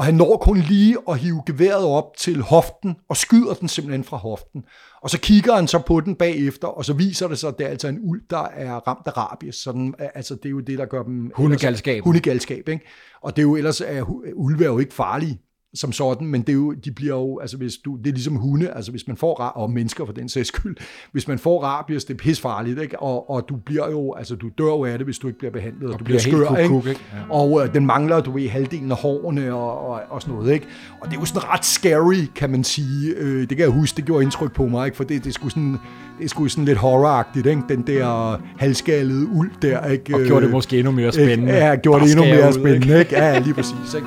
Og 0.00 0.06
han 0.06 0.14
når 0.14 0.36
kun 0.36 0.58
lige 0.58 0.96
at 1.08 1.18
hive 1.18 1.42
geværet 1.46 1.84
op 1.84 2.16
til 2.18 2.42
hoften, 2.42 2.96
og 3.08 3.16
skyder 3.16 3.54
den 3.54 3.68
simpelthen 3.68 4.04
fra 4.04 4.16
hoften. 4.16 4.64
Og 5.02 5.10
så 5.10 5.20
kigger 5.20 5.54
han 5.54 5.68
så 5.68 5.78
på 5.78 6.00
den 6.00 6.14
bagefter, 6.14 6.68
og 6.68 6.84
så 6.84 6.92
viser 6.92 7.28
det 7.28 7.38
sig, 7.38 7.48
at 7.48 7.58
det 7.58 7.66
er 7.66 7.70
altså 7.70 7.88
en 7.88 7.98
uld, 8.02 8.22
der 8.30 8.44
er 8.44 8.74
ramt 8.88 9.06
af 9.06 9.16
rabies. 9.16 9.54
Sådan, 9.54 9.94
altså, 10.14 10.34
det 10.34 10.44
er 10.44 10.50
jo 10.50 10.60
det, 10.60 10.78
der 10.78 10.86
gør 10.86 11.02
dem... 11.02 11.32
Hundegalskab. 11.34 12.04
Hundegalskab, 12.04 12.68
ikke? 12.68 12.84
Og 13.22 13.36
det 13.36 13.42
er 13.42 13.46
jo 13.46 13.56
ellers, 13.56 13.80
er, 13.80 14.02
hu- 14.02 14.24
ulve 14.34 14.64
er 14.64 14.68
jo 14.68 14.78
ikke 14.78 14.94
farlige 14.94 15.40
som 15.74 15.92
sådan, 15.92 16.26
men 16.26 16.40
det 16.40 16.48
er 16.48 16.52
jo, 16.52 16.72
de 16.72 16.92
bliver 16.92 17.16
jo, 17.16 17.38
altså 17.38 17.56
hvis 17.56 17.76
du, 17.84 17.96
det 17.96 18.06
er 18.06 18.12
ligesom 18.12 18.36
hunde, 18.36 18.70
altså 18.70 18.90
hvis 18.90 19.06
man 19.08 19.16
får, 19.16 19.34
og 19.34 19.70
mennesker 19.70 20.06
for 20.06 20.12
den 20.12 20.28
sags 20.28 20.48
skyld, 20.48 20.76
hvis 21.12 21.28
man 21.28 21.38
får 21.38 21.62
rabies, 21.62 22.04
det 22.04 22.14
er 22.14 22.18
pisfarligt, 22.18 22.80
ikke? 22.80 23.02
Og, 23.02 23.30
og 23.30 23.48
du 23.48 23.56
bliver 23.56 23.90
jo, 23.90 24.14
altså 24.14 24.34
du 24.34 24.48
dør 24.58 24.64
jo 24.64 24.84
af 24.84 24.98
det, 24.98 25.06
hvis 25.06 25.18
du 25.18 25.26
ikke 25.26 25.38
bliver 25.38 25.52
behandlet, 25.52 25.92
og, 25.92 25.98
du 25.98 26.04
bliver, 26.04 26.20
bliver 26.28 26.46
skør, 26.46 26.56
ikke? 26.56 26.68
kuk-kuk, 26.68 26.88
ikke? 26.88 27.00
Ja. 27.12 27.34
Og 27.34 27.62
øh, 27.62 27.74
den 27.74 27.86
mangler, 27.86 28.20
du 28.20 28.32
ved, 28.32 28.48
halvdelen 28.48 28.90
af 28.90 28.96
hårene 28.96 29.54
og, 29.54 29.88
og, 29.88 30.00
og 30.08 30.22
sådan 30.22 30.34
noget, 30.34 30.52
ikke? 30.52 30.66
Og 31.00 31.10
det 31.10 31.16
er 31.16 31.20
jo 31.20 31.24
sådan 31.24 31.48
ret 31.48 31.64
scary, 31.64 32.26
kan 32.34 32.50
man 32.50 32.64
sige. 32.64 33.14
Øh, 33.16 33.40
det 33.40 33.48
kan 33.48 33.58
jeg 33.58 33.68
huske, 33.68 33.96
det 33.96 34.04
gjorde 34.04 34.24
indtryk 34.24 34.52
på 34.52 34.66
mig, 34.66 34.86
ikke? 34.86 34.96
For 34.96 35.04
det, 35.04 35.24
det, 35.24 35.34
sgu 35.34 35.48
sådan, 35.48 35.76
det 36.20 36.30
sgu 36.30 36.48
sådan 36.48 36.64
lidt 36.64 36.78
horroragtigt, 36.78 37.46
ikke? 37.46 37.62
Den 37.68 37.82
der 37.82 38.40
halskallede 38.58 39.26
uld 39.26 39.50
der, 39.62 39.86
ikke? 39.86 40.14
Og 40.14 40.20
gjorde 40.20 40.44
det 40.44 40.52
måske 40.52 40.78
endnu 40.78 40.92
mere 40.92 41.12
spændende. 41.12 41.52
Ja, 41.52 41.76
gjorde 41.76 42.04
det 42.04 42.10
endnu 42.10 42.24
mere 42.24 42.38
ud, 42.38 42.46
ikke? 42.48 42.60
spændende, 42.60 42.98
ikke? 42.98 43.14
Ja, 43.16 43.38
lige 43.38 43.54
præcis, 43.54 43.94
ikke? 43.94 44.06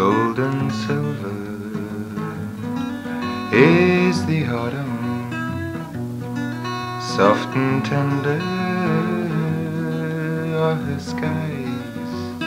Gold 0.00 0.38
and 0.38 0.72
silver 0.72 1.36
is 3.52 4.16
the 4.24 4.44
autumn, 4.44 5.30
soft 7.16 7.56
and 7.56 7.84
tender 7.84 8.40
are 10.56 10.74
the 10.74 11.00
skies. 11.00 12.38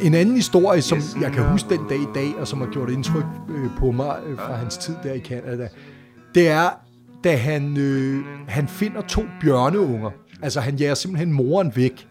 En 0.00 0.14
anden 0.14 0.34
historie, 0.34 0.82
som 0.82 0.98
jeg 1.20 1.32
kan 1.32 1.44
huske 1.44 1.68
den 1.68 1.88
dag 1.88 1.98
i 1.98 2.08
dag, 2.14 2.34
og 2.40 2.48
som 2.48 2.60
har 2.60 2.68
gjort 2.68 2.90
indtryk 2.90 3.24
øh, 3.48 3.70
på 3.78 3.90
mig 3.90 4.16
øh, 4.26 4.36
fra 4.38 4.56
hans 4.56 4.76
tid 4.76 4.94
der 5.02 5.12
i 5.12 5.20
Canada, 5.20 5.68
det 6.34 6.48
er, 6.48 6.70
da 7.24 7.36
han, 7.36 7.76
øh, 7.76 8.24
han 8.48 8.68
finder 8.68 9.00
to 9.00 9.22
bjørneunger. 9.40 10.10
Altså, 10.42 10.60
han 10.60 10.74
jager 10.74 10.94
simpelthen 10.94 11.32
moren 11.32 11.72
væk. 11.76 12.08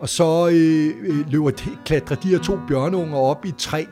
Og 0.00 0.08
så 0.08 0.48
øh, 0.52 0.94
øh, 1.08 1.30
løber 1.30 1.50
de, 1.50 1.64
klatrer 1.84 2.16
de 2.16 2.28
her 2.28 2.38
to 2.38 2.58
bjørneunger 2.68 3.18
op 3.18 3.44
i 3.44 3.48
et 3.48 3.56
træ. 3.56 3.84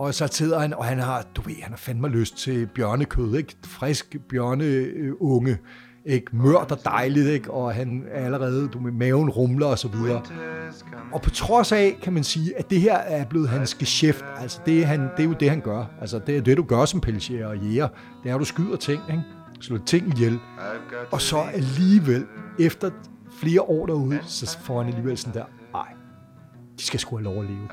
Og 0.00 0.14
så 0.14 0.28
sidder 0.30 0.58
han, 0.58 0.74
og 0.74 0.84
han 0.84 0.98
har, 0.98 1.24
du 1.36 1.42
ved, 1.42 1.54
han 1.62 1.72
har 1.72 1.76
fandme 1.76 2.08
lyst 2.08 2.36
til 2.36 2.66
bjørnekød, 2.66 3.34
ikke? 3.34 3.56
Frisk 3.66 4.16
bjørneunge, 4.28 5.58
ikke? 6.04 6.36
Mørt 6.36 6.72
og 6.72 6.84
dejligt, 6.84 7.28
ikke? 7.28 7.50
Og 7.50 7.74
han 7.74 8.04
er 8.10 8.24
allerede, 8.24 8.68
du 8.68 8.80
med 8.80 8.92
maven 8.92 9.30
rumler 9.30 9.66
og 9.66 9.78
så 9.78 9.88
videre. 9.88 10.22
Og 11.12 11.22
på 11.22 11.30
trods 11.30 11.72
af, 11.72 11.98
kan 12.02 12.12
man 12.12 12.24
sige, 12.24 12.58
at 12.58 12.70
det 12.70 12.80
her 12.80 12.96
er 12.96 13.24
blevet 13.24 13.48
hans 13.48 13.74
geschæft. 13.74 14.24
Altså, 14.38 14.60
det 14.66 14.82
er, 14.82 14.86
han, 14.86 15.00
det 15.00 15.20
er 15.20 15.28
jo 15.28 15.34
det, 15.40 15.50
han 15.50 15.60
gør. 15.60 15.84
Altså, 16.00 16.20
det 16.26 16.36
er 16.36 16.40
det, 16.40 16.56
du 16.56 16.62
gør 16.62 16.84
som 16.84 17.00
pelsjæger 17.00 17.46
og 17.46 17.58
jæger. 17.58 17.88
Det 18.22 18.30
er, 18.30 18.34
at 18.34 18.40
du 18.40 18.44
skyder 18.44 18.76
ting, 18.76 19.02
ikke? 19.10 19.22
Slå 19.60 19.78
ting 19.78 20.08
ihjel. 20.08 20.38
Og 21.10 21.20
så 21.20 21.38
alligevel, 21.38 22.26
efter 22.58 22.90
flere 23.40 23.62
år 23.62 23.86
derude, 23.86 24.20
så 24.26 24.58
får 24.58 24.82
han 24.82 24.88
alligevel 24.88 25.18
sådan 25.18 25.34
der, 25.34 25.44
de 26.80 26.86
skal 26.86 27.00
sgu 27.00 27.16
have 27.16 27.24
lov 27.24 27.42
at 27.42 27.50
leve. 27.50 27.68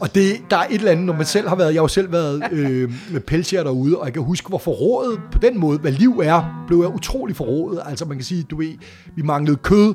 Og 0.00 0.14
det, 0.14 0.50
der 0.50 0.56
er 0.56 0.64
et 0.64 0.74
eller 0.74 0.90
andet, 0.90 1.06
når 1.06 1.14
man 1.14 1.26
selv 1.26 1.48
har 1.48 1.56
været, 1.56 1.74
jeg 1.74 1.78
har 1.78 1.84
jo 1.84 1.88
selv 1.88 2.12
været 2.12 2.42
øh, 2.52 2.92
med 3.12 3.20
pelsjæger 3.20 3.64
derude, 3.64 3.98
og 3.98 4.04
jeg 4.04 4.12
kan 4.12 4.22
huske, 4.22 4.48
hvor 4.48 4.58
forrådet 4.58 5.20
på 5.32 5.38
den 5.38 5.58
måde, 5.58 5.78
hvad 5.78 5.92
liv 5.92 6.20
er, 6.24 6.64
blev 6.66 6.78
jeg 6.78 6.94
utrolig 6.94 7.36
forrådet. 7.36 7.82
Altså 7.86 8.04
man 8.04 8.16
kan 8.16 8.24
sige, 8.24 8.42
du 8.42 8.56
ved, 8.56 8.74
vi 9.16 9.22
manglede 9.22 9.56
kød, 9.56 9.94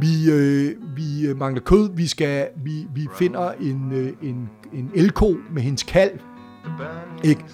vi, 0.00 0.30
øh, 0.30 0.74
vi 0.96 1.26
øh, 1.26 1.38
mangler 1.38 1.60
kød, 1.60 1.96
vi 1.96 2.06
skal, 2.06 2.48
vi, 2.64 2.86
vi 2.94 3.08
finder 3.18 3.52
en, 3.60 3.92
øh, 3.92 4.12
en, 4.22 4.50
en 4.72 4.90
elko 4.94 5.36
med 5.52 5.62
hendes 5.62 5.82
kalv, 5.82 6.20
ikke? 7.24 7.44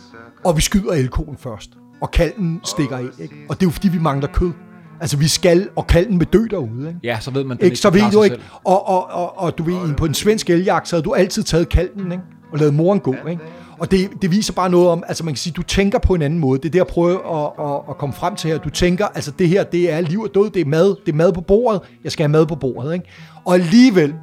Og 0.45 0.57
vi 0.57 0.61
skyder 0.61 0.93
elkoen 0.93 1.37
først, 1.37 1.71
og 2.01 2.11
kalven 2.11 2.61
stikker 2.65 2.97
af, 2.97 3.09
ikke? 3.19 3.35
Og 3.49 3.61
det 3.61 3.63
er 3.63 3.67
jo 3.67 3.71
fordi, 3.71 3.89
vi 3.89 3.99
mangler 3.99 4.29
kød. 4.33 4.53
Altså, 5.01 5.17
vi 5.17 5.29
skal, 5.29 5.69
og 5.77 5.87
kalven 5.87 6.21
vil 6.21 6.29
dø 6.33 6.47
derude, 6.51 6.89
ikke? 6.89 7.01
Ja, 7.03 7.19
så 7.21 7.31
ved 7.31 7.45
man, 7.45 7.57
den 7.57 7.65
Ikke, 7.65 7.77
så 7.77 7.91
ved 7.91 8.11
du 8.13 8.23
ikke. 8.23 8.35
selv. 8.37 8.43
Og, 8.65 8.89
og, 8.89 9.11
og, 9.11 9.39
og 9.39 9.59
du 9.59 9.63
ved, 9.63 9.95
på 9.95 10.05
en 10.05 10.15
svensk 10.15 10.51
eljagt, 10.51 10.89
så 10.89 10.97
havde 10.97 11.05
du 11.05 11.15
altid 11.15 11.43
taget 11.43 11.69
kalven, 11.69 12.13
ikke? 12.13 12.25
Og 12.53 12.59
lavet 12.59 12.75
moren 12.75 13.01
gå, 13.01 13.15
ikke? 13.29 13.43
Og 13.79 13.91
det, 13.91 14.11
det 14.23 14.31
viser 14.31 14.53
bare 14.53 14.71
noget 14.71 14.89
om, 14.89 15.03
altså 15.09 15.25
man 15.25 15.35
kan 15.35 15.39
sige, 15.39 15.53
du 15.53 15.63
tænker 15.63 15.99
på 15.99 16.15
en 16.15 16.23
anden 16.23 16.39
måde. 16.39 16.59
Det 16.59 16.65
er 16.67 16.71
det, 16.71 16.79
jeg 16.79 16.87
prøver 16.87 17.45
at, 17.45 17.67
at, 17.75 17.81
at 17.91 17.99
komme 17.99 18.13
frem 18.13 18.37
til 18.37 18.51
her. 18.51 18.59
Du 18.59 18.71
tænker, 18.71 19.07
altså 19.07 19.31
det 19.39 19.49
her, 19.49 19.65
det 19.65 19.93
er 19.93 20.01
liv 20.01 20.21
og 20.21 20.29
død, 20.35 20.51
det 20.51 20.61
er 20.61 20.65
mad, 20.65 20.97
det 21.07 21.13
er 21.13 21.17
mad 21.17 21.33
på 21.33 21.41
bordet, 21.41 21.81
jeg 22.05 22.13
skal 22.13 22.23
have 22.23 22.33
mad 22.33 22.47
på 22.47 22.55
bordet, 22.55 22.95
ikke? 22.95 23.07
Og 23.45 23.55
alligevel, 23.55 24.15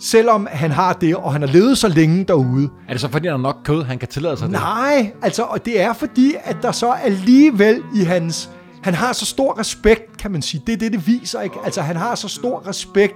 selvom 0.00 0.48
han 0.50 0.70
har 0.70 0.92
det, 0.92 1.16
og 1.16 1.32
han 1.32 1.42
har 1.42 1.48
levet 1.48 1.78
så 1.78 1.88
længe 1.88 2.24
derude, 2.24 2.68
Er 2.88 2.92
det 2.92 3.00
så 3.00 3.08
fordi, 3.08 3.26
der 3.26 3.32
er 3.34 3.38
nok 3.38 3.56
kød, 3.64 3.82
han 3.82 3.98
kan 3.98 4.08
tillade 4.08 4.36
sig 4.36 4.48
det? 4.48 4.52
Nej, 4.52 5.12
altså, 5.22 5.42
og 5.42 5.64
det 5.64 5.80
er 5.80 5.92
fordi, 5.92 6.34
at 6.44 6.56
der 6.62 6.72
så 6.72 6.90
alligevel 6.90 7.82
i 7.96 8.02
hans... 8.04 8.50
Han 8.82 8.94
har 8.94 9.12
så 9.12 9.26
stor 9.26 9.58
respekt, 9.58 10.16
kan 10.16 10.30
man 10.30 10.42
sige. 10.42 10.62
Det 10.66 10.72
er 10.72 10.76
det, 10.76 10.92
det 10.92 11.06
viser, 11.06 11.40
ikke? 11.40 11.56
Altså, 11.64 11.80
han 11.82 11.96
har 11.96 12.14
så 12.14 12.28
stor 12.28 12.66
respekt, 12.66 13.14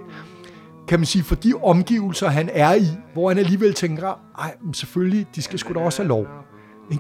kan 0.89 0.99
man 0.99 1.07
sige, 1.07 1.25
for 1.25 1.35
de 1.35 1.53
omgivelser, 1.63 2.29
han 2.29 2.51
er 2.53 2.75
i, 2.75 2.87
hvor 3.13 3.29
han 3.29 3.39
alligevel 3.39 3.75
tænker, 3.75 4.21
ej, 4.39 4.55
men 4.65 4.75
selvfølgelig, 4.75 5.27
de 5.35 5.43
skal 5.43 5.59
sgu 5.59 5.75
da 5.75 5.79
også 5.79 6.03
have 6.03 6.09
lov. 6.09 6.27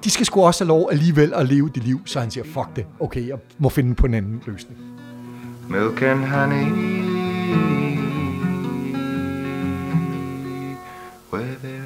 De 0.04 0.10
skal 0.10 0.26
sgu 0.26 0.42
også 0.42 0.64
have 0.64 0.68
lov 0.68 0.88
alligevel 0.92 1.34
at 1.34 1.48
leve 1.48 1.70
det 1.74 1.84
liv, 1.84 2.00
så 2.04 2.20
han 2.20 2.30
siger, 2.30 2.44
fuck 2.44 2.76
det, 2.76 2.86
okay, 3.00 3.28
jeg 3.28 3.38
må 3.58 3.68
finde 3.68 3.94
på 3.94 4.06
en 4.06 4.14
anden 4.14 4.42
løsning. 4.46 4.78
milk 5.68 6.02
and 6.02 6.24
honey. 6.24 6.66
Where 11.32 11.56
there 11.62 11.85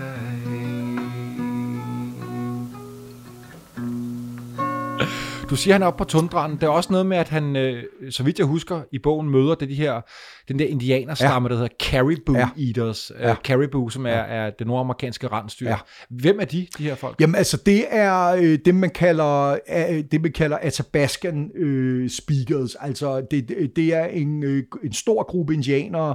Du 5.51 5.57
siger, 5.57 5.75
han 5.75 5.83
er 5.83 5.87
oppe 5.87 5.99
på 5.99 6.05
tundraen. 6.05 6.53
Det 6.53 6.63
er 6.63 6.69
også 6.69 6.93
noget 6.93 7.07
med, 7.07 7.17
at 7.17 7.29
han, 7.29 7.57
øh, 7.57 7.83
så 8.11 8.23
vidt 8.23 8.39
jeg 8.39 8.47
husker, 8.47 8.81
i 8.93 8.99
bogen 8.99 9.31
møder 9.31 9.55
det 9.55 9.69
de 9.69 9.75
her, 9.75 10.01
den 10.49 10.59
der 10.59 10.67
indianerstamme, 10.67 11.49
ja. 11.49 11.55
der 11.55 11.61
hedder 11.61 11.75
Caribou 11.83 12.37
Ja. 12.37 12.49
Eaters. 12.59 13.13
Ja. 13.21 13.27
Ja. 13.27 13.33
Uh, 13.33 13.37
Caribou, 13.45 13.89
som 13.89 14.07
er, 14.07 14.11
er 14.11 14.51
det 14.51 14.67
nordamerikanske 14.67 15.29
rensdyr. 15.29 15.69
Ja. 15.69 15.77
Hvem 16.11 16.41
er 16.41 16.45
de, 16.45 16.67
de 16.79 16.83
her 16.83 16.95
folk? 16.95 17.21
Jamen 17.21 17.35
altså, 17.35 17.57
det 17.67 17.85
er 17.91 18.27
øh, 18.27 18.59
det, 18.65 18.75
man 18.75 18.91
kalder, 18.91 19.59
øh, 19.91 20.05
det, 20.13 20.21
man 20.21 20.33
kalder 20.33 20.59
Athabaskan 20.63 21.51
øh, 21.57 22.11
speakers. 22.11 22.75
Altså, 22.75 23.21
det, 23.31 23.49
det- 23.49 23.77
det 23.77 23.95
er 23.95 24.05
en, 24.05 24.43
øh, 24.43 24.63
en 24.85 24.93
stor 24.93 25.23
gruppe 25.23 25.55
indianere, 25.55 26.15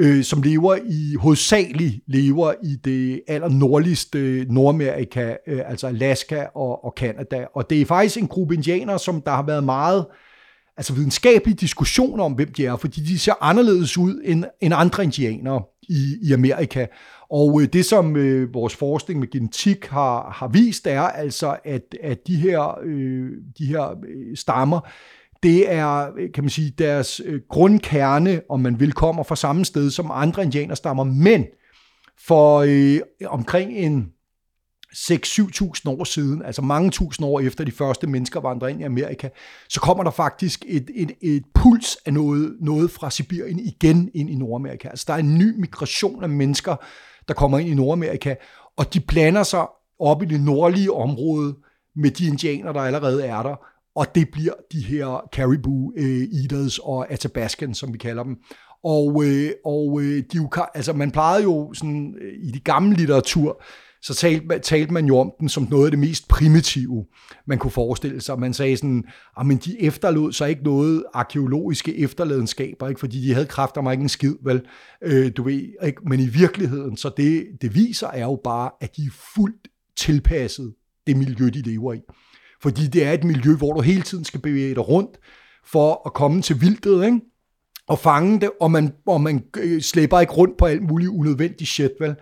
øh, 0.00 0.24
som 0.24 0.42
lever 0.42 0.76
i, 0.86 1.14
hovedsageligt 1.14 1.94
lever 2.06 2.52
i 2.62 2.76
det 2.84 3.22
allernordligste 3.28 4.18
øh, 4.18 4.50
Nordamerika, 4.50 5.36
øh, 5.46 5.60
altså 5.66 5.86
Alaska 5.86 6.44
og, 6.54 6.84
og 6.84 6.94
Canada. 6.96 7.46
Og 7.54 7.70
det 7.70 7.80
er 7.80 7.86
faktisk 7.86 8.16
en 8.16 8.28
gruppe 8.28 8.54
indianere, 8.54 8.98
som 8.98 9.22
der 9.22 9.30
har 9.30 9.42
været 9.42 9.64
meget 9.64 10.06
altså 10.76 10.94
videnskabelige 10.94 11.56
diskussioner 11.56 12.24
om, 12.24 12.32
hvem 12.32 12.52
de 12.52 12.66
er, 12.66 12.76
fordi 12.76 13.00
de 13.00 13.18
ser 13.18 13.32
anderledes 13.40 13.98
ud 13.98 14.22
end, 14.24 14.44
end 14.60 14.74
andre 14.76 15.04
indianere 15.04 15.62
i, 15.82 16.16
i 16.22 16.32
Amerika. 16.32 16.86
Og 17.30 17.62
øh, 17.62 17.68
det, 17.72 17.84
som 17.84 18.16
øh, 18.16 18.54
vores 18.54 18.76
forskning 18.76 19.20
med 19.20 19.30
genetik 19.30 19.86
har, 19.86 20.30
har 20.30 20.48
vist, 20.48 20.86
er 20.86 21.02
altså, 21.02 21.56
at, 21.64 21.94
at 22.02 22.26
de 22.26 22.36
her, 22.36 22.78
øh, 22.82 23.30
de 23.58 23.66
her 23.66 23.90
øh, 23.90 24.36
stammer, 24.36 24.80
det 25.42 25.72
er, 25.72 26.10
øh, 26.18 26.32
kan 26.34 26.44
man 26.44 26.50
sige, 26.50 26.74
deres 26.78 27.20
øh, 27.24 27.40
grundkerne, 27.48 28.42
om 28.48 28.60
man 28.60 28.80
vil, 28.80 28.92
kommer 28.92 29.22
fra 29.22 29.36
samme 29.36 29.64
sted 29.64 29.90
som 29.90 30.10
andre 30.10 30.42
indianerstammer, 30.42 31.04
men 31.04 31.46
for 32.26 32.58
øh, 32.66 33.00
omkring 33.26 33.72
en 33.72 34.12
6-7.000 34.94 35.82
år 35.86 36.04
siden, 36.04 36.42
altså 36.42 36.62
mange 36.62 36.90
tusind 36.90 37.26
år 37.26 37.40
efter 37.40 37.64
de 37.64 37.72
første 37.72 38.06
mennesker 38.06 38.40
vandrede 38.40 38.72
ind 38.72 38.80
i 38.80 38.84
Amerika, 38.84 39.28
så 39.68 39.80
kommer 39.80 40.04
der 40.04 40.10
faktisk 40.10 40.64
et, 40.68 40.90
et, 40.94 41.12
et 41.20 41.42
puls 41.54 41.96
af 42.06 42.12
noget, 42.12 42.56
noget 42.60 42.90
fra 42.90 43.10
Sibirien 43.10 43.58
igen 43.58 44.10
ind 44.14 44.30
i 44.30 44.34
Nordamerika. 44.34 44.88
Altså 44.88 45.04
der 45.08 45.14
er 45.14 45.18
en 45.18 45.38
ny 45.38 45.60
migration 45.60 46.22
af 46.22 46.28
mennesker, 46.28 46.76
der 47.28 47.34
kommer 47.34 47.58
ind 47.58 47.68
i 47.68 47.74
Nordamerika, 47.74 48.34
og 48.76 48.94
de 48.94 49.00
blander 49.00 49.42
sig 49.42 49.66
op 50.00 50.22
i 50.22 50.26
det 50.26 50.40
nordlige 50.40 50.92
område 50.92 51.56
med 51.96 52.10
de 52.10 52.26
indianer, 52.26 52.72
der 52.72 52.80
allerede 52.80 53.26
er 53.26 53.42
der, 53.42 53.56
og 53.96 54.06
det 54.14 54.28
bliver 54.32 54.52
de 54.72 54.80
her 54.82 55.28
caribou 55.34 55.92
øh, 55.96 56.22
eaters 56.42 56.78
og 56.78 57.12
atabaskan, 57.12 57.74
som 57.74 57.92
vi 57.92 57.98
kalder 57.98 58.22
dem. 58.22 58.36
Og, 58.84 59.24
øh, 59.26 59.50
og 59.64 60.00
øh, 60.02 60.22
de, 60.32 60.48
altså 60.74 60.92
man 60.92 61.10
plejede 61.10 61.42
jo 61.42 61.72
sådan, 61.74 62.14
øh, 62.20 62.32
i 62.42 62.50
de 62.50 62.60
gamle 62.60 62.96
litteratur, 62.96 63.62
så 64.02 64.14
talte, 64.14 64.46
man- 64.46 64.60
talte 64.60 64.92
man 64.92 65.06
jo 65.06 65.18
om 65.18 65.32
den 65.40 65.48
som 65.48 65.66
noget 65.70 65.84
af 65.84 65.90
det 65.90 65.98
mest 66.00 66.28
primitive, 66.28 67.04
man 67.46 67.58
kunne 67.58 67.70
forestille 67.70 68.20
sig. 68.20 68.38
Man 68.38 68.54
sagde 68.54 68.76
sådan, 68.76 69.04
at 69.40 69.46
men 69.46 69.56
de 69.56 69.82
efterlod 69.82 70.32
sig 70.32 70.50
ikke 70.50 70.62
noget 70.62 71.04
arkeologiske 71.14 71.98
efterladenskaber, 71.98 72.88
ikke? 72.88 73.00
fordi 73.00 73.20
de 73.28 73.32
havde 73.34 73.46
kræfter 73.46 73.80
mig 73.80 73.92
ikke 73.92 74.02
en 74.02 74.08
skid, 74.08 74.34
vel? 74.44 74.62
Øh, 75.02 75.32
du 75.36 75.42
ved, 75.42 75.68
ikke? 75.84 76.02
Men 76.08 76.20
i 76.20 76.26
virkeligheden, 76.26 76.96
så 76.96 77.10
det, 77.16 77.46
det 77.62 77.74
viser 77.74 78.06
er 78.08 78.24
jo 78.24 78.40
bare, 78.44 78.70
at 78.80 78.96
de 78.96 79.02
er 79.02 79.10
fuldt 79.34 79.68
tilpasset 79.96 80.74
det 81.06 81.16
miljø, 81.16 81.46
de 81.46 81.62
lever 81.62 81.92
i. 81.92 82.00
Fordi 82.62 82.86
det 82.86 83.06
er 83.06 83.12
et 83.12 83.24
miljø, 83.24 83.56
hvor 83.56 83.72
du 83.72 83.80
hele 83.80 84.02
tiden 84.02 84.24
skal 84.24 84.40
bevæge 84.40 84.74
dig 84.74 84.88
rundt 84.88 85.18
for 85.66 86.02
at 86.06 86.12
komme 86.14 86.42
til 86.42 86.60
vildtet, 86.60 87.04
ikke? 87.04 87.20
og 87.88 87.98
fange 87.98 88.40
det, 88.40 88.50
og 88.60 88.70
man, 88.70 88.92
og 89.06 89.20
man 89.20 89.44
øh, 89.58 89.80
slæber 89.80 90.20
ikke 90.20 90.32
rundt 90.32 90.56
på 90.58 90.66
alt 90.66 90.82
muligt 90.82 91.10
unødvendigt 91.10 91.70
shit, 91.70 91.92
vel? 92.00 92.14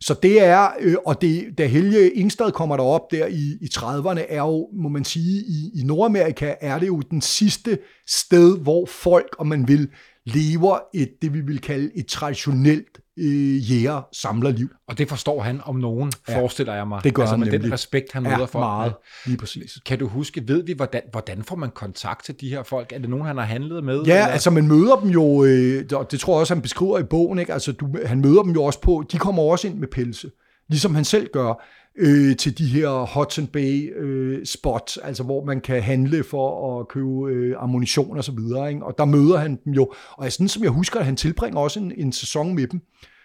Så 0.00 0.14
det 0.22 0.44
er, 0.44 0.68
øh, 0.80 0.94
og 1.06 1.20
det, 1.20 1.58
da 1.58 1.66
Helge 1.66 2.10
Ingstad 2.10 2.52
kommer 2.52 2.76
derop 2.76 3.10
der 3.10 3.26
i, 3.26 3.58
i 3.60 3.68
30'erne, 3.76 4.20
er 4.28 4.38
jo, 4.38 4.68
må 4.72 4.88
man 4.88 5.04
sige, 5.04 5.44
i, 5.48 5.80
i 5.80 5.82
Nordamerika 5.84 6.54
er 6.60 6.78
det 6.78 6.86
jo 6.86 7.00
den 7.00 7.20
sidste 7.20 7.78
sted, 8.06 8.58
hvor 8.58 8.86
folk, 8.86 9.36
om 9.38 9.46
man 9.46 9.68
vil, 9.68 9.88
lever 10.24 10.78
et, 10.94 11.10
det 11.22 11.34
vi 11.34 11.40
vil 11.40 11.60
kalde 11.60 11.90
et 11.94 12.06
traditionelt 12.06 13.00
øh, 13.18 13.70
jæger-samlerliv. 13.72 14.68
Og 14.88 14.98
det 14.98 15.08
forstår 15.08 15.42
han 15.42 15.60
om 15.64 15.76
nogen, 15.76 16.12
ja. 16.28 16.40
forestiller 16.40 16.74
jeg 16.74 16.88
mig. 16.88 17.04
Det 17.04 17.14
gør 17.14 17.22
altså 17.22 17.32
han 17.32 17.40
med 17.40 17.46
den 17.50 17.54
nemlig. 17.60 17.72
respekt, 17.72 18.12
han 18.12 18.24
Ja, 18.26 18.36
møder 18.36 18.46
folk 18.46 18.62
meget. 18.62 18.92
med. 18.92 19.30
Lige 19.30 19.38
præcis. 19.38 19.78
Kan 19.86 19.98
du 19.98 20.08
huske, 20.08 20.42
ved 20.48 20.62
vi, 20.64 20.72
hvordan, 20.72 21.00
hvordan 21.10 21.42
får 21.42 21.56
man 21.56 21.70
kontakt 21.70 22.24
til 22.24 22.40
de 22.40 22.48
her 22.48 22.62
folk? 22.62 22.92
Er 22.92 22.98
det 22.98 23.10
nogen, 23.10 23.26
han 23.26 23.36
har 23.36 23.44
handlet 23.44 23.84
med? 23.84 24.02
Ja, 24.02 24.12
eller? 24.14 24.26
altså 24.26 24.50
man 24.50 24.68
møder 24.68 24.96
dem 24.96 25.10
jo, 25.10 25.44
øh, 25.44 25.84
og 25.92 26.10
det 26.12 26.20
tror 26.20 26.34
jeg 26.34 26.40
også, 26.40 26.54
han 26.54 26.62
beskriver 26.62 26.98
i 26.98 27.02
bogen, 27.04 27.38
ikke? 27.38 27.52
Altså, 27.52 27.72
du, 27.72 27.88
han 28.06 28.20
møder 28.20 28.42
dem 28.42 28.52
jo 28.52 28.64
også 28.64 28.80
på, 28.80 29.04
de 29.12 29.18
kommer 29.18 29.42
også 29.42 29.68
ind 29.68 29.78
med 29.78 29.88
pelse, 29.88 30.30
ligesom 30.68 30.94
han 30.94 31.04
selv 31.04 31.28
gør, 31.32 31.64
øh, 31.98 32.36
til 32.36 32.58
de 32.58 32.66
her 32.66 33.14
Hudson 33.18 33.46
Bay 33.46 33.96
øh, 33.98 34.46
spots, 34.46 34.96
altså 34.96 35.22
hvor 35.22 35.44
man 35.44 35.60
kan 35.60 35.82
handle 35.82 36.24
for 36.24 36.80
at 36.80 36.88
købe 36.88 37.30
øh, 37.30 37.54
ammunition 37.58 38.16
og 38.18 38.24
så 38.24 38.32
videre, 38.32 38.68
ikke? 38.72 38.84
og 38.84 38.94
der 38.98 39.04
møder 39.04 39.38
han 39.38 39.58
dem 39.64 39.72
jo, 39.72 39.92
og 40.10 40.32
sådan 40.32 40.48
som 40.48 40.62
jeg 40.62 40.70
husker, 40.70 41.00
at 41.00 41.06
han 41.06 41.16
tilbringer 41.16 41.60
også 41.60 41.80
en, 41.80 41.92
en 41.96 42.12
sæson 42.12 42.54
med 42.54 42.66
dem, 42.66 42.80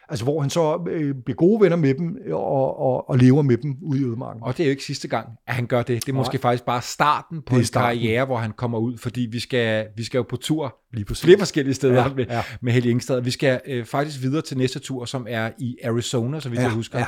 altså 0.09 0.25
hvor 0.25 0.41
han 0.41 0.49
så 0.49 0.83
øh, 0.89 1.15
bliver 1.25 1.35
gode 1.35 1.61
venner 1.61 1.77
med 1.77 1.93
dem, 1.93 2.17
og, 2.31 2.79
og, 2.79 3.09
og 3.09 3.17
lever 3.17 3.41
med 3.41 3.57
dem 3.57 3.75
ude 3.81 4.01
i 4.01 4.03
ødemarken. 4.03 4.43
Og 4.43 4.57
det 4.57 4.63
er 4.63 4.67
jo 4.67 4.71
ikke 4.71 4.83
sidste 4.83 5.07
gang, 5.07 5.27
at 5.47 5.53
han 5.55 5.65
gør 5.65 5.83
det. 5.83 6.05
Det 6.05 6.09
er 6.11 6.15
måske 6.15 6.37
faktisk 6.37 6.65
bare 6.65 6.81
starten 6.81 7.41
på 7.41 7.55
en 7.55 7.65
starten. 7.65 7.97
karriere, 7.99 8.25
hvor 8.25 8.37
han 8.37 8.51
kommer 8.51 8.77
ud, 8.79 8.97
fordi 8.97 9.21
vi 9.31 9.39
skal, 9.39 9.87
vi 9.97 10.03
skal 10.03 10.17
jo 10.17 10.23
på 10.29 10.35
tur 10.37 10.75
Lige 10.93 11.05
præcis. 11.05 11.23
flere 11.23 11.37
forskellige 11.39 11.73
steder 11.73 11.93
Ja, 11.93 12.13
med, 12.15 12.25
ja. 12.29 12.43
med 12.61 12.73
Helge 12.73 12.89
Ingstad. 12.89 13.21
Vi 13.21 13.31
skal 13.31 13.61
øh, 13.67 13.85
faktisk 13.85 14.21
videre 14.21 14.41
til 14.41 14.57
næste 14.57 14.79
tur, 14.79 15.05
som 15.05 15.25
er 15.29 15.49
i 15.59 15.75
Arizona, 15.83 16.39
så 16.39 16.49
vidt 16.49 16.59
Ja, 16.59 16.65
jeg 16.65 16.73
husker, 16.73 16.99
ja. 16.99 17.05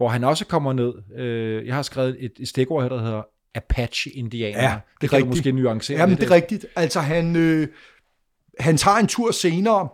Hvor 0.00 0.08
han 0.08 0.24
også 0.24 0.46
kommer 0.46 0.72
ned. 0.72 0.92
Øh, 1.18 1.66
jeg 1.66 1.74
har 1.74 1.82
skrevet 1.82 2.16
et, 2.20 2.32
et 2.38 2.48
stikord 2.48 2.82
her, 2.82 2.88
der 2.88 3.02
hedder 3.02 3.22
Apache-indianer. 3.54 4.62
Ja, 4.62 4.68
det 4.68 4.74
er 4.74 4.80
det 5.00 5.10
kan 5.10 5.20
du 5.20 5.26
rigtigt. 5.26 5.28
måske 5.28 5.52
nuancere 5.52 5.98
Jamen, 5.98 6.16
det 6.16 6.24
er 6.24 6.30
rigtigt. 6.30 6.66
Altså, 6.76 7.00
han, 7.00 7.36
øh, 7.36 7.68
han 8.58 8.76
tager 8.76 8.96
en 8.96 9.06
tur 9.06 9.30
senere, 9.30 9.88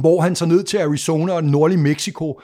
hvor 0.00 0.20
han 0.20 0.34
tager 0.34 0.52
ned 0.52 0.64
til 0.64 0.78
Arizona 0.78 1.32
og 1.32 1.42
det 1.42 1.50
nordlige 1.50 1.78
Mexico, 1.78 2.40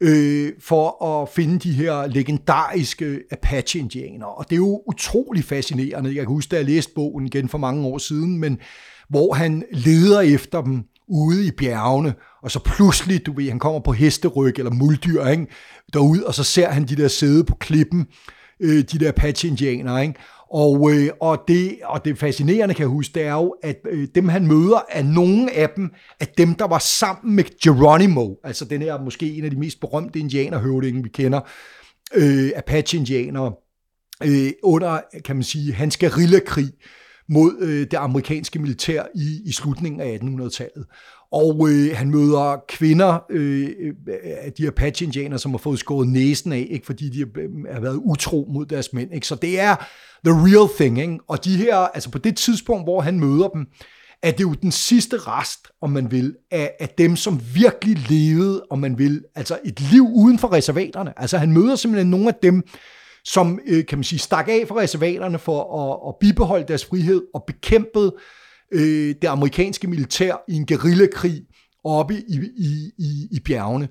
øh, 0.00 0.52
for 0.60 1.04
at 1.04 1.28
finde 1.28 1.58
de 1.58 1.72
her 1.72 2.06
legendariske 2.06 3.20
Apache-indianere. 3.30 4.28
Og 4.28 4.44
det 4.44 4.52
er 4.52 4.56
jo 4.56 4.82
utrolig 4.86 5.44
fascinerende. 5.44 6.10
Jeg 6.10 6.18
kan 6.18 6.26
huske, 6.26 6.50
da 6.50 6.56
jeg 6.56 6.64
læste 6.64 6.92
bogen 6.94 7.26
igen 7.26 7.48
for 7.48 7.58
mange 7.58 7.86
år 7.86 7.98
siden, 7.98 8.38
men 8.38 8.58
hvor 9.08 9.32
han 9.32 9.64
leder 9.72 10.20
efter 10.20 10.62
dem 10.62 10.84
ude 11.12 11.46
i 11.46 11.50
bjergene, 11.50 12.14
og 12.42 12.50
så 12.50 12.58
pludselig, 12.64 13.26
du 13.26 13.32
ved, 13.32 13.48
han 13.48 13.58
kommer 13.58 13.80
på 13.80 13.92
hesteryg 13.92 14.58
eller 14.58 14.70
muldyr, 14.70 15.26
ikke? 15.26 15.46
derud, 15.92 16.20
og 16.20 16.34
så 16.34 16.44
ser 16.44 16.68
han 16.68 16.84
de 16.84 16.96
der 16.96 17.08
sidde 17.08 17.44
på 17.44 17.54
klippen, 17.54 18.06
øh, 18.60 18.84
de 18.92 18.98
der 18.98 19.08
Apache-indianere, 19.08 20.02
ikke? 20.02 20.14
Og, 20.54 20.92
øh, 20.92 21.10
og, 21.20 21.38
det, 21.48 21.78
og 21.84 22.04
det 22.04 22.18
fascinerende, 22.18 22.74
kan 22.74 22.82
jeg 22.82 22.88
huske, 22.88 23.14
det 23.14 23.22
er 23.22 23.32
jo, 23.32 23.54
at 23.62 23.76
øh, 23.90 24.08
dem 24.14 24.28
han 24.28 24.46
møder, 24.46 24.84
er 24.90 25.02
nogle 25.02 25.52
af 25.52 25.70
dem, 25.76 25.90
at 26.20 26.38
dem, 26.38 26.54
der 26.54 26.66
var 26.66 26.78
sammen 26.78 27.36
med 27.36 27.44
Geronimo, 27.62 28.34
altså 28.44 28.64
den 28.64 28.82
her 28.82 29.00
måske 29.00 29.32
en 29.38 29.44
af 29.44 29.50
de 29.50 29.58
mest 29.58 29.80
berømte 29.80 30.18
indianerhøvdinge, 30.18 31.02
vi 31.02 31.08
kender, 31.08 31.40
øh, 32.14 32.50
Apache-indianere, 32.56 33.52
øh, 34.24 34.52
under, 34.62 35.00
kan 35.24 35.36
man 35.36 35.42
sige, 35.42 35.74
hans 35.74 35.96
guerillakrig 35.96 36.68
mod 37.28 37.56
øh, 37.60 37.80
det 37.80 37.94
amerikanske 37.94 38.58
militær 38.58 39.02
i, 39.14 39.40
i 39.44 39.52
slutningen 39.52 40.00
af 40.00 40.18
1800-tallet. 40.22 40.86
Og 41.32 41.68
øh, 41.70 41.96
han 41.96 42.10
møder 42.10 42.64
kvinder 42.68 43.18
øh, 43.30 43.68
øh 43.88 44.52
de 44.58 44.66
Apache-indianer, 44.66 45.36
som 45.36 45.50
har 45.50 45.58
fået 45.58 45.78
skåret 45.78 46.08
næsen 46.08 46.52
af, 46.52 46.66
ikke, 46.70 46.86
fordi 46.86 47.08
de 47.08 47.20
øh, 47.20 47.50
har 47.72 47.80
været 47.80 48.00
utro 48.04 48.48
mod 48.52 48.66
deres 48.66 48.92
mænd. 48.92 49.14
Ikke? 49.14 49.26
Så 49.26 49.34
det 49.34 49.60
er 49.60 49.76
the 50.24 50.34
real 50.34 50.68
thing. 50.76 51.00
Ikke? 51.00 51.18
Og 51.28 51.44
de 51.44 51.56
her, 51.56 51.76
altså 51.76 52.10
på 52.10 52.18
det 52.18 52.36
tidspunkt, 52.36 52.86
hvor 52.86 53.00
han 53.00 53.20
møder 53.20 53.48
dem, 53.48 53.66
er 54.22 54.30
det 54.30 54.40
jo 54.40 54.52
den 54.52 54.72
sidste 54.72 55.16
rest, 55.18 55.66
om 55.80 55.90
man 55.90 56.10
vil, 56.10 56.36
af, 56.50 56.70
af 56.80 56.88
dem, 56.88 57.16
som 57.16 57.40
virkelig 57.54 58.10
levede, 58.10 58.62
om 58.70 58.78
man 58.78 58.98
vil, 58.98 59.24
altså 59.34 59.58
et 59.64 59.80
liv 59.80 60.06
uden 60.14 60.38
for 60.38 60.52
reservaterne. 60.52 61.20
Altså 61.20 61.38
han 61.38 61.52
møder 61.52 61.76
simpelthen 61.76 62.10
nogle 62.10 62.28
af 62.28 62.34
dem, 62.42 62.62
som, 63.24 63.60
øh, 63.66 63.86
kan 63.86 63.98
man 63.98 64.04
sige, 64.04 64.18
stak 64.18 64.48
af 64.48 64.64
fra 64.68 64.78
reservaterne 64.78 65.38
for 65.38 65.60
at, 65.82 66.08
at 66.08 66.14
bibeholde 66.20 66.68
deres 66.68 66.84
frihed 66.84 67.22
og 67.34 67.44
bekæmpede 67.46 68.16
øh, 68.72 69.14
det 69.22 69.28
amerikanske 69.28 69.88
militær 69.88 70.44
i 70.48 70.54
en 70.54 70.66
guerillakrig 70.66 71.42
oppe 71.84 72.14
i, 72.14 72.38
i, 72.56 72.90
i, 72.98 73.28
i 73.30 73.40
bjergene. 73.44 73.88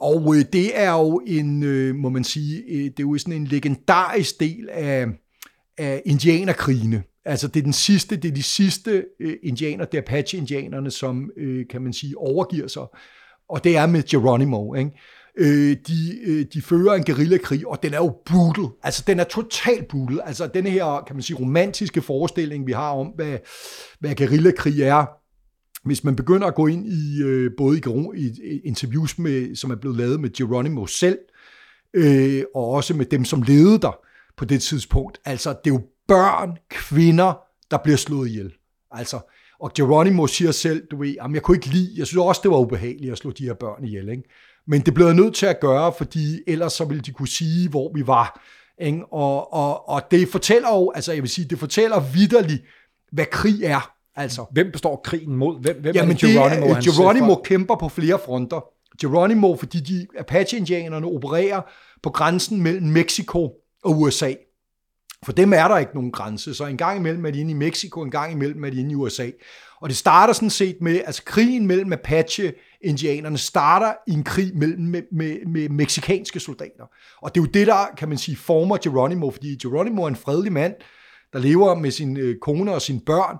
Og 0.00 0.36
øh, 0.36 0.44
det 0.52 0.78
er 0.80 0.92
jo 0.92 1.22
en, 1.26 1.62
øh, 1.62 1.94
må 1.94 2.08
man 2.08 2.24
sige, 2.24 2.62
øh, 2.68 2.84
det 2.84 2.98
er 2.98 3.02
jo 3.02 3.18
sådan 3.18 3.34
en 3.34 3.46
legendarisk 3.46 4.40
del 4.40 4.68
af, 4.72 5.06
af 5.78 6.02
indianerkrigene. 6.06 7.02
Altså 7.24 7.48
det 7.48 7.60
er 7.60 7.64
den 7.64 7.72
sidste, 7.72 8.16
det 8.16 8.30
er 8.30 8.34
de 8.34 8.42
sidste 8.42 9.04
øh, 9.20 9.36
indianer, 9.42 9.84
det 9.84 9.98
er 9.98 10.02
Apache-indianerne, 10.02 10.90
som, 10.90 11.30
øh, 11.36 11.66
kan 11.70 11.82
man 11.82 11.92
sige, 11.92 12.18
overgiver 12.18 12.68
sig. 12.68 12.82
Og 13.48 13.64
det 13.64 13.76
er 13.76 13.86
med 13.86 14.02
Geronimo, 14.02 14.74
ikke? 14.74 14.90
Øh, 15.38 15.76
de, 15.86 16.20
øh, 16.24 16.46
de 16.54 16.62
fører 16.62 16.94
en 16.94 17.04
guerillakrig, 17.04 17.66
og 17.66 17.82
den 17.82 17.94
er 17.94 17.98
jo 17.98 18.14
brutal. 18.26 18.64
Altså, 18.82 19.04
den 19.06 19.20
er 19.20 19.24
totalt 19.24 19.88
brutal. 19.88 20.20
Altså, 20.24 20.46
den 20.46 20.66
her, 20.66 21.04
kan 21.06 21.16
man 21.16 21.22
sige, 21.22 21.38
romantiske 21.38 22.02
forestilling, 22.02 22.66
vi 22.66 22.72
har 22.72 22.90
om, 22.90 23.06
hvad, 23.06 23.38
hvad 24.00 24.14
guerillakrig 24.14 24.82
er, 24.82 25.06
hvis 25.84 26.04
man 26.04 26.16
begynder 26.16 26.46
at 26.46 26.54
gå 26.54 26.66
ind 26.66 26.86
i 26.86 27.22
øh, 27.22 27.50
både 27.56 27.78
i, 27.78 28.24
i 28.24 28.60
interviews, 28.64 29.18
med, 29.18 29.56
som 29.56 29.70
er 29.70 29.76
blevet 29.76 29.96
lavet 29.96 30.20
med 30.20 30.30
Geronimo 30.32 30.86
selv, 30.86 31.18
øh, 31.94 32.42
og 32.54 32.68
også 32.68 32.94
med 32.94 33.06
dem, 33.06 33.24
som 33.24 33.42
levede 33.42 33.78
der 33.78 33.98
på 34.36 34.44
det 34.44 34.62
tidspunkt, 34.62 35.18
altså 35.24 35.50
det 35.64 35.70
er 35.70 35.74
jo 35.74 35.82
børn, 36.08 36.56
kvinder, 36.70 37.38
der 37.70 37.78
bliver 37.78 37.96
slået 37.96 38.28
ihjel. 38.28 38.52
Altså, 38.90 39.20
og 39.60 39.72
Geronimo 39.74 40.26
siger 40.26 40.50
selv, 40.50 40.86
du 40.90 40.96
ved, 40.96 41.08
jamen 41.08 41.34
jeg 41.34 41.42
kunne 41.42 41.56
ikke 41.56 41.66
lide, 41.66 41.94
jeg 41.96 42.06
synes 42.06 42.20
også, 42.20 42.40
det 42.42 42.50
var 42.50 42.58
ubehageligt 42.58 43.12
at 43.12 43.18
slå 43.18 43.30
de 43.30 43.44
her 43.44 43.54
børn 43.54 43.84
ihjel, 43.84 44.08
ikke? 44.08 44.22
Men 44.66 44.80
det 44.80 44.94
blev 44.94 45.06
jeg 45.06 45.14
nødt 45.14 45.34
til 45.34 45.46
at 45.46 45.60
gøre, 45.60 45.92
fordi 45.92 46.40
ellers 46.46 46.72
så 46.72 46.84
ville 46.84 47.02
de 47.02 47.12
kunne 47.12 47.28
sige, 47.28 47.68
hvor 47.68 47.90
vi 47.94 48.06
var. 48.06 48.42
Ikke? 48.80 49.04
Og, 49.12 49.52
og, 49.52 49.88
og 49.88 50.02
det 50.10 50.28
fortæller 50.28 50.68
jo, 50.68 50.92
altså 50.94 51.12
jeg 51.12 51.22
vil 51.22 51.30
sige, 51.30 51.48
det 51.48 51.58
fortæller 51.58 52.00
vidderligt, 52.00 52.62
hvad 53.12 53.26
krig 53.26 53.64
er. 53.64 53.92
Altså. 54.16 54.44
Hvem 54.52 54.72
består 54.72 55.00
krigen 55.04 55.36
mod? 55.36 55.60
Hvem, 55.60 55.80
hvem 55.80 55.94
Jamen, 55.94 56.10
er 56.10 56.18
det 56.18 56.30
Geronimo? 56.30 56.66
Det 56.68 56.76
er, 56.76 56.92
Geronimo 56.92 57.34
kæmper 57.34 57.76
på 57.76 57.88
flere 57.88 58.18
fronter. 58.24 58.64
Geronimo, 59.00 59.56
fordi 59.56 59.80
de 59.80 60.06
Apache-indianerne 60.18 61.06
opererer 61.06 61.60
på 62.02 62.10
grænsen 62.10 62.62
mellem 62.62 62.86
Mexico 62.86 63.52
og 63.84 64.00
USA. 64.00 64.32
For 65.24 65.32
dem 65.32 65.52
er 65.52 65.68
der 65.68 65.78
ikke 65.78 65.94
nogen 65.94 66.12
grænse, 66.12 66.54
så 66.54 66.66
en 66.66 66.76
gang 66.76 66.98
imellem 66.98 67.26
er 67.26 67.30
de 67.30 67.40
inde 67.40 67.50
i 67.50 67.54
Mexico, 67.54 68.02
en 68.02 68.10
gang 68.10 68.32
imellem 68.32 68.64
er 68.64 68.70
de 68.70 68.80
inde 68.80 68.92
i 68.92 68.94
USA. 68.94 69.30
Og 69.80 69.88
det 69.88 69.96
starter 69.96 70.34
sådan 70.34 70.50
set 70.50 70.76
med, 70.80 71.00
altså 71.06 71.22
krigen 71.24 71.66
mellem 71.66 71.92
Apache-indianerne 71.92 73.38
starter 73.38 73.92
i 74.06 74.12
en 74.12 74.24
krig 74.24 74.56
mellem 74.56 74.82
med, 74.82 75.02
med, 75.12 75.46
med 75.46 75.68
meksikanske 75.68 76.40
soldater. 76.40 76.84
Og 77.22 77.34
det 77.34 77.40
er 77.40 77.44
jo 77.44 77.50
det, 77.54 77.66
der, 77.66 77.86
kan 77.96 78.08
man 78.08 78.18
sige, 78.18 78.36
former 78.36 78.76
Geronimo, 78.76 79.30
fordi 79.30 79.56
Geronimo 79.62 80.02
er 80.02 80.08
en 80.08 80.16
fredelig 80.16 80.52
mand, 80.52 80.74
der 81.32 81.38
lever 81.38 81.74
med 81.74 81.90
sin 81.90 82.16
øh, 82.16 82.36
kone 82.38 82.74
og 82.74 82.82
sine 82.82 83.00
børn, 83.00 83.36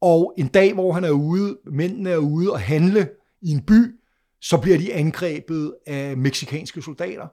og 0.00 0.34
en 0.38 0.46
dag, 0.46 0.74
hvor 0.74 0.92
han 0.92 1.04
er 1.04 1.10
ude, 1.10 1.58
mændene 1.72 2.10
er 2.10 2.16
ude 2.16 2.52
og 2.52 2.60
handle 2.60 3.08
i 3.42 3.50
en 3.50 3.60
by, 3.60 3.94
så 4.40 4.58
bliver 4.58 4.78
de 4.78 4.94
angrebet 4.94 5.74
af 5.86 6.16
meksikanske 6.16 6.82
soldater, 6.82 7.26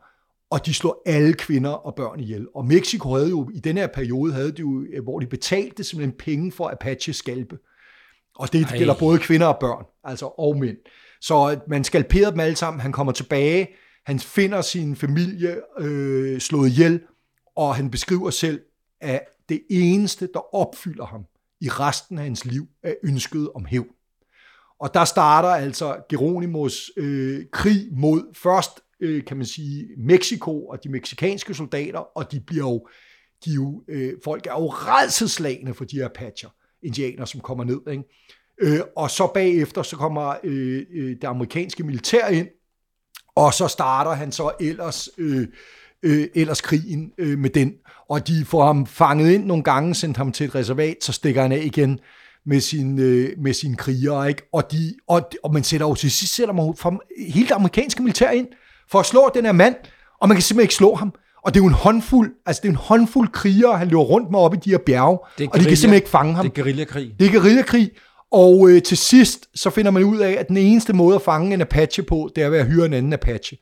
og 0.50 0.66
de 0.66 0.74
slår 0.74 1.02
alle 1.06 1.34
kvinder 1.34 1.70
og 1.70 1.96
børn 1.96 2.20
ihjel. 2.20 2.48
Og 2.56 2.66
Mexico 2.66 3.14
havde 3.14 3.30
jo, 3.30 3.50
i 3.54 3.60
den 3.60 3.78
her 3.78 3.88
periode, 3.88 4.34
havde 4.34 4.52
de 4.52 4.62
jo, 4.62 4.86
hvor 5.04 5.20
de 5.20 5.28
betalte 5.28 5.84
simpelthen 5.84 6.18
penge 6.18 6.52
for 6.52 6.70
Apache 6.70 7.14
skalpe. 7.14 7.58
Og 8.36 8.54
det 8.54 8.66
Ej. 8.66 8.78
gælder 8.78 8.96
både 9.00 9.20
kvinder 9.20 9.48
og 9.48 9.58
børn, 9.60 9.86
altså 10.04 10.26
og 10.26 10.58
mænd. 10.58 10.78
Så 11.22 11.60
man 11.68 11.84
skalperede 11.84 12.32
dem 12.32 12.40
alle 12.40 12.56
sammen. 12.56 12.82
Han 12.82 12.92
kommer 12.92 13.14
tilbage, 13.14 13.68
han 14.06 14.20
finder 14.20 14.62
sin 14.62 14.96
familie 14.96 15.56
øh, 15.80 16.40
slået 16.40 16.70
ihjel, 16.70 17.02
og 17.56 17.76
han 17.76 17.92
beskriver 17.92 18.30
selv, 18.30 18.62
at 19.02 19.22
det 19.50 19.62
eneste, 19.70 20.30
der 20.34 20.56
opfylder 20.56 21.06
ham 21.06 21.26
i 21.62 21.70
resten 21.70 22.18
af 22.18 22.24
hans 22.24 22.46
liv, 22.46 22.68
er 22.84 22.94
ønsket 23.04 23.50
om 23.56 23.66
hævn. 23.66 23.88
Og 24.80 24.94
der 24.94 25.06
starter 25.06 25.50
altså 25.50 25.98
Geronimos 26.10 26.92
øh, 26.98 27.46
krig 27.52 27.88
mod 27.92 28.36
først, 28.36 28.80
øh, 29.02 29.26
kan 29.26 29.38
man 29.38 29.46
sige, 29.46 29.88
Mexico 29.98 30.66
og 30.66 30.84
de 30.84 30.90
meksikanske 30.90 31.54
soldater, 31.54 32.00
og 32.00 32.32
de 32.32 32.40
bliver 32.48 32.70
jo, 32.70 32.88
de 33.46 33.52
jo 33.52 33.84
øh, 33.88 34.14
folk 34.24 34.48
er 34.48 34.52
jo 34.52 34.68
redselslagende 34.68 35.74
for 35.74 35.86
de 35.86 35.96
her 35.96 36.10
patcher, 36.16 36.50
indianer, 36.84 37.26
som 37.26 37.42
kommer 37.42 37.64
ned. 37.64 37.80
Ikke? 37.92 38.04
Øh, 38.62 38.80
og 38.96 39.12
så 39.12 39.32
bagefter, 39.34 39.84
så 39.84 39.96
kommer 39.96 40.36
øh, 40.44 40.86
øh, 40.94 41.10
det 41.10 41.24
amerikanske 41.24 41.84
militær 41.84 42.28
ind, 42.28 42.48
og 43.36 43.54
så 43.54 43.68
starter 43.68 44.12
han 44.12 44.32
så 44.32 44.52
ellers, 44.60 45.10
øh, 45.18 45.48
øh, 46.04 46.28
ellers 46.36 46.62
krigen 46.62 47.12
øh, 47.18 47.40
med 47.40 47.50
den. 47.50 47.74
Og 48.10 48.28
de 48.28 48.46
får 48.46 48.66
ham 48.66 48.86
fanget 48.86 49.32
ind 49.32 49.46
nogle 49.46 49.64
gange, 49.64 49.96
sendt 49.96 50.18
ham 50.18 50.32
til 50.32 50.46
et 50.46 50.56
reservat, 50.56 50.98
så 51.02 51.12
stikker 51.12 51.42
han 51.42 51.52
af 51.52 51.62
igen 51.64 52.00
med 52.46 52.60
sin, 52.60 53.00
øh, 53.00 53.30
med 53.38 53.54
sin 53.54 53.76
kriger, 53.76 54.26
ikke? 54.26 54.42
Og, 54.54 54.72
de, 54.72 54.96
og, 55.08 55.30
og 55.44 55.54
man 55.54 55.64
sætter 55.64 55.88
jo 55.88 55.96
til 55.96 56.12
sidst 56.12 56.36
sætter 56.36 56.54
man 56.54 56.76
for 56.78 57.04
hele 57.32 57.48
det 57.48 57.56
amerikanske 57.56 58.04
militær 58.04 58.32
ind 58.32 58.48
for 58.92 59.00
at 59.00 59.06
slå 59.06 59.32
den 59.34 59.46
her 59.46 59.52
mand, 59.52 59.76
og 60.22 60.28
man 60.28 60.38
kan 60.38 60.42
simpelthen 60.42 60.64
ikke 60.64 60.76
slå 60.76 60.96
ham. 60.96 61.14
Og 61.44 61.54
det 61.54 61.60
er 61.60 61.64
jo 61.64 61.68
en 61.68 61.74
håndfuld, 61.74 62.32
altså 62.46 62.62
det 62.62 62.68
er 62.68 62.72
en 62.72 62.76
håndfuld 62.76 63.28
krigere, 63.28 63.78
han 63.78 63.88
løber 63.88 64.02
rundt 64.04 64.32
med 64.32 64.40
op 64.40 64.54
i 64.54 64.58
de 64.58 64.70
her 64.70 64.78
bjerge, 64.78 65.18
og 65.20 65.30
de 65.38 65.48
kan 65.48 65.54
simpelthen 65.54 65.94
ikke 65.94 66.10
fange 66.10 66.34
ham. 66.36 66.46
Det 66.46 66.58
er 66.58 66.64
guerillakrig. 66.64 67.16
Det 67.20 67.28
er 67.28 67.32
guerillakrig, 67.32 67.92
og 68.32 68.70
øh, 68.70 68.82
til 68.84 68.98
sidst, 68.98 69.46
så 69.56 69.70
finder 69.70 69.92
man 69.92 70.04
ud 70.04 70.18
af, 70.18 70.32
at 70.32 70.48
den 70.48 70.58
eneste 70.58 70.94
måde 70.94 71.16
at 71.16 71.22
fange 71.22 71.54
en 71.54 71.62
Apache 71.62 72.04
på, 72.04 72.30
det 72.36 72.44
er 72.44 72.50
ved 72.50 72.60
at 72.60 72.68
hyre 72.68 72.86
en 72.86 72.94
anden 72.94 73.14
Apache. 73.14 73.58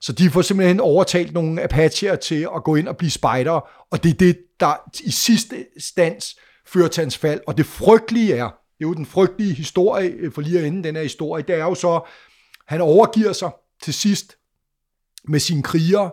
Så 0.00 0.12
de 0.12 0.30
får 0.30 0.42
simpelthen 0.42 0.80
overtalt 0.80 1.32
nogle 1.32 1.62
Apache'er 1.72 2.16
til 2.16 2.48
at 2.56 2.64
gå 2.64 2.74
ind 2.74 2.88
og 2.88 2.96
blive 2.96 3.10
spejdere, 3.10 3.60
og 3.90 4.04
det 4.04 4.10
er 4.10 4.14
det, 4.14 4.38
der 4.60 4.90
i 5.04 5.10
sidste 5.10 5.66
stans 5.78 6.36
fører 6.66 6.88
til 6.88 7.00
hans 7.00 7.18
fald. 7.18 7.40
Og 7.46 7.56
det 7.56 7.66
frygtelige 7.66 8.34
er, 8.34 8.44
det 8.44 8.84
er 8.84 8.88
jo 8.88 8.94
den 8.94 9.06
frygtelige 9.06 9.54
historie, 9.54 10.08
øh, 10.08 10.32
for 10.32 10.40
lige 10.40 10.58
at 10.58 10.66
ende 10.66 10.84
den 10.84 10.96
her 10.96 11.02
historie, 11.02 11.44
det 11.48 11.54
er 11.54 11.64
jo 11.64 11.74
så, 11.74 12.00
han 12.68 12.80
overgiver 12.80 13.32
sig 13.32 13.50
til 13.82 13.94
sidst 13.94 14.36
med 15.28 15.40
sine 15.40 15.62
krigere, 15.62 16.10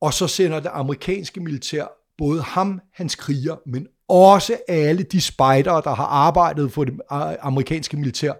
og 0.00 0.14
så 0.14 0.26
sender 0.26 0.60
det 0.60 0.70
amerikanske 0.72 1.40
militær 1.40 1.86
både 2.18 2.42
ham, 2.42 2.80
hans 2.92 3.14
kriger, 3.14 3.56
men 3.66 3.86
også 4.08 4.56
alle 4.68 5.02
de 5.02 5.20
spejdere, 5.20 5.82
der 5.84 5.94
har 5.94 6.06
arbejdet 6.06 6.72
for 6.72 6.84
det 6.84 6.94
amerikanske 7.40 7.96
militær, 7.96 8.32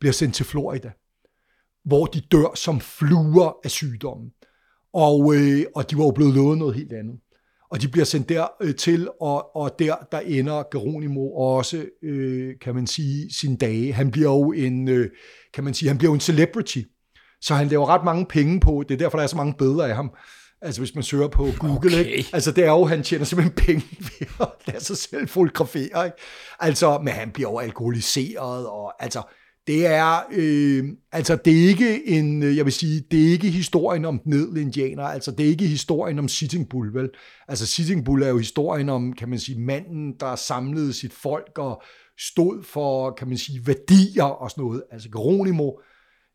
bliver 0.00 0.12
sendt 0.12 0.34
til 0.34 0.46
Florida, 0.46 0.90
hvor 1.84 2.06
de 2.06 2.20
dør 2.20 2.54
som 2.54 2.80
fluer 2.80 3.58
af 3.64 3.70
sygdommen. 3.70 4.30
Og, 4.92 5.34
øh, 5.34 5.64
og 5.74 5.90
de 5.90 5.98
var 5.98 6.04
jo 6.04 6.10
blevet 6.10 6.34
lovet 6.34 6.58
noget 6.58 6.74
helt 6.74 6.92
andet. 6.92 7.20
Og 7.70 7.82
de 7.82 7.88
bliver 7.88 8.04
sendt 8.04 8.28
der 8.28 8.46
øh, 8.62 8.74
til, 8.74 9.08
og, 9.20 9.56
og 9.56 9.78
der, 9.78 9.96
der 10.12 10.20
ender 10.20 10.62
Geronimo 10.72 11.32
også, 11.32 11.86
øh, 12.02 12.54
kan 12.60 12.74
man 12.74 12.86
sige, 12.86 13.32
sin 13.32 13.56
dage. 13.56 13.92
Han 13.92 14.10
bliver 14.10 14.30
jo 14.30 14.52
en, 14.52 14.88
øh, 14.88 15.10
kan 15.54 15.64
man 15.64 15.74
sige, 15.74 15.88
han 15.88 15.98
bliver 15.98 16.10
jo 16.10 16.14
en 16.14 16.20
celebrity. 16.20 16.82
Så 17.40 17.54
han 17.54 17.68
laver 17.68 17.86
ret 17.86 18.04
mange 18.04 18.26
penge 18.26 18.60
på, 18.60 18.84
det 18.88 18.94
er 18.94 18.98
derfor, 18.98 19.18
der 19.18 19.22
er 19.22 19.28
så 19.28 19.36
mange 19.36 19.54
billeder 19.58 19.84
af 19.84 19.94
ham. 19.94 20.10
Altså 20.62 20.80
hvis 20.80 20.94
man 20.94 21.04
søger 21.04 21.28
på 21.28 21.48
Google, 21.58 21.98
okay. 21.98 22.16
ikke? 22.16 22.30
Altså 22.32 22.52
det 22.52 22.64
er 22.64 22.70
jo, 22.70 22.84
han 22.84 23.02
tjener 23.02 23.24
simpelthen 23.24 23.54
penge 23.66 23.84
ved 24.20 24.26
at 24.40 24.48
lade 24.66 24.84
sig 24.84 24.96
selv 24.96 25.28
fotografere, 25.28 26.04
ikke? 26.06 26.16
Altså, 26.60 26.98
men 26.98 27.14
han 27.14 27.30
bliver 27.30 27.50
jo 27.50 27.58
alkoholiseret, 27.58 28.66
og 28.66 29.02
altså, 29.02 29.22
det 29.66 29.86
er, 29.86 30.20
øh, 30.32 30.84
altså 31.12 31.36
det 31.44 31.64
er 31.64 31.68
ikke 31.68 32.08
en, 32.08 32.56
jeg 32.56 32.64
vil 32.64 32.72
sige, 32.72 33.02
det 33.10 33.26
er 33.26 33.30
ikke 33.30 33.50
historien 33.50 34.04
om 34.04 34.18
den 34.18 34.56
indianer, 34.56 35.02
altså 35.02 35.30
det 35.30 35.46
er 35.46 35.50
ikke 35.50 35.66
historien 35.66 36.18
om 36.18 36.28
Sitting 36.28 36.68
Bull, 36.68 36.94
vel? 36.94 37.10
Altså 37.48 37.66
Sitting 37.66 38.04
Bull 38.04 38.22
er 38.22 38.28
jo 38.28 38.38
historien 38.38 38.88
om, 38.88 39.12
kan 39.12 39.28
man 39.28 39.38
sige, 39.38 39.60
manden, 39.60 40.14
der 40.20 40.36
samlede 40.36 40.92
sit 40.92 41.12
folk 41.12 41.58
og 41.58 41.82
stod 42.18 42.62
for, 42.62 43.10
kan 43.10 43.28
man 43.28 43.38
sige, 43.38 43.66
værdier 43.66 44.24
og 44.24 44.50
sådan 44.50 44.64
noget. 44.64 44.82
Altså 44.90 45.08
Geronimo, 45.10 45.70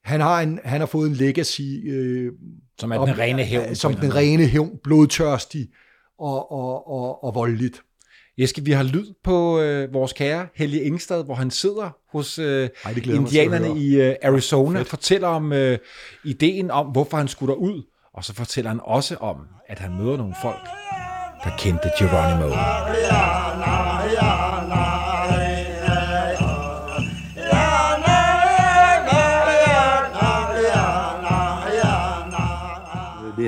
han 0.03 0.21
har, 0.21 0.41
en, 0.41 0.59
han 0.63 0.79
har 0.79 0.87
fået 0.87 1.09
en 1.09 1.15
legacy. 1.15 1.61
Øh, 1.85 2.31
som 2.79 2.91
er 2.91 3.05
den 3.05 3.17
rene 3.17 3.43
hævn. 3.43 3.75
Som 3.75 3.93
den 3.93 4.15
rene 4.15 4.45
hævn, 4.45 4.79
blodtørstig 4.83 5.67
og, 6.19 6.51
og, 6.51 6.87
og, 6.87 7.23
og 7.23 7.35
voldeligt. 7.35 7.81
Eske, 8.37 8.63
vi 8.63 8.71
har 8.71 8.83
lyd 8.83 9.13
på 9.23 9.59
øh, 9.59 9.93
vores 9.93 10.13
kære 10.13 10.47
Helge 10.55 10.83
Ingstad, 10.83 11.23
hvor 11.23 11.35
han 11.35 11.51
sidder 11.51 11.97
hos 12.11 12.39
øh, 12.39 12.69
Ej, 12.85 12.93
indianerne 13.05 13.79
i 13.79 14.01
øh, 14.01 14.15
Arizona, 14.23 14.79
og 14.79 14.87
fortæller 14.87 15.27
om 15.27 15.53
øh, 15.53 15.77
ideen 16.23 16.71
om, 16.71 16.87
hvorfor 16.87 17.17
han 17.17 17.27
skulle 17.27 17.57
ud, 17.57 17.83
og 18.13 18.23
så 18.23 18.33
fortæller 18.33 18.69
han 18.69 18.79
også 18.83 19.15
om, 19.15 19.37
at 19.67 19.79
han 19.79 19.97
møder 19.97 20.17
nogle 20.17 20.35
folk, 20.41 20.67
der 21.43 21.49
kendte 21.57 21.91
Geronimo. 21.99 22.49
De, 22.49 22.53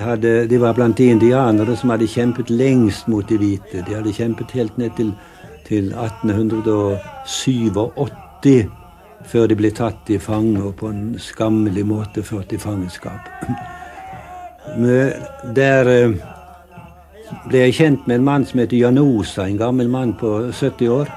hade, 0.05 0.49
de 0.49 0.61
var 0.61 0.73
bland 0.73 0.95
de 0.95 1.05
indianere 1.05 1.75
som 1.75 1.89
havde 1.89 2.07
kæmpet 2.07 2.49
længst 2.49 3.07
mot 3.07 3.29
de 3.29 3.37
hvite. 3.37 3.85
De 3.87 3.93
havde 3.93 4.13
kæmpet 4.13 4.51
helt 4.51 4.77
ned 4.77 4.89
til, 4.97 5.13
til 5.67 5.93
1887 5.93 8.65
før 9.25 9.47
de 9.47 9.55
blev 9.55 9.71
taget 9.71 10.09
i 10.09 10.17
fange 10.17 10.63
og 10.63 10.75
på 10.75 10.87
en 10.87 11.15
skammelig 11.19 11.85
måte 11.85 12.23
ført 12.23 12.51
i 12.51 12.57
fangenskap. 12.57 13.19
Der 15.55 16.03
eh, 16.03 16.15
blev 17.49 17.59
jeg 17.59 17.73
kendt 17.73 18.07
med 18.07 18.15
en 18.15 18.23
mand, 18.23 18.45
som 18.45 18.59
hedder 18.59 18.77
Janosa, 18.77 19.45
en 19.45 19.57
gammel 19.57 19.89
mand 19.89 20.13
på 20.19 20.41
70 20.41 20.89
år. 20.89 21.07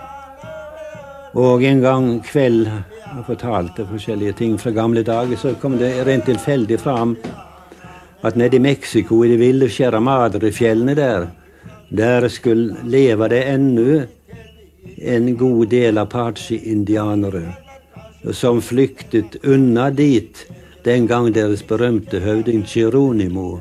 Og 1.32 1.62
en 1.62 1.80
gang 1.80 2.24
kveld 2.24 2.66
og 3.18 3.26
fortalte 3.26 3.86
forskellige 3.86 4.32
ting 4.32 4.60
fra 4.60 4.70
gamle 4.70 5.02
dage, 5.02 5.36
så 5.36 5.54
kom 5.60 5.78
det 5.78 6.06
rent 6.06 6.24
tilfældigt 6.24 6.80
fram 6.80 7.16
at 8.22 8.36
nede 8.36 8.56
i 8.56 8.58
Mexico, 8.58 9.24
i 9.24 9.28
de 9.28 9.36
vilda 9.36 9.68
Sierra 9.68 10.00
Madre-fjellene 10.00 10.94
der, 10.94 11.26
der 11.90 12.28
skulle 12.28 12.76
leve 12.84 13.28
det 13.28 13.42
ännu 13.42 14.06
en 14.98 15.36
god 15.36 15.66
del 15.66 15.98
apache-indianere 15.98 17.52
som 18.32 18.62
flyktet 18.62 19.44
unna 19.44 19.90
dit 19.90 20.46
den 20.84 21.06
gang 21.06 21.32
deres 21.34 21.62
berømte 21.62 22.20
høvding 22.20 22.64
Geronimo 22.66 23.58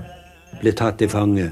blev 0.61 0.75
tatt 0.77 0.99
til 1.01 1.09
fange 1.09 1.49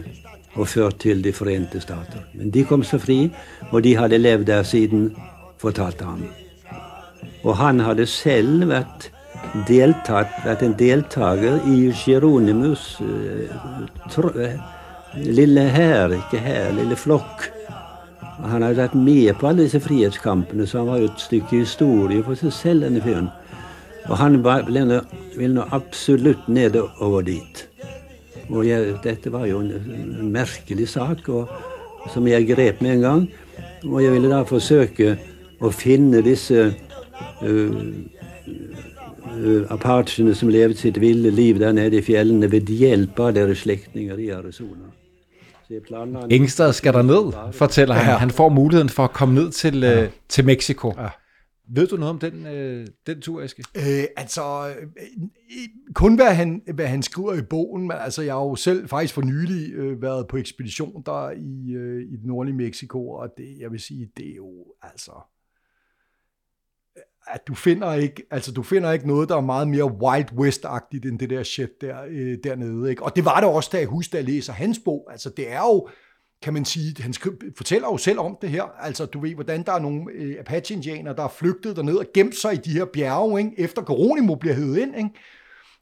og 0.56 0.68
ført 0.68 1.00
til 1.04 1.24
De 1.24 1.34
forente 1.34 1.82
stater. 1.82 2.24
Men 2.34 2.50
de 2.50 2.64
kom 2.64 2.84
så 2.84 2.98
fri, 2.98 3.30
og 3.72 3.84
de 3.84 3.96
hadde 3.96 4.18
levd 4.18 4.46
der 4.46 4.64
siden, 4.64 5.16
fortalte 5.58 6.06
han. 6.06 6.30
Og 7.44 7.58
han 7.58 7.80
hadde 7.80 8.06
selv 8.06 8.70
vært, 8.70 9.12
deltatt, 9.68 10.32
vært 10.46 10.64
en 10.66 10.76
deltaker 10.78 11.64
i 11.70 11.92
Geronimus 11.96 12.96
uh, 13.04 13.46
eh, 14.10 14.46
eh, 14.46 14.58
lille 15.16 15.68
hær, 15.72 16.16
ikke 16.16 16.42
hær, 16.44 16.72
lille 16.76 16.98
flokk. 17.00 17.50
Han 18.44 18.66
hadde 18.66 18.82
vært 18.82 18.98
med 19.00 19.32
på 19.40 19.48
alle 19.50 19.66
disse 19.66 19.80
frihetskampene, 19.84 20.68
så 20.68 20.82
han 20.82 20.90
var 20.90 21.02
jo 21.02 21.12
et 21.12 21.24
stykke 21.24 21.62
historie 21.64 22.24
for 22.26 22.40
seg 22.40 22.54
selv, 22.54 22.88
denne 22.88 23.04
fyren. 23.04 23.30
Og 24.06 24.20
han 24.20 24.42
ville 24.44 25.54
nå 25.56 25.68
absolutt 25.74 26.50
nedover 26.52 27.24
dit. 27.26 27.64
Og 28.52 28.68
jeg, 28.68 28.98
dette 29.02 29.32
var 29.34 29.48
jo 29.50 29.64
en, 29.64 29.72
en 29.74 30.34
merkelig 30.34 30.92
sak 30.92 31.30
og, 31.34 31.50
som 32.14 32.28
jeg 32.30 32.46
grep 32.52 32.84
med 32.86 33.00
en 33.00 33.06
gang. 33.06 33.24
Og 33.88 34.04
jeg 34.04 34.14
ville 34.14 34.30
da 34.30 34.44
forsøke 34.46 35.16
å 35.64 35.72
finne 35.74 36.22
disse 36.26 36.68
uh, 36.68 37.80
uh, 39.36 39.72
apachene 39.72 40.36
som 40.36 40.50
levde 40.50 40.78
sitt 40.78 41.02
ville 41.02 41.30
liv 41.30 41.60
der 41.60 41.72
nede 41.72 41.98
i 41.98 42.02
fjellene 42.02 42.52
ved 42.52 42.62
hjelp 42.62 43.20
av 43.20 43.34
deres 43.34 43.58
slektninger 43.58 44.18
i 44.18 44.30
Arizona. 44.30 44.92
Engstad 46.30 46.74
skal 46.74 46.94
der 46.94 47.02
ned, 47.02 47.54
fortæller 47.54 47.96
han. 47.96 48.12
Ja. 48.12 48.18
Han 48.18 48.32
får 48.32 48.50
muligheden 48.50 48.90
for 48.90 49.04
at 49.04 49.14
komme 49.14 49.36
ned 49.36 49.52
til, 49.52 49.80
ja. 49.80 50.04
øh, 50.04 50.10
til 50.30 50.46
Mexico. 50.46 50.94
Ja. 50.98 51.10
Ved 51.70 51.88
du 51.88 51.96
noget 51.96 52.10
om 52.10 52.20
den, 52.20 52.48
øh, 52.48 52.88
den 53.08 53.22
tur, 53.22 53.42
Eske? 53.42 53.64
Øh, 53.76 54.04
altså, 54.18 54.68
øh, 54.68 55.28
kun 55.94 56.16
hvad 56.16 56.36
han, 56.36 56.62
hvad 56.74 56.88
han 56.88 57.04
skriver 57.04 57.34
i 57.34 57.42
bogen, 57.42 57.82
men 57.82 57.98
altså, 58.00 58.22
jeg 58.22 58.34
har 58.34 58.42
jo 58.42 58.56
selv 58.56 58.88
faktisk 58.88 59.14
for 59.14 59.22
nylig 59.22 59.74
øh, 59.74 60.02
været 60.02 60.28
på 60.28 60.38
ekspedition 60.38 61.04
der 61.06 61.32
i, 61.32 61.74
øh, 61.74 62.02
i 62.02 62.16
det 62.16 62.26
nordlige 62.26 62.56
Mexico, 62.56 63.10
og 63.10 63.30
det, 63.38 63.58
jeg 63.60 63.72
vil 63.72 63.80
sige, 63.80 64.10
det 64.18 64.32
er 64.32 64.36
jo, 64.36 64.50
altså, 64.82 65.12
at 67.28 67.48
du 67.48 67.56
finder 67.56 67.94
ikke, 67.94 68.24
altså 68.32 68.52
du 68.52 68.64
finder 68.64 68.92
ikke 68.92 69.08
noget, 69.08 69.30
der 69.30 69.38
er 69.38 69.42
meget 69.42 69.68
mere 69.68 69.86
Wild 69.86 70.32
West-agtigt 70.34 71.06
end 71.06 71.20
det 71.20 71.30
der 71.30 71.44
shit 71.44 71.82
der, 71.82 71.98
øh, 72.10 72.38
dernede. 72.44 72.90
Ikke? 72.90 73.04
Og 73.04 73.16
det 73.16 73.26
var 73.26 73.40
det 73.40 73.50
også, 73.50 73.70
da 73.74 73.78
jeg 73.78 73.88
husker, 73.88 74.12
da 74.12 74.18
jeg 74.18 74.26
læser 74.26 74.54
hans 74.54 74.80
bog. 74.86 75.08
Altså 75.12 75.30
det 75.38 75.52
er 75.52 75.62
jo, 75.62 75.88
kan 76.42 76.54
man 76.54 76.66
sige, 76.66 77.04
han 77.04 77.14
skriver, 77.14 77.36
fortæller 77.58 77.88
jo 77.88 77.98
selv 77.98 78.20
om 78.20 78.38
det 78.42 78.50
her. 78.50 78.64
Altså, 78.80 79.06
du 79.06 79.20
ved, 79.20 79.36
hvordan 79.36 79.64
der 79.64 79.72
er 79.72 79.80
nogle 79.80 80.12
øh, 80.14 80.36
Apache-indianer, 80.40 81.14
der 81.14 81.24
er 81.24 81.28
flygtet 81.28 81.76
derned 81.76 81.96
og 81.96 82.06
gemt 82.14 82.36
sig 82.36 82.54
i 82.54 82.58
de 82.58 82.72
her 82.72 82.86
bjerge, 82.86 83.40
ikke? 83.40 83.52
efter 83.58 83.82
Geronimo 83.82 84.36
bliver 84.36 84.56
hævet 84.56 84.78
ind. 84.78 84.98
Ikke? 84.98 85.10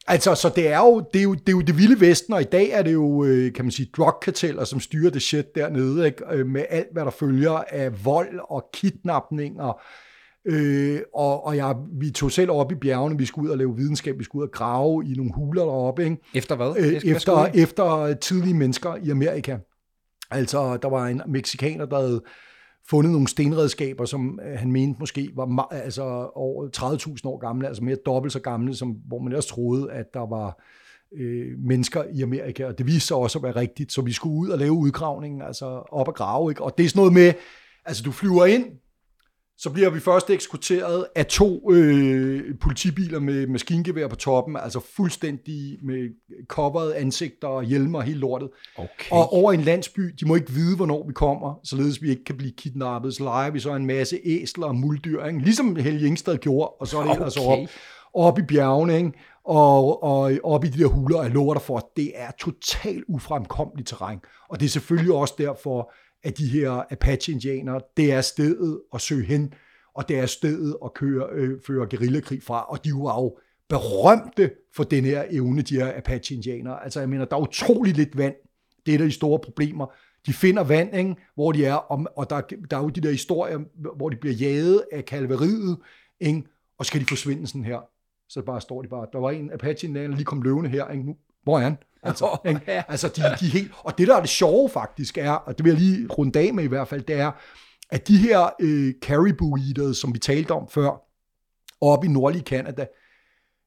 Altså, 0.08 0.36
så 0.36 0.50
det 0.56 0.68
er, 0.68 0.80
jo, 0.80 1.06
det, 1.14 1.20
er 1.20 1.24
jo, 1.24 1.34
det 1.34 1.50
er 1.50 1.52
jo 1.52 1.62
det 1.62 1.78
vilde 1.78 2.02
vesten, 2.02 2.34
og 2.34 2.42
i 2.42 2.46
dag 2.52 2.70
er 2.70 2.82
det 2.82 2.94
jo, 2.94 3.24
øh, 3.24 3.54
kan 3.54 3.66
man 3.66 3.72
sige, 3.72 3.90
drugkarteller, 3.98 4.64
som 4.64 4.80
styrer 4.80 5.12
det 5.12 5.22
shit 5.22 5.56
dernede, 5.56 6.06
ikke? 6.06 6.24
Øh, 6.32 6.48
med 6.48 6.66
alt, 6.70 6.88
hvad 6.94 7.06
der 7.06 7.12
følger 7.12 7.64
af 7.70 8.06
vold 8.06 8.40
og 8.50 8.70
kidnapninger, 8.74 9.82
Øh, 10.46 11.02
og 11.14 11.46
og 11.46 11.58
jeg, 11.58 11.76
vi 11.92 12.12
tog 12.12 12.32
selv 12.32 12.52
op 12.52 12.72
i 12.72 12.76
bjergene, 12.76 13.18
vi 13.18 13.26
skulle 13.26 13.48
ud 13.48 13.52
og 13.52 13.58
lave 13.58 13.76
videnskab, 13.76 14.20
vi 14.20 14.24
skulle 14.24 14.44
ud 14.44 14.48
og 14.48 14.52
grave 14.52 15.06
i 15.06 15.14
nogle 15.14 15.32
huler 15.36 15.64
deroppe. 15.64 16.04
Ikke? 16.04 16.18
Efter 16.34 16.56
hvad? 16.56 16.76
Øh, 16.78 17.12
efter, 17.12 17.46
efter 17.54 18.14
tidlige 18.14 18.54
mennesker 18.54 18.96
i 18.96 19.10
Amerika. 19.10 19.58
Altså, 20.32 20.78
der 20.78 20.90
var 20.90 21.08
en 21.08 21.22
mexikaner, 21.28 21.86
der 21.86 22.00
havde 22.00 22.22
fundet 22.90 23.12
nogle 23.12 23.28
stenredskaber, 23.28 24.06
som 24.06 24.40
øh, 24.46 24.60
han 24.60 24.72
mente 24.72 25.00
måske 25.00 25.30
var 25.36 25.68
altså, 25.72 26.04
over 26.36 26.68
30.000 26.78 27.20
år 27.26 27.38
gamle, 27.38 27.68
altså 27.68 27.84
mere 27.84 27.98
dobbelt 28.06 28.34
så 28.34 28.40
gamle, 28.40 28.76
som, 28.76 28.90
hvor 29.08 29.20
man 29.20 29.36
også 29.36 29.50
troede, 29.50 29.92
at 29.92 30.14
der 30.14 30.30
var 30.30 30.64
øh, 31.18 31.60
mennesker 31.60 32.04
i 32.14 32.22
Amerika, 32.22 32.66
og 32.66 32.78
det 32.78 32.88
viste 32.88 33.08
sig 33.08 33.18
også 33.18 33.40
at 33.40 33.44
være 33.44 33.56
rigtigt, 33.56 33.92
så 33.92 34.02
vi 34.02 34.12
skulle 34.12 34.36
ud 34.36 34.50
og 34.50 34.60
lave 34.60 34.72
udgravningen, 34.72 35.42
altså 35.42 35.66
op 35.92 36.08
og 36.08 36.16
grave, 36.16 36.52
ikke? 36.52 36.64
og 36.64 36.78
det 36.78 36.86
er 36.86 36.90
sådan 36.90 37.00
noget 37.00 37.14
med, 37.14 37.34
altså 37.86 38.04
du 38.04 38.12
flyver 38.12 38.46
ind, 38.46 38.66
så 39.58 39.70
bliver 39.70 39.90
vi 39.90 40.00
først 40.00 40.30
ekskuteret 40.30 41.06
af 41.16 41.26
to 41.26 41.72
øh, 41.72 42.56
politibiler 42.62 43.20
med 43.20 43.48
maskingevær 43.48 44.08
på 44.08 44.16
toppen, 44.16 44.58
altså 44.58 44.80
fuldstændig 44.96 45.78
med 45.84 46.10
covered 46.48 46.94
ansigter 46.96 47.48
og 47.48 47.64
hjelmer 47.64 48.00
og 48.00 48.06
hele 48.06 48.20
lortet. 48.20 48.50
Okay. 48.78 49.12
Og 49.12 49.34
over 49.34 49.54
en 49.54 49.62
landsby, 49.62 50.02
de 50.20 50.28
må 50.28 50.36
ikke 50.36 50.52
vide, 50.52 50.76
hvornår 50.76 51.08
vi 51.08 51.14
kommer, 51.14 51.60
således 51.64 52.02
vi 52.02 52.10
ikke 52.10 52.24
kan 52.24 52.38
blive 52.38 52.52
kidnappet. 52.52 53.16
Så 53.16 53.24
leger 53.24 53.52
vi 53.52 53.60
så 53.60 53.76
en 53.76 53.86
masse 53.86 54.20
æsler 54.24 54.68
og 54.68 54.76
muldyr, 54.76 55.26
ikke? 55.26 55.40
ligesom 55.40 55.76
Helge 55.76 56.08
Ingstad 56.08 56.38
gjorde, 56.38 56.70
og 56.70 56.88
så 56.88 56.98
er 56.98 57.02
det 57.02 57.12
okay. 57.12 57.20
ellers 57.20 57.38
op, 57.38 57.60
op 58.14 58.40
i 58.40 58.42
bjergene, 58.42 58.98
ikke? 58.98 59.12
og, 59.46 60.04
og 60.04 60.32
op 60.44 60.64
i 60.64 60.68
de 60.68 60.84
der 60.84 60.88
huler, 60.88 61.18
og 61.18 61.24
jeg 61.24 61.32
lover 61.32 61.54
dig 61.54 61.62
for, 61.62 61.78
at 61.78 61.84
det 61.98 62.12
er 62.16 62.32
totalt 62.40 63.04
ufremkommeligt 63.08 63.88
terræn. 63.88 64.20
Og 64.50 64.60
det 64.60 64.66
er 64.66 64.70
selvfølgelig 64.70 65.14
også 65.14 65.34
derfor, 65.38 65.92
af 66.24 66.34
de 66.34 66.48
her 66.48 66.84
Apache-indianere, 66.90 67.82
det 67.98 68.12
er 68.12 68.22
stedet 68.22 68.82
at 68.94 69.02
søge 69.02 69.26
hen, 69.26 69.54
og 69.94 70.10
det 70.10 70.20
er 70.20 70.26
stedet 70.26 70.78
at 70.86 70.94
køre, 70.94 71.28
øh, 71.32 71.62
føre 71.68 71.88
guerillakrig 71.90 72.44
fra, 72.44 72.62
og 72.62 72.86
de 72.86 72.92
var 72.94 73.22
jo 73.22 73.38
berømte 73.70 74.52
for 74.76 74.84
den 74.84 75.06
her 75.06 75.24
evne, 75.30 75.62
de 75.62 75.76
her 75.76 75.98
Apache-indianere. 75.98 76.84
Altså, 76.84 77.00
jeg 77.00 77.10
mener, 77.10 77.26
der 77.26 77.36
er 77.36 77.42
utrolig 77.42 77.94
lidt 77.94 78.18
vand. 78.18 78.36
Det 78.86 78.92
er 78.92 78.96
et 78.96 79.02
af 79.02 79.08
de 79.08 79.14
store 79.14 79.40
problemer. 79.40 79.94
De 80.26 80.34
finder 80.34 80.64
vand, 80.64 80.96
ikke, 80.96 81.16
hvor 81.36 81.52
de 81.52 81.66
er, 81.66 81.74
og, 81.74 82.06
og 82.16 82.30
der, 82.30 82.42
der 82.72 82.78
er 82.78 82.82
jo 82.82 82.90
de 82.90 83.02
der 83.02 83.12
historier, 83.12 83.60
hvor 83.96 84.10
de 84.10 84.16
bliver 84.16 84.36
jaget 84.36 84.84
af 84.92 85.06
kalveriet, 85.06 85.78
ikke, 86.20 86.44
og 86.78 86.86
skal 86.86 87.02
de 87.02 87.06
forsvinde 87.06 87.48
sådan 87.48 87.66
her. 87.66 87.80
Så 88.30 88.42
bare 88.42 88.62
står 88.62 88.82
de 88.82 88.88
bare, 88.88 89.08
der 89.14 89.20
var 89.20 89.32
en 89.32 89.52
Apache-indianer, 89.52 90.16
lige 90.16 90.26
kom 90.26 90.42
løvende 90.42 90.70
her, 90.70 90.90
ikke, 90.90 91.06
nu, 91.06 91.16
hvor 91.44 91.58
er 91.58 91.64
han? 91.64 91.78
Altså, 92.04 92.26
oh, 92.26 92.52
ikke? 92.52 92.62
Ja. 92.68 92.84
altså 92.88 93.08
de, 93.08 93.22
de 93.40 93.48
helt, 93.48 93.72
og 93.78 93.98
det 93.98 94.08
der 94.08 94.16
er 94.16 94.20
det 94.20 94.30
sjove 94.30 94.70
faktisk 94.70 95.18
er, 95.18 95.32
og 95.32 95.58
det 95.58 95.66
vil 95.66 95.72
jeg 95.72 95.80
lige 95.80 96.08
runde 96.08 96.40
af 96.40 96.54
med 96.54 96.64
i 96.64 96.68
hvert 96.68 96.88
fald, 96.88 97.02
det 97.02 97.16
er, 97.16 97.32
at 97.90 98.08
de 98.08 98.18
her 98.18 98.50
øh, 98.62 98.94
caribou 99.02 99.58
eaters, 99.58 99.98
som 99.98 100.14
vi 100.14 100.20
talte 100.20 100.52
om 100.52 100.68
før, 100.70 101.02
oppe 101.82 102.08
i 102.08 102.10
nordlige 102.10 102.44
Canada, 102.44 102.86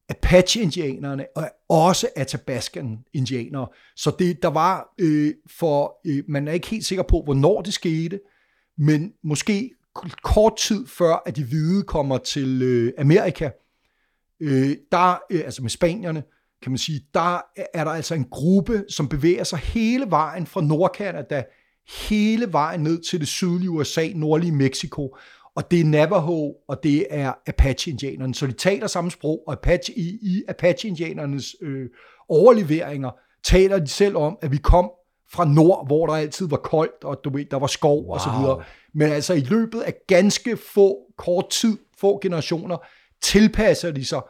Apache-indianerne 0.08 1.26
og 1.36 1.50
også 1.68 2.08
Athabaskan-indianere. 2.16 3.68
Så 3.96 4.12
det, 4.18 4.42
der 4.42 4.48
var 4.48 4.94
øh, 5.00 5.34
for, 5.58 6.00
øh, 6.06 6.24
man 6.28 6.48
er 6.48 6.52
ikke 6.52 6.68
helt 6.68 6.84
sikker 6.84 7.02
på, 7.02 7.22
hvornår 7.24 7.62
det 7.62 7.74
skete, 7.74 8.20
men 8.78 9.12
måske 9.24 9.70
kort 10.22 10.56
tid 10.56 10.86
før, 10.86 11.22
at 11.26 11.36
de 11.36 11.44
hvide 11.44 11.82
kommer 11.82 12.18
til 12.18 12.62
øh, 12.62 12.92
Amerika, 12.98 13.50
øh, 14.40 14.76
der, 14.92 15.18
øh, 15.30 15.40
altså 15.44 15.62
med 15.62 15.70
spanierne, 15.70 16.22
kan 16.62 16.72
man 16.72 16.78
sige, 16.78 17.00
der 17.14 17.40
er 17.74 17.84
der 17.84 17.90
altså 17.90 18.14
en 18.14 18.26
gruppe, 18.30 18.84
som 18.88 19.08
bevæger 19.08 19.44
sig 19.44 19.58
hele 19.58 20.06
vejen 20.10 20.46
fra 20.46 20.60
Nordkanada, 20.60 21.44
hele 22.08 22.52
vejen 22.52 22.80
ned 22.80 23.02
til 23.02 23.20
det 23.20 23.28
sydlige 23.28 23.70
USA, 23.70 24.08
nordlige 24.14 24.52
Mexico, 24.52 25.16
og 25.56 25.70
det 25.70 25.80
er 25.80 25.84
Navajo, 25.84 26.54
og 26.68 26.82
det 26.82 27.06
er 27.10 27.32
Apache-indianerne. 27.46 28.34
Så 28.34 28.46
de 28.46 28.52
taler 28.52 28.86
samme 28.86 29.10
sprog, 29.10 29.42
og 29.46 29.52
Apache, 29.52 29.98
i, 29.98 30.18
i 30.22 30.42
Apache-indianernes 30.48 31.56
øh, 31.62 31.86
overleveringer 32.28 33.10
taler 33.44 33.78
de 33.78 33.88
selv 33.88 34.16
om, 34.16 34.38
at 34.42 34.52
vi 34.52 34.56
kom 34.56 34.90
fra 35.32 35.44
nord, 35.44 35.86
hvor 35.86 36.06
der 36.06 36.14
altid 36.14 36.48
var 36.48 36.56
koldt, 36.56 37.04
og 37.04 37.20
du 37.24 37.30
ved, 37.30 37.44
der 37.44 37.56
var 37.56 37.66
skov 37.66 38.02
wow. 38.02 38.14
og 38.14 38.20
så 38.20 38.30
videre. 38.38 38.64
Men 38.94 39.12
altså 39.12 39.34
i 39.34 39.40
løbet 39.40 39.80
af 39.80 39.94
ganske 40.06 40.56
få, 40.56 40.96
kort 41.18 41.50
tid, 41.50 41.78
få 42.00 42.18
generationer, 42.22 42.76
tilpasser 43.22 43.90
de 43.90 44.04
sig 44.04 44.20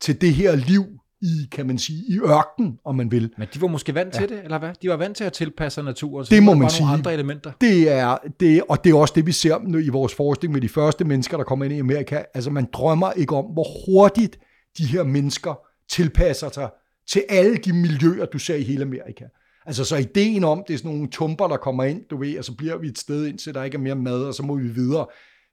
til 0.00 0.20
det 0.20 0.34
her 0.34 0.56
liv, 0.56 0.84
i, 1.24 1.48
kan 1.52 1.66
man 1.66 1.78
sige, 1.78 2.04
i 2.08 2.18
ørken, 2.18 2.78
om 2.84 2.94
man 2.94 3.10
vil. 3.10 3.30
Men 3.38 3.48
de 3.54 3.60
var 3.60 3.68
måske 3.68 3.94
vant 3.94 4.14
ja. 4.14 4.20
til 4.20 4.28
det, 4.28 4.44
eller 4.44 4.58
hvad? 4.58 4.70
De 4.82 4.88
var 4.88 4.96
vant 4.96 5.16
til 5.16 5.24
at 5.24 5.32
tilpasse 5.32 5.82
naturen, 5.82 6.24
så 6.26 6.34
det 6.34 6.42
må 6.42 6.54
man 6.54 6.70
sige. 6.70 6.86
andre 6.86 7.14
elementer. 7.14 7.52
Det 7.60 7.92
er, 7.92 8.16
det, 8.40 8.62
og 8.68 8.84
det 8.84 8.90
er 8.90 8.96
også 8.96 9.12
det, 9.16 9.26
vi 9.26 9.32
ser 9.32 9.58
nu 9.58 9.78
i 9.78 9.88
vores 9.88 10.14
forskning 10.14 10.52
med 10.52 10.60
de 10.60 10.68
første 10.68 11.04
mennesker, 11.04 11.36
der 11.36 11.44
kommer 11.44 11.64
ind 11.64 11.74
i 11.74 11.78
Amerika. 11.78 12.22
Altså, 12.34 12.50
man 12.50 12.68
drømmer 12.72 13.12
ikke 13.12 13.36
om, 13.36 13.44
hvor 13.44 13.66
hurtigt 13.86 14.38
de 14.78 14.86
her 14.86 15.02
mennesker 15.02 15.58
tilpasser 15.90 16.50
sig 16.50 16.68
til 17.10 17.22
alle 17.28 17.56
de 17.56 17.72
miljøer, 17.72 18.26
du 18.26 18.38
ser 18.38 18.54
i 18.54 18.62
hele 18.62 18.82
Amerika. 18.82 19.24
Altså, 19.66 19.84
så 19.84 19.96
ideen 19.96 20.44
om, 20.44 20.64
det 20.68 20.74
er 20.74 20.78
sådan 20.78 20.90
nogle 20.90 21.08
tumper, 21.08 21.48
der 21.48 21.56
kommer 21.56 21.84
ind, 21.84 22.02
du 22.10 22.16
ved, 22.16 22.38
og 22.38 22.44
så 22.44 22.54
bliver 22.54 22.78
vi 22.78 22.88
et 22.88 22.98
sted 22.98 23.26
ind, 23.26 23.38
så 23.38 23.52
der 23.52 23.62
ikke 23.62 23.74
er 23.74 23.80
mere 23.80 23.94
mad, 23.94 24.24
og 24.24 24.34
så 24.34 24.42
må 24.42 24.56
vi 24.56 24.68
videre. 24.68 25.06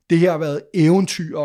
Det 0.10 0.20
her 0.20 0.32
har 0.32 0.38
været 0.38 0.62
eventyr, 0.74 1.38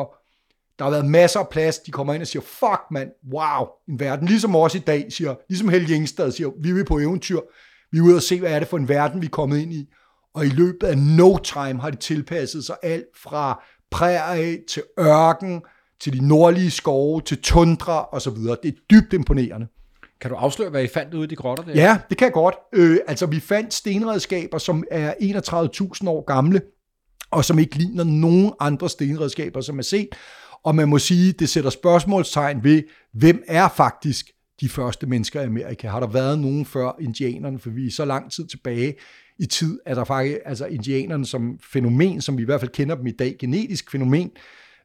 der 0.79 0.85
har 0.85 0.91
været 0.91 1.07
masser 1.07 1.41
af 1.41 1.49
plads. 1.49 1.79
De 1.79 1.91
kommer 1.91 2.15
ind 2.15 2.23
og 2.23 2.29
siger, 2.29 2.43
fuck 2.43 2.81
mand, 2.91 3.09
wow, 3.33 3.67
en 3.89 4.01
verden. 4.01 4.29
Ligesom 4.29 4.57
os 4.57 4.75
i 4.75 4.79
dag 4.79 5.07
siger, 5.13 5.35
ligesom 5.49 5.69
Helge 5.69 5.95
Ingstad 5.95 6.31
siger, 6.31 6.51
vi 6.63 6.81
er 6.81 6.85
på 6.85 6.99
eventyr. 6.99 7.41
Vi 7.93 7.99
er 7.99 8.03
ude 8.03 8.17
og 8.17 8.23
se, 8.23 8.39
hvad 8.39 8.51
er 8.53 8.59
det 8.59 8.69
for 8.69 8.77
en 8.77 8.89
verden, 8.89 9.21
vi 9.21 9.27
er 9.27 9.31
kommet 9.31 9.59
ind 9.59 9.73
i. 9.73 9.89
Og 10.35 10.47
i 10.47 10.49
løbet 10.49 10.87
af 10.87 10.99
no 10.99 11.37
time 11.37 11.81
har 11.81 11.91
de 11.91 11.97
tilpasset 11.97 12.65
sig 12.65 12.77
alt 12.83 13.07
fra 13.23 13.65
prærie 13.91 14.59
til 14.69 14.83
ørken, 15.01 15.63
til 16.01 16.13
de 16.13 16.29
nordlige 16.29 16.71
skove, 16.71 17.21
til 17.21 17.43
tundra 17.43 18.09
og 18.13 18.23
så 18.23 18.31
videre. 18.31 18.57
Det 18.63 18.69
er 18.69 18.79
dybt 18.91 19.13
imponerende. 19.13 19.67
Kan 20.21 20.31
du 20.31 20.37
afsløre, 20.37 20.71
hvad 20.71 20.83
I 20.83 20.87
fandt 20.87 21.15
ude 21.15 21.25
i 21.25 21.27
de 21.27 21.37
grotter 21.37 21.65
der? 21.65 21.73
Ja, 21.73 21.99
det 22.09 22.19
kan 22.19 22.25
jeg 22.25 22.33
godt. 22.33 22.55
Øh, 22.75 22.99
altså, 23.07 23.27
vi 23.27 23.41
fandt 23.41 23.75
stenredskaber, 23.75 24.59
som 24.59 24.85
er 24.91 25.15
31.000 26.03 26.09
år 26.09 26.25
gamle, 26.25 26.61
og 27.31 27.45
som 27.45 27.59
ikke 27.59 27.77
ligner 27.77 28.05
nogen 28.05 28.53
andre 28.61 28.91
stenredskaber, 28.91 29.61
som 29.61 29.79
er 29.79 29.83
set. 29.83 30.09
Og 30.67 30.75
man 30.75 30.89
må 30.89 30.99
sige, 30.99 31.33
det 31.33 31.49
sætter 31.49 31.71
spørgsmålstegn 31.71 32.65
ved, 32.65 32.83
hvem 33.13 33.43
er 33.47 33.69
faktisk 33.69 34.27
de 34.61 34.69
første 34.69 35.07
mennesker 35.07 35.41
i 35.41 35.45
Amerika? 35.45 35.89
Har 35.89 36.01
der 36.01 36.07
været 36.07 36.39
nogen 36.39 36.65
før 36.65 36.97
indianerne? 37.01 37.59
For 37.59 37.71
vi 37.71 37.87
er 37.87 37.91
så 37.91 38.05
lang 38.05 38.33
tid 38.33 38.47
tilbage 38.47 38.95
i 39.39 39.47
tid, 39.47 39.81
at 39.87 39.97
der 39.97 40.05
faktisk, 40.05 40.39
altså 40.45 40.67
indianerne 40.67 41.27
som 41.27 41.59
fænomen, 41.73 42.21
som 42.21 42.37
vi 42.37 42.43
i 42.43 42.45
hvert 42.45 42.61
fald 42.61 42.71
kender 42.71 42.95
dem 42.95 43.07
i 43.07 43.11
dag, 43.11 43.37
genetisk 43.39 43.91
fænomen, 43.91 44.31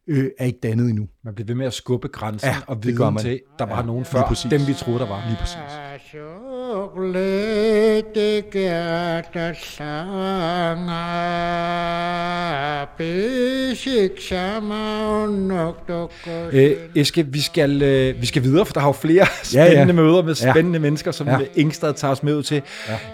øh, 0.08 0.30
er 0.40 0.46
ikke 0.46 0.60
dannet 0.64 0.90
endnu. 0.90 1.08
Man 1.24 1.36
bliver 1.36 1.48
ved 1.48 1.56
med 1.56 1.66
at 1.66 1.74
skubbe 1.74 2.08
grænsen 2.08 2.50
Ja, 2.50 2.56
og 2.68 2.84
det 2.84 2.98
gør 2.98 3.04
viden 3.04 3.14
man. 3.14 3.24
til, 3.24 3.42
der 3.60 3.66
var 3.66 3.80
Ja, 3.80 3.86
nogen 3.86 4.06
før, 4.06 4.36
dem 4.52 4.68
vi 4.68 4.74
troede, 4.74 5.00
der 5.00 5.08
var. 5.08 5.28
Lige 5.28 5.38
præcis. 5.40 5.58
Øh, 16.54 16.72
Eske, 16.96 17.26
vi 17.28 17.42
skal, 17.42 17.82
øh, 17.82 18.22
vi 18.22 18.26
skal 18.26 18.44
videre, 18.44 18.66
for 18.66 18.74
der 18.74 18.80
har 18.80 18.88
jo 18.88 18.92
flere 18.92 19.26
Ja, 19.54 19.64
ja. 19.64 19.70
spændende 19.70 19.94
møder 19.94 20.22
med 20.24 20.36
Ja. 20.42 20.52
spændende 20.52 20.80
mennesker, 20.80 21.12
som 21.12 21.28
Ja. 21.28 21.40
ja. 21.40 21.46
Ingstad 21.56 21.94
tager 21.94 22.12
os 22.12 22.24
med 22.24 22.36
ud 22.36 22.44
til. 22.44 22.62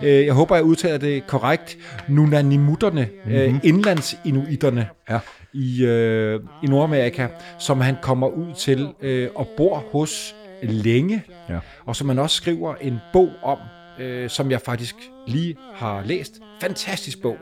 Ja. 0.03 0.09
Øh, 0.09 0.25
jeg 0.25 0.33
håber, 0.33 0.55
jeg 0.55 0.63
udtaler 0.63 0.97
det 0.97 1.27
korrekt. 1.27 1.77
Nunanimutterne, 2.07 3.07
mm-hmm. 3.25 3.39
øh, 3.41 3.55
indlandsinuiterne 3.63 4.87
Ja. 5.09 5.19
i, 5.53 5.83
øh, 5.85 6.39
i 6.63 6.67
Nordamerika, 6.67 7.27
som 7.59 7.81
han 7.81 7.95
kommer 8.01 8.27
ud 8.27 8.53
til 8.53 8.87
øh, 9.01 9.29
og 9.35 9.47
bor 9.57 9.83
hos 9.91 10.35
længe, 10.63 11.23
Ja. 11.49 11.59
og 11.85 11.95
som 11.95 12.07
han 12.09 12.19
også 12.19 12.35
skriver 12.35 12.75
en 12.81 12.99
bog 13.13 13.29
om, 13.43 13.57
øh, 13.99 14.29
som 14.29 14.51
jeg 14.51 14.61
faktisk 14.61 14.95
lige 15.27 15.55
har 15.75 16.03
læst. 16.05 16.39
Fantastisk 16.61 17.21
bog, 17.21 17.37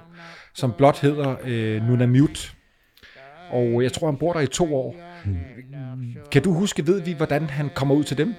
som 0.53 0.73
blot 0.77 0.99
hedder 0.99 1.35
øh, 1.43 1.87
Nunamute. 1.87 2.49
Og 3.51 3.83
jeg 3.83 3.93
tror, 3.93 4.07
han 4.07 4.17
bor 4.17 4.33
der 4.33 4.39
i 4.39 4.47
to 4.47 4.75
år. 4.75 4.95
Kan 6.31 6.41
du 6.41 6.53
huske, 6.53 6.87
ved 6.87 7.01
vi, 7.01 7.13
hvordan 7.13 7.49
han 7.49 7.69
kommer 7.75 7.95
ud 7.95 8.03
til 8.03 8.17
dem? 8.17 8.33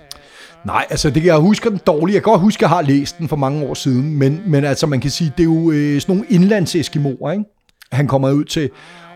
Nej, 0.65 0.87
altså 0.91 1.11
det, 1.11 1.25
jeg 1.25 1.37
husker 1.37 1.71
den 1.71 1.81
dårligt. 1.87 2.15
Jeg 2.15 2.23
kan 2.23 2.31
godt 2.31 2.41
huske, 2.41 2.59
at 2.59 2.63
jeg 2.63 2.69
har 2.69 2.83
læst 2.83 3.19
den 3.19 3.29
for 3.29 3.37
mange 3.37 3.67
år 3.67 3.75
siden, 3.75 4.19
men, 4.19 4.43
men 4.47 4.65
altså 4.65 4.87
man 4.87 5.01
kan 5.01 5.11
sige, 5.11 5.33
det 5.37 5.43
er 5.43 5.45
jo 5.45 5.71
øh, 5.71 6.01
sådan 6.01 6.17
nogle 6.17 6.31
indlandseskimoer, 6.31 7.33
ikke? 7.33 7.45
han 7.93 8.09
kommer 8.09 8.31
ud 8.31 8.45
til. 8.45 8.71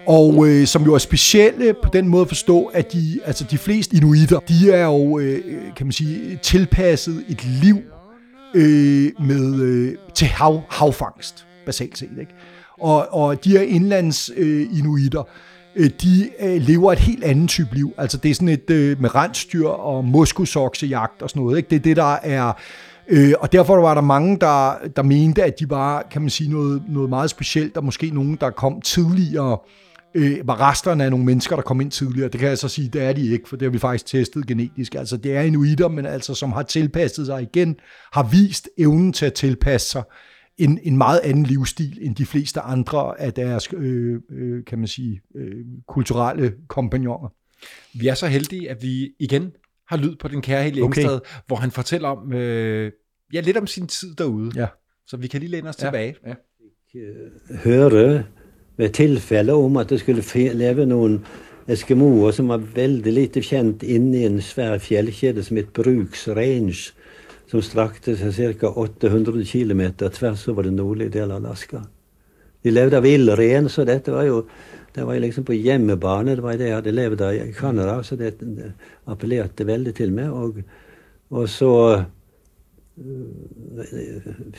Og 0.06 0.48
øh, 0.48 0.66
som 0.66 0.82
jo 0.82 0.94
er 0.94 0.98
specielle 0.98 1.74
på 1.82 1.90
den 1.92 2.08
måde 2.08 2.22
at 2.22 2.28
forstå, 2.28 2.64
at 2.64 2.92
de, 2.92 3.20
altså 3.24 3.44
de 3.50 3.58
fleste 3.58 3.96
inuitter, 3.96 4.38
de 4.38 4.72
er 4.72 4.84
jo, 4.84 5.18
øh, 5.18 5.42
kan 5.76 5.86
man 5.86 5.92
sige, 5.92 6.38
tilpasset 6.42 7.24
et 7.28 7.44
liv 7.44 7.78
øh, 8.54 9.12
med, 9.26 9.60
øh, 9.60 9.94
til 10.14 10.26
hav, 10.26 10.62
havfangst, 10.68 11.46
basalt 11.66 11.98
set. 11.98 12.10
Ikke? 12.20 12.34
Og, 12.80 13.14
og 13.14 13.44
de 13.44 13.50
her 13.50 13.60
indlands 13.60 14.30
øh, 14.36 14.78
inuitter, 14.78 15.22
øh, 15.76 15.90
de 16.02 16.30
øh, 16.40 16.62
lever 16.62 16.92
et 16.92 16.98
helt 16.98 17.24
andet 17.24 17.48
type 17.48 17.74
liv. 17.74 17.92
Altså 17.98 18.16
det 18.16 18.30
er 18.30 18.34
sådan 18.34 18.48
et 18.48 18.70
øh, 18.70 19.00
med 19.00 19.14
rensdyr 19.14 19.68
og 19.68 20.04
moskusoksejagt 20.04 21.22
og 21.22 21.30
sådan 21.30 21.42
noget. 21.42 21.56
Ikke? 21.56 21.70
Det 21.70 21.76
er 21.76 21.80
det, 21.80 21.96
der 21.96 22.14
er... 22.22 22.52
Øh, 23.08 23.32
og 23.40 23.52
derfor 23.52 23.80
var 23.80 23.94
der 23.94 24.00
mange, 24.00 24.38
der, 24.40 24.74
der 24.96 25.02
mente, 25.02 25.42
at 25.44 25.60
de 25.60 25.70
var, 25.70 26.06
kan 26.10 26.22
man 26.22 26.30
sige, 26.30 26.50
noget, 26.50 26.82
noget 26.88 27.08
meget 27.08 27.30
specielt, 27.30 27.76
og 27.76 27.84
måske 27.84 28.10
nogen, 28.10 28.38
der 28.40 28.50
kom 28.50 28.80
tidligere, 28.80 29.52
øh, 29.52 29.58
var 30.44 30.60
resterne 30.60 31.04
af 31.04 31.10
nogle 31.10 31.24
mennesker, 31.24 31.56
der 31.56 31.62
kom 31.62 31.80
ind 31.80 31.90
tidligere. 31.90 32.28
Det 32.28 32.40
kan 32.40 32.48
jeg 32.48 32.58
så 32.58 32.68
sige, 32.68 32.88
det 32.88 33.02
er 33.02 33.12
de 33.12 33.26
ikke, 33.26 33.48
for 33.48 33.56
det 33.56 33.66
har 33.66 33.70
vi 33.70 33.78
faktisk 33.78 34.06
testet 34.06 34.46
genetisk. 34.46 34.94
Altså 34.94 35.16
det 35.16 35.36
er 35.36 35.40
inuitter, 35.40 35.88
men 35.88 36.06
altså 36.06 36.34
som 36.34 36.52
har 36.52 36.62
tilpasset 36.62 37.26
sig 37.26 37.42
igen, 37.42 37.76
har 38.12 38.28
vist 38.30 38.68
evnen 38.78 39.12
til 39.12 39.26
at 39.26 39.34
tilpasse 39.34 39.90
sig 39.90 40.02
en, 40.58 40.78
en 40.82 40.96
meget 40.96 41.20
anden 41.24 41.44
livsstil 41.44 41.98
end 42.00 42.16
de 42.16 42.26
fleste 42.26 42.60
andre 42.60 43.20
af 43.20 43.32
deres, 43.32 43.68
øh, 43.72 44.20
øh, 44.30 44.64
kan 44.64 44.78
man 44.78 44.88
sige, 44.88 45.20
øh, 45.36 45.64
kulturelle 45.88 46.54
kompagnoner. 46.68 47.28
Vi 47.94 48.08
er 48.08 48.14
så 48.14 48.26
heldige, 48.26 48.70
at 48.70 48.82
vi 48.82 49.12
igen 49.18 49.52
har 49.88 49.96
lyd 49.96 50.16
på 50.16 50.28
den 50.28 50.42
kære 50.42 50.62
Helge 50.62 50.82
Okay. 50.82 51.00
Engstad, 51.02 51.20
hvor 51.46 51.56
han 51.56 51.70
fortæller 51.70 52.08
om, 52.08 52.32
øh, 52.32 52.92
ja, 53.32 53.40
lidt 53.40 53.56
om 53.56 53.66
sin 53.66 53.86
tid 53.86 54.14
derude. 54.14 54.52
Ja. 54.54 54.66
Så 55.06 55.16
vi 55.16 55.26
kan 55.26 55.40
lige 55.40 55.50
læne 55.50 55.68
os 55.68 55.76
tilbage. 55.76 56.14
Ja. 56.26 56.34
høre 57.64 58.24
ved 58.80 58.94
tilfelle 58.96 59.54
om 59.54 59.76
at 59.80 59.92
det 59.92 60.00
skulle 60.00 60.24
leva 60.56 60.84
leve 60.88 61.20
eskimoer 61.70 62.32
som 62.34 62.48
var 62.50 62.64
veldig 62.74 63.12
lite 63.12 63.42
kjent 63.44 63.84
inne 63.84 64.18
i 64.18 64.26
en 64.26 64.40
svær 64.42 64.80
fjellkjede 64.82 65.44
som 65.46 65.60
ett 65.60 65.72
Bruks 65.76 66.26
Range, 66.28 66.78
som 67.50 67.62
strakte 67.62 68.16
sig 68.16 68.32
cirka 68.34 68.68
800 68.68 69.44
km 69.44 69.82
tvärs 70.10 70.48
over 70.48 70.66
den 70.66 70.76
nordlige 70.76 71.18
delen 71.18 71.36
av 71.36 71.44
Alaska. 71.44 71.84
De 72.62 72.70
levde 72.70 72.96
av 72.96 73.06
villren, 73.06 73.68
så 73.68 73.84
dette 73.84 74.12
var 74.12 74.26
jo 74.28 74.44
det 74.94 75.04
var 75.06 75.14
jo 75.14 75.22
liksom 75.22 75.44
på 75.46 75.54
hjemmebane. 75.54 76.34
Det 76.34 76.42
var 76.42 76.56
det 76.58 76.66
jeg 76.66 76.74
hadde 76.74 76.92
levd 76.94 77.20
av 77.22 77.34
i 77.34 77.52
Canada, 77.54 78.00
så 78.02 78.16
det, 78.18 78.32
appellerte 79.06 79.66
veldig 79.66 79.92
til 79.94 80.10
meg. 80.10 80.32
Og, 80.34 80.58
og 81.30 81.46
så 81.48 81.74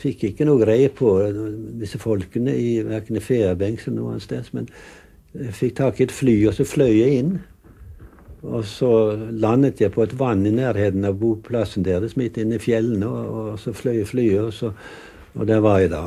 fikk 0.02 0.26
ikke 0.30 0.46
noe 0.48 0.60
greie 0.62 0.90
på 0.94 1.14
eh, 1.22 1.38
disse 1.80 2.00
folkene 2.02 2.54
i 2.58 2.74
verken 2.86 3.18
i 3.18 3.22
eller 3.42 3.94
noe 3.94 4.14
annet 4.14 4.26
sted. 4.26 4.50
Men 4.56 4.68
jeg 5.32 5.54
fikk 5.56 5.76
tak 5.78 6.00
i 6.00 6.06
et 6.08 6.14
fly, 6.14 6.36
og 6.48 6.56
så 6.56 6.66
fløy 6.66 6.90
jeg 6.90 7.22
inn. 7.22 7.32
Og 8.42 8.64
så 8.66 8.90
landet 9.30 9.80
jeg 9.80 9.94
på 9.94 10.02
et 10.02 10.16
vann 10.18 10.42
i 10.46 10.50
nærheten 10.50 11.06
av 11.06 11.20
boplassen 11.20 11.86
deres, 11.86 12.16
midt 12.18 12.40
inne 12.42 12.58
i 12.58 12.62
fjellene. 12.62 13.06
Og, 13.06 13.38
og 13.52 13.62
så 13.62 13.74
fløy 13.76 14.00
jeg 14.00 14.10
flyet, 14.10 14.42
og, 14.42 14.52
så, 14.56 14.72
og 15.38 15.48
der 15.48 15.62
var 15.62 15.78
jeg 15.84 15.94
da. 15.94 16.04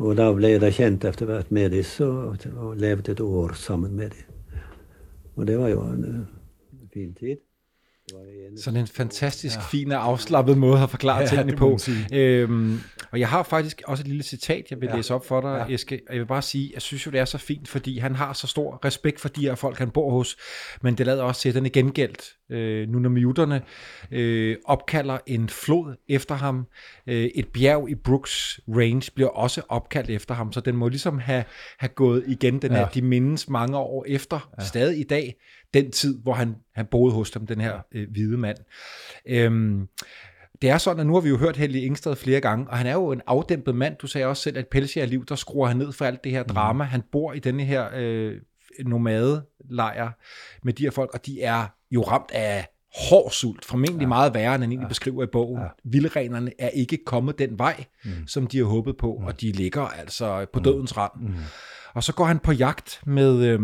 Og 0.00 0.14
da 0.16 0.30
ble 0.32 0.54
jeg 0.54 0.62
da 0.62 0.70
kjent 0.72 1.04
etter 1.04 1.28
hvert 1.28 1.50
med 1.52 1.74
disse, 1.74 2.06
og, 2.06 2.46
og 2.54 2.78
levde 2.78 3.16
et 3.16 3.24
år 3.24 3.58
sammen 3.58 3.98
med 3.98 4.14
dem. 4.14 4.26
Og 5.36 5.46
det 5.48 5.58
var 5.58 5.72
jo 5.72 5.84
en 5.88 6.04
eh, 6.06 6.82
fin 6.94 7.14
tid. 7.18 7.42
Det 8.10 8.50
var 8.52 8.62
Sådan 8.62 8.80
en 8.80 8.86
fantastisk 8.86 9.56
ja. 9.56 9.62
fin 9.62 9.92
og 9.92 10.04
afslappet 10.04 10.58
måde 10.58 10.82
at 10.82 10.90
forklare 10.90 11.20
ja, 11.20 11.26
tingene 11.26 11.56
på. 11.56 11.78
Øhm, 12.12 12.80
og 13.12 13.20
jeg 13.20 13.28
har 13.28 13.42
faktisk 13.42 13.82
også 13.86 14.02
et 14.02 14.08
lille 14.08 14.22
citat, 14.22 14.64
jeg 14.70 14.80
vil 14.80 14.88
ja. 14.88 14.96
Læse 14.96 15.14
op 15.14 15.26
for 15.26 15.40
dig, 15.40 15.66
ja. 15.68 15.74
Eske. 15.74 16.00
Og 16.08 16.14
jeg 16.14 16.20
vil 16.20 16.26
bare 16.26 16.42
sige, 16.42 16.70
jeg 16.74 16.82
synes 16.82 17.06
jo, 17.06 17.10
det 17.10 17.20
er 17.20 17.24
så 17.24 17.38
fint, 17.38 17.68
fordi 17.68 17.98
han 17.98 18.14
har 18.14 18.32
så 18.32 18.46
stor 18.46 18.84
respekt 18.84 19.20
for 19.20 19.28
de 19.28 19.40
her 19.40 19.54
folk, 19.54 19.78
han 19.78 19.90
bor 19.90 20.10
hos. 20.10 20.36
Men 20.82 20.94
det 20.94 21.06
lader 21.06 21.22
også 21.22 21.40
til, 21.40 21.48
at 21.48 21.54
den 21.54 21.66
er 21.66 21.70
gengældt. 21.70 22.36
Øh, 22.50 22.88
nu 22.88 22.98
når 22.98 23.10
muterne 23.10 23.62
øh, 24.10 24.56
opkalder 24.64 25.18
en 25.26 25.48
flod 25.48 25.94
efter 26.08 26.34
ham. 26.34 26.66
Øh, 27.06 27.24
et 27.34 27.48
bjerg 27.48 27.90
i 27.90 27.94
Brooks 27.94 28.60
Range 28.68 29.10
bliver 29.14 29.30
også 29.30 29.62
opkaldt 29.68 30.10
efter 30.10 30.34
ham, 30.34 30.52
så 30.52 30.60
den 30.60 30.76
må 30.76 30.88
ligesom 30.88 31.18
have, 31.18 31.44
have 31.78 31.88
gået 31.88 32.24
igen. 32.26 32.62
Den 32.62 32.72
ja. 32.72 32.78
Her, 32.78 32.88
de 32.88 33.02
mindes 33.02 33.48
mange 33.48 33.76
år 33.76 34.04
efter, 34.08 34.50
ja. 34.60 34.64
stadig 34.64 35.00
i 35.00 35.02
dag, 35.04 35.34
den 35.74 35.90
tid, 35.90 36.22
hvor 36.22 36.32
han, 36.32 36.56
han 36.74 36.86
boede 36.86 37.14
hos 37.14 37.30
dem, 37.30 37.46
den 37.46 37.60
her 37.60 37.80
øh, 37.92 38.10
hvide 38.10 38.36
mand. 38.36 38.56
Øhm, 39.26 39.88
det 40.62 40.70
er 40.70 40.78
sådan, 40.78 41.00
at 41.00 41.06
nu 41.06 41.14
har 41.14 41.20
vi 41.20 41.28
jo 41.28 41.36
hørt 41.36 41.56
Helge 41.56 41.80
Ingstad 41.80 42.16
flere 42.16 42.40
gange, 42.40 42.70
og 42.70 42.78
han 42.78 42.86
er 42.86 42.92
jo 42.92 43.12
en 43.12 43.22
afdæmpet 43.26 43.74
mand. 43.74 43.96
Du 43.96 44.06
sagde 44.06 44.26
også 44.26 44.42
selv, 44.42 44.58
at 44.58 44.68
pelsjærliv, 44.68 45.26
der 45.26 45.34
skruer 45.34 45.68
han 45.68 45.76
ned 45.76 45.92
for 45.92 46.04
alt 46.04 46.24
det 46.24 46.32
her 46.32 46.42
drama. 46.42 46.84
Han 46.84 47.02
bor 47.12 47.32
i 47.32 47.38
denne 47.38 47.64
her 47.64 47.88
øh, 47.94 48.36
nomadelejr 48.86 50.10
med 50.62 50.72
de 50.72 50.82
her 50.82 50.90
folk, 50.90 51.10
og 51.14 51.26
de 51.26 51.42
er 51.42 51.66
jo 51.90 52.02
ramt 52.02 52.30
af 52.32 52.66
hård 53.08 53.30
sult, 53.30 53.64
formentlig 53.64 54.04
ja. 54.04 54.08
meget 54.08 54.34
værre, 54.34 54.54
end 54.54 54.62
han 54.62 54.70
egentlig 54.70 54.84
ja. 54.84 54.88
beskriver 54.88 55.22
i 55.22 55.26
bogen. 55.26 55.60
Ja. 55.60 55.68
Vildrenerne 55.84 56.50
er 56.58 56.68
ikke 56.68 56.98
kommet 57.06 57.38
den 57.38 57.58
vej, 57.58 57.84
mm. 58.04 58.26
som 58.26 58.46
de 58.46 58.58
har 58.58 58.64
håbet 58.64 58.96
på, 58.96 59.16
mm. 59.20 59.26
og 59.26 59.40
de 59.40 59.52
ligger 59.52 59.82
altså 59.82 60.46
på 60.52 60.60
dødens 60.60 60.96
rand. 60.96 61.12
Mm. 61.20 61.34
Og 61.94 62.04
så 62.04 62.14
går 62.14 62.24
han 62.24 62.38
på 62.38 62.52
jagt 62.52 63.00
med... 63.06 63.44
Øh, 63.44 63.60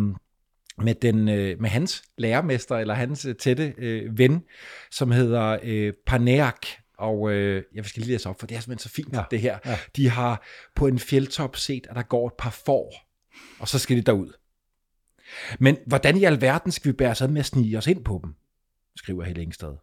med, 0.78 0.94
den, 0.94 1.28
øh, 1.28 1.60
med 1.60 1.70
hans 1.70 2.02
lærermester, 2.18 2.76
eller 2.76 2.94
hans 2.94 3.24
øh, 3.24 3.34
tætte 3.34 3.74
øh, 3.78 4.18
ven, 4.18 4.42
som 4.90 5.10
hedder 5.10 5.58
øh, 5.62 5.92
Paneak. 6.06 6.66
Og 6.98 7.30
øh, 7.32 7.62
jeg 7.74 7.84
skal 7.84 8.00
lige 8.00 8.12
læse 8.12 8.28
op, 8.28 8.40
for 8.40 8.46
det 8.46 8.56
er 8.56 8.60
simpelthen 8.60 8.88
så 8.88 8.94
fint, 8.94 9.12
ja. 9.12 9.22
det 9.30 9.40
her. 9.40 9.58
Ja. 9.64 9.78
De 9.96 10.08
har 10.08 10.46
på 10.74 10.86
en 10.86 10.98
fjeldtop 10.98 11.56
set, 11.56 11.86
at 11.90 11.96
der 11.96 12.02
går 12.02 12.26
et 12.26 12.34
par 12.38 12.50
får, 12.50 12.94
og 13.58 13.68
så 13.68 13.78
skal 13.78 13.96
de 13.96 14.02
derud. 14.02 14.32
Men 15.58 15.76
hvordan 15.86 16.16
i 16.16 16.24
alverden 16.24 16.72
skal 16.72 16.92
vi 16.92 16.96
bære 16.96 17.10
os 17.10 17.22
ad 17.22 17.28
med 17.28 17.40
at 17.40 17.46
snige 17.46 17.78
os 17.78 17.86
ind 17.86 18.04
på 18.04 18.20
dem? 18.24 18.34
skriver 18.96 19.24
Hellingstad. 19.24 19.76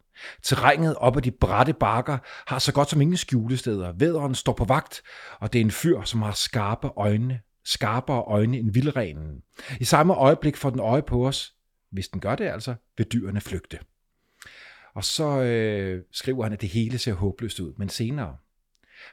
Terrænet 0.43 0.95
op 0.95 1.17
ad 1.17 1.21
de 1.21 1.31
bratte 1.31 1.73
bakker 1.73 2.17
har 2.47 2.59
så 2.59 2.73
godt 2.73 2.89
som 2.89 3.01
ingen 3.01 3.17
skjulesteder. 3.17 3.91
Væderen 3.91 4.35
står 4.35 4.53
på 4.53 4.65
vagt, 4.65 5.01
og 5.39 5.53
det 5.53 5.59
er 5.59 5.65
en 5.65 5.71
fyr, 5.71 6.01
som 6.01 6.21
har 6.21 6.31
skarpe 6.31 6.87
øjne, 6.87 7.39
skarpere 7.65 8.21
øjne 8.21 8.57
end 8.57 8.73
vildrenen. 8.73 9.41
I 9.79 9.83
samme 9.83 10.13
øjeblik 10.13 10.57
får 10.57 10.69
den 10.69 10.79
øje 10.79 11.01
på 11.01 11.27
os. 11.27 11.53
Hvis 11.91 12.07
den 12.07 12.21
gør 12.21 12.35
det 12.35 12.45
altså, 12.45 12.75
vil 12.97 13.07
dyrene 13.13 13.41
flygte. 13.41 13.79
Og 14.95 15.03
så 15.03 15.41
øh, 15.41 16.03
skriver 16.11 16.43
han, 16.43 16.53
at 16.53 16.61
det 16.61 16.69
hele 16.69 16.97
ser 16.97 17.13
håbløst 17.13 17.59
ud, 17.59 17.73
men 17.77 17.89
senere. 17.89 18.37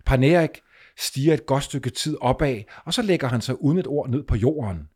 Panerik 0.06 0.50
stiger 0.98 1.34
et 1.34 1.46
godt 1.46 1.64
stykke 1.64 1.90
tid 1.90 2.16
opad, 2.20 2.62
og 2.84 2.94
så 2.94 3.02
lægger 3.02 3.28
han 3.28 3.40
sig 3.40 3.62
uden 3.62 3.78
et 3.78 3.86
ord 3.86 4.10
ned 4.10 4.22
på 4.22 4.36
jorden. 4.36 4.88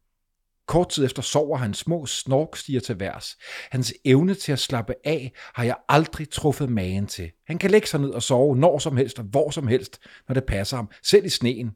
Kort 0.67 0.89
tid 0.89 1.05
efter 1.05 1.23
sover 1.23 1.57
han 1.57 1.75
små 1.75 2.07
snork 2.07 2.57
stiger 2.57 2.81
til 2.81 3.01
værs. 3.01 3.37
Hans 3.71 3.95
evne 4.05 4.35
til 4.35 4.53
at 4.53 4.59
slappe 4.59 4.95
af 5.05 5.33
har 5.55 5.65
jeg 5.65 5.77
aldrig 5.89 6.31
truffet 6.31 6.71
magen 6.71 7.07
til. 7.07 7.31
Han 7.47 7.59
kan 7.59 7.71
lægge 7.71 7.89
sig 7.89 8.01
ned 8.01 8.11
og 8.11 8.23
sove 8.23 8.57
når 8.57 8.79
som 8.79 8.97
helst 8.97 9.19
og 9.19 9.25
hvor 9.25 9.51
som 9.51 9.67
helst, 9.67 10.01
når 10.29 10.35
det 10.35 10.45
passer 10.45 10.77
ham, 10.77 10.91
selv 11.03 11.25
i 11.25 11.29
sneen. 11.29 11.71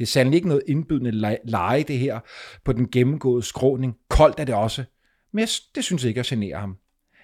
Det 0.00 0.06
er 0.06 0.10
sandelig 0.10 0.36
ikke 0.36 0.48
noget 0.48 0.62
indbydende 0.68 1.38
leje, 1.44 1.82
det 1.82 1.98
her, 1.98 2.20
på 2.64 2.72
den 2.72 2.90
gennemgåede 2.90 3.42
skråning. 3.42 3.96
Koldt 4.08 4.40
er 4.40 4.44
det 4.44 4.54
også. 4.54 4.84
Men 5.32 5.46
det 5.74 5.84
synes 5.84 6.02
jeg 6.02 6.08
ikke 6.08 6.20
at 6.20 6.26
genere 6.26 6.60
ham. 6.60 6.76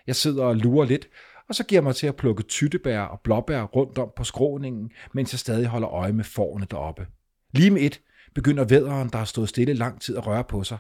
Jeg 0.07 0.17
sidder 0.17 0.45
og 0.45 0.57
lurer 0.57 0.87
lidt, 0.87 1.09
og 1.49 1.55
så 1.55 1.65
giver 1.65 1.79
jeg 1.79 1.85
mig 1.85 1.97
til 1.97 2.07
at 2.07 2.17
plukke 2.17 2.43
tyttebær 2.43 3.01
og 3.01 3.21
blåbær 3.25 3.63
rundt 3.63 3.99
om 3.99 4.11
på 4.17 4.25
skråningen, 4.25 4.91
mens 5.15 5.33
jeg 5.33 5.39
stadig 5.39 5.67
holder 5.67 5.91
øje 5.91 6.13
med 6.13 6.25
forne 6.25 6.67
deroppe. 6.71 7.07
Lige 7.53 7.71
med 7.71 7.83
et 7.83 8.01
begynder 8.35 8.65
vædderen, 8.65 9.09
der 9.09 9.19
har 9.19 9.25
stået 9.25 9.49
stille 9.49 9.75
lang 9.75 10.01
tid 10.01 10.17
at 10.17 10.27
røre 10.27 10.45
på 10.45 10.65
sig. 10.65 10.79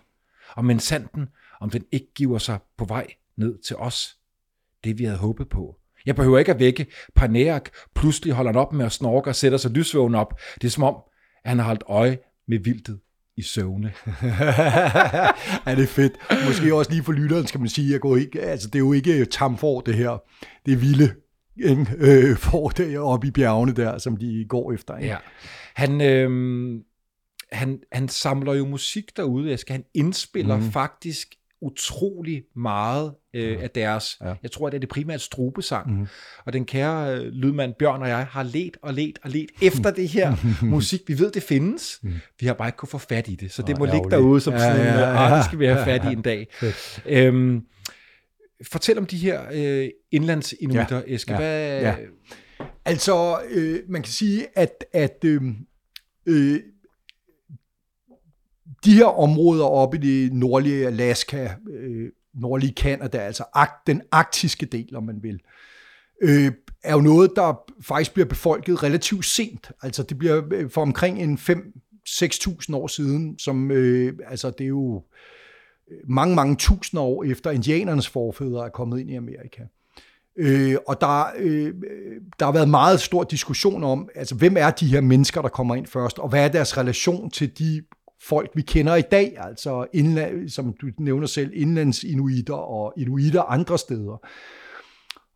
Og 0.56 0.64
men 0.64 0.80
sanden, 0.80 1.28
om 1.60 1.70
den 1.70 1.84
ikke 1.92 2.14
giver 2.14 2.38
sig 2.38 2.58
på 2.78 2.84
vej 2.84 3.06
ned 3.36 3.58
til 3.58 3.76
os. 3.76 4.16
Det 4.84 4.98
vi 4.98 5.04
havde 5.04 5.18
håbet 5.18 5.48
på. 5.48 5.76
Jeg 6.06 6.16
behøver 6.16 6.38
ikke 6.38 6.52
at 6.52 6.60
vække. 6.60 6.86
Panerak 7.14 7.70
pludselig 7.94 8.34
holder 8.34 8.52
han 8.52 8.60
op 8.60 8.72
med 8.72 8.86
at 8.86 8.92
snorke 8.92 9.30
og 9.30 9.34
sætter 9.34 9.58
sig 9.58 9.70
lysvågen 9.70 10.14
op. 10.14 10.40
Det 10.54 10.64
er 10.64 10.70
som 10.70 10.82
om, 10.82 10.96
han 11.46 11.58
har 11.58 11.66
holdt 11.66 11.82
øje 11.86 12.18
med 12.48 12.58
vildtet 12.58 12.98
i 13.36 13.42
søvne. 13.42 13.92
ja, 15.66 15.74
det 15.74 15.82
er 15.82 15.86
fedt. 15.86 16.12
Måske 16.46 16.74
også 16.74 16.90
lige 16.90 17.02
for 17.02 17.12
lytteren, 17.12 17.46
skal 17.46 17.60
man 17.60 17.68
sige, 17.68 17.94
at 17.94 18.00
gå 18.00 18.16
ikke, 18.16 18.40
altså, 18.40 18.68
det 18.68 18.74
er 18.74 18.78
jo 18.78 18.92
ikke 18.92 19.24
tamfor, 19.24 19.80
det 19.80 19.94
her. 19.94 20.22
Det 20.66 20.72
er 20.72 20.76
vilde 20.76 21.14
ikke? 21.64 21.86
Øh, 21.98 22.36
for 22.36 22.68
der 22.68 23.00
oppe 23.00 23.26
i 23.26 23.30
bjergene 23.30 23.72
der, 23.72 23.98
som 23.98 24.16
de 24.16 24.46
går 24.48 24.72
efter. 24.72 24.96
Ikke? 24.96 25.08
Ja. 25.08 25.16
Han, 25.74 26.00
øh, 26.00 26.80
han, 27.52 27.80
han 27.92 28.08
samler 28.08 28.54
jo 28.54 28.66
musik 28.66 29.16
derude. 29.16 29.50
Jeg 29.50 29.58
skal 29.58 29.72
han 29.72 29.84
indspiller 29.94 30.56
mm. 30.56 30.70
faktisk 30.70 31.34
utrolig 31.62 32.42
meget 32.56 33.14
øh, 33.34 33.62
af 33.62 33.70
deres, 33.70 34.18
ja. 34.24 34.34
jeg 34.42 34.50
tror, 34.50 34.68
det 34.70 34.76
er 34.76 34.80
det 34.80 34.88
primært 34.88 35.20
strubesang. 35.20 35.98
Mm. 35.98 36.06
Og 36.44 36.52
den 36.52 36.64
kære 36.64 37.14
øh, 37.14 37.26
lydmand 37.26 37.74
Bjørn 37.78 38.02
og 38.02 38.08
jeg 38.08 38.26
har 38.26 38.42
let 38.42 38.76
og 38.82 38.94
let 38.94 39.18
og 39.22 39.30
let 39.30 39.50
efter 39.62 39.90
det 39.90 40.08
her 40.08 40.36
musik. 40.66 41.00
Vi 41.06 41.18
ved, 41.18 41.32
det 41.32 41.42
findes. 41.42 41.98
Mm. 42.02 42.12
Vi 42.40 42.46
har 42.46 42.54
bare 42.54 42.68
ikke 42.68 42.76
kunne 42.76 42.88
få 42.88 42.98
fat 42.98 43.28
i 43.28 43.34
det. 43.34 43.52
Så 43.52 43.62
det 43.62 43.74
oh, 43.74 43.78
må 43.78 43.84
ligge 43.84 44.10
derude 44.10 44.40
som 44.40 44.52
ja, 44.54 44.58
sådan 44.58 44.86
ja, 44.86 44.98
ja, 44.98 45.34
ja. 45.36 45.42
skal 45.42 45.58
vi 45.58 45.66
have 45.66 45.84
fat 45.84 46.04
i 46.04 46.12
en 46.12 46.22
dag. 46.30 46.46
øhm, 47.06 47.62
fortæl 48.72 48.98
om 48.98 49.06
de 49.06 49.16
her 49.16 49.42
øh, 49.52 49.88
indlandsinuiter, 50.12 50.96
ja, 50.96 51.14
Eske. 51.14 51.32
Ja, 51.32 51.38
Hvad... 51.38 51.80
ja. 51.80 51.94
Altså, 52.84 53.40
øh, 53.50 53.78
man 53.88 54.02
kan 54.02 54.12
sige, 54.12 54.46
at, 54.54 54.84
at 54.92 55.24
øh, 55.24 55.42
øh, 56.26 56.60
de 58.84 58.94
her 58.94 59.04
områder 59.04 59.64
oppe 59.64 59.96
i 59.96 60.00
det 60.00 60.32
nordlige 60.32 60.86
Alaska, 60.86 61.48
øh, 61.70 62.08
nordlige 62.34 62.74
Kanada, 62.74 63.18
altså 63.18 63.44
den 63.86 64.02
arktiske 64.12 64.66
del, 64.66 64.96
om 64.96 65.04
man 65.04 65.22
vil, 65.22 65.40
øh, 66.22 66.52
er 66.84 66.92
jo 66.92 67.00
noget, 67.00 67.30
der 67.36 67.60
faktisk 67.80 68.14
bliver 68.14 68.26
befolket 68.26 68.82
relativt 68.82 69.24
sent. 69.24 69.70
Altså 69.82 70.02
det 70.02 70.18
bliver 70.18 70.42
øh, 70.52 70.70
for 70.70 70.82
omkring 70.82 71.22
en 71.22 71.38
5-6.000 71.38 72.76
år 72.76 72.86
siden, 72.86 73.38
som 73.38 73.70
øh, 73.70 74.12
altså 74.26 74.50
det 74.50 74.64
er 74.64 74.68
jo 74.68 75.02
øh, 75.90 76.10
mange, 76.10 76.34
mange 76.34 76.56
tusinder 76.56 77.02
år 77.02 77.24
efter 77.24 77.50
indianernes 77.50 78.08
forfædre 78.08 78.64
er 78.64 78.70
kommet 78.70 79.00
ind 79.00 79.10
i 79.10 79.14
Amerika. 79.14 79.62
Øh, 80.38 80.76
og 80.88 81.00
der, 81.00 81.24
øh, 81.38 81.74
der 82.38 82.44
har 82.44 82.52
været 82.52 82.68
meget 82.68 83.00
stor 83.00 83.24
diskussion 83.24 83.84
om, 83.84 84.08
altså 84.14 84.34
hvem 84.34 84.56
er 84.58 84.70
de 84.70 84.86
her 84.86 85.00
mennesker, 85.00 85.42
der 85.42 85.48
kommer 85.48 85.74
ind 85.74 85.86
først, 85.86 86.18
og 86.18 86.28
hvad 86.28 86.44
er 86.44 86.48
deres 86.48 86.78
relation 86.78 87.30
til 87.30 87.58
de 87.58 87.82
folk, 88.28 88.50
vi 88.54 88.62
kender 88.62 88.94
i 88.94 89.02
dag, 89.02 89.36
altså 89.40 89.86
indland, 89.92 90.48
som 90.48 90.74
du 90.80 90.86
nævner 90.98 91.26
selv, 91.26 91.50
indlandsinuiter 91.54 92.54
og 92.54 92.92
inuiter 92.96 93.42
andre 93.42 93.78
steder. 93.78 94.26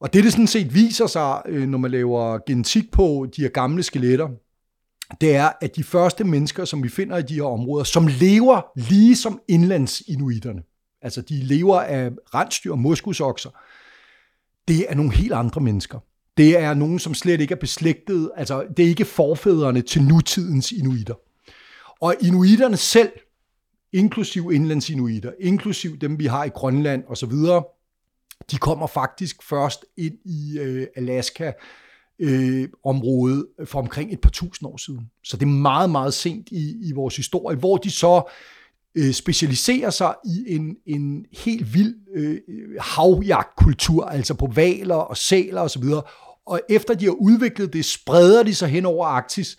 Og 0.01 0.13
det, 0.13 0.25
det 0.25 0.33
sådan 0.33 0.47
set 0.47 0.75
viser 0.75 1.07
sig, 1.07 1.43
øh, 1.47 1.69
når 1.69 1.79
man 1.79 1.91
laver 1.91 2.39
genetik 2.47 2.91
på 2.91 3.27
de 3.37 3.43
her 3.43 3.49
gamle 3.49 3.83
skeletter, 3.83 4.29
det 5.21 5.37
er, 5.37 5.51
at 5.61 5.77
de 5.77 5.85
første 5.85 6.25
mennesker, 6.25 6.65
som 6.65 6.83
vi 6.83 6.89
finder 6.89 7.19
i 7.19 7.23
de 7.23 7.35
her 7.35 7.43
områder, 7.43 7.85
som 7.85 8.07
lever 8.07 8.61
lige 8.77 9.17
som 9.17 9.41
indlandsinuiterne, 9.49 10.63
altså 11.03 11.21
de 11.21 11.35
lever 11.35 11.81
af 11.81 12.11
rensdyr 12.35 12.73
og 12.73 12.79
moskusokser, 12.79 13.51
det 14.69 14.87
er 14.89 14.95
nogle 14.95 15.13
helt 15.13 15.33
andre 15.33 15.61
mennesker. 15.61 15.99
Det 16.37 16.59
er 16.59 16.75
nogen, 16.75 16.99
som 16.99 17.15
slet 17.15 17.41
ikke 17.41 17.55
er 17.55 17.59
beslægtet, 17.59 18.31
altså 18.37 18.67
det 18.77 18.85
er 18.85 18.89
ikke 18.89 19.05
forfædrene 19.05 19.83
til 19.83 20.03
nutidens 20.03 20.73
inuiter. 20.73 21.15
Og 22.01 22.15
inuiterne 22.21 22.77
selv, 22.77 23.13
inklusiv 23.93 24.51
indlandsinuiter, 24.53 25.33
inklusiv 25.41 25.99
dem, 25.99 26.19
vi 26.19 26.27
har 26.27 26.45
i 26.45 26.49
Grønland 26.49 27.05
osv., 27.09 27.33
de 28.51 28.57
kommer 28.57 28.87
faktisk 28.87 29.43
først 29.43 29.85
ind 29.97 30.15
i 30.25 30.59
øh, 30.59 30.87
Alaska, 30.97 31.53
øh, 32.19 32.69
område 32.85 33.47
for 33.65 33.79
omkring 33.79 34.13
et 34.13 34.21
par 34.21 34.31
tusind 34.31 34.69
år 34.69 34.77
siden. 34.77 35.11
Så 35.25 35.37
det 35.37 35.43
er 35.43 35.51
meget, 35.51 35.91
meget 35.91 36.15
sent 36.15 36.49
i, 36.51 36.89
i 36.89 36.93
vores 36.93 37.17
historie, 37.17 37.57
hvor 37.57 37.77
de 37.77 37.91
så 37.91 38.33
øh, 38.95 39.13
specialiserer 39.13 39.91
sig 39.91 40.15
i 40.25 40.55
en, 40.55 40.77
en 40.87 41.27
helt 41.33 41.75
vild 41.75 41.95
øh, 42.15 42.39
havjagtkultur, 42.81 44.05
altså 44.05 44.35
på 44.35 44.47
valer 44.55 44.95
og 44.95 45.17
sæler 45.17 45.61
osv. 45.61 45.85
Og, 45.85 46.09
og 46.47 46.61
efter 46.69 46.95
de 46.95 47.05
har 47.05 47.13
udviklet 47.13 47.73
det, 47.73 47.85
spreder 47.85 48.43
de 48.43 48.55
sig 48.55 48.69
hen 48.69 48.87
over 48.87 49.07
Arktis, 49.07 49.57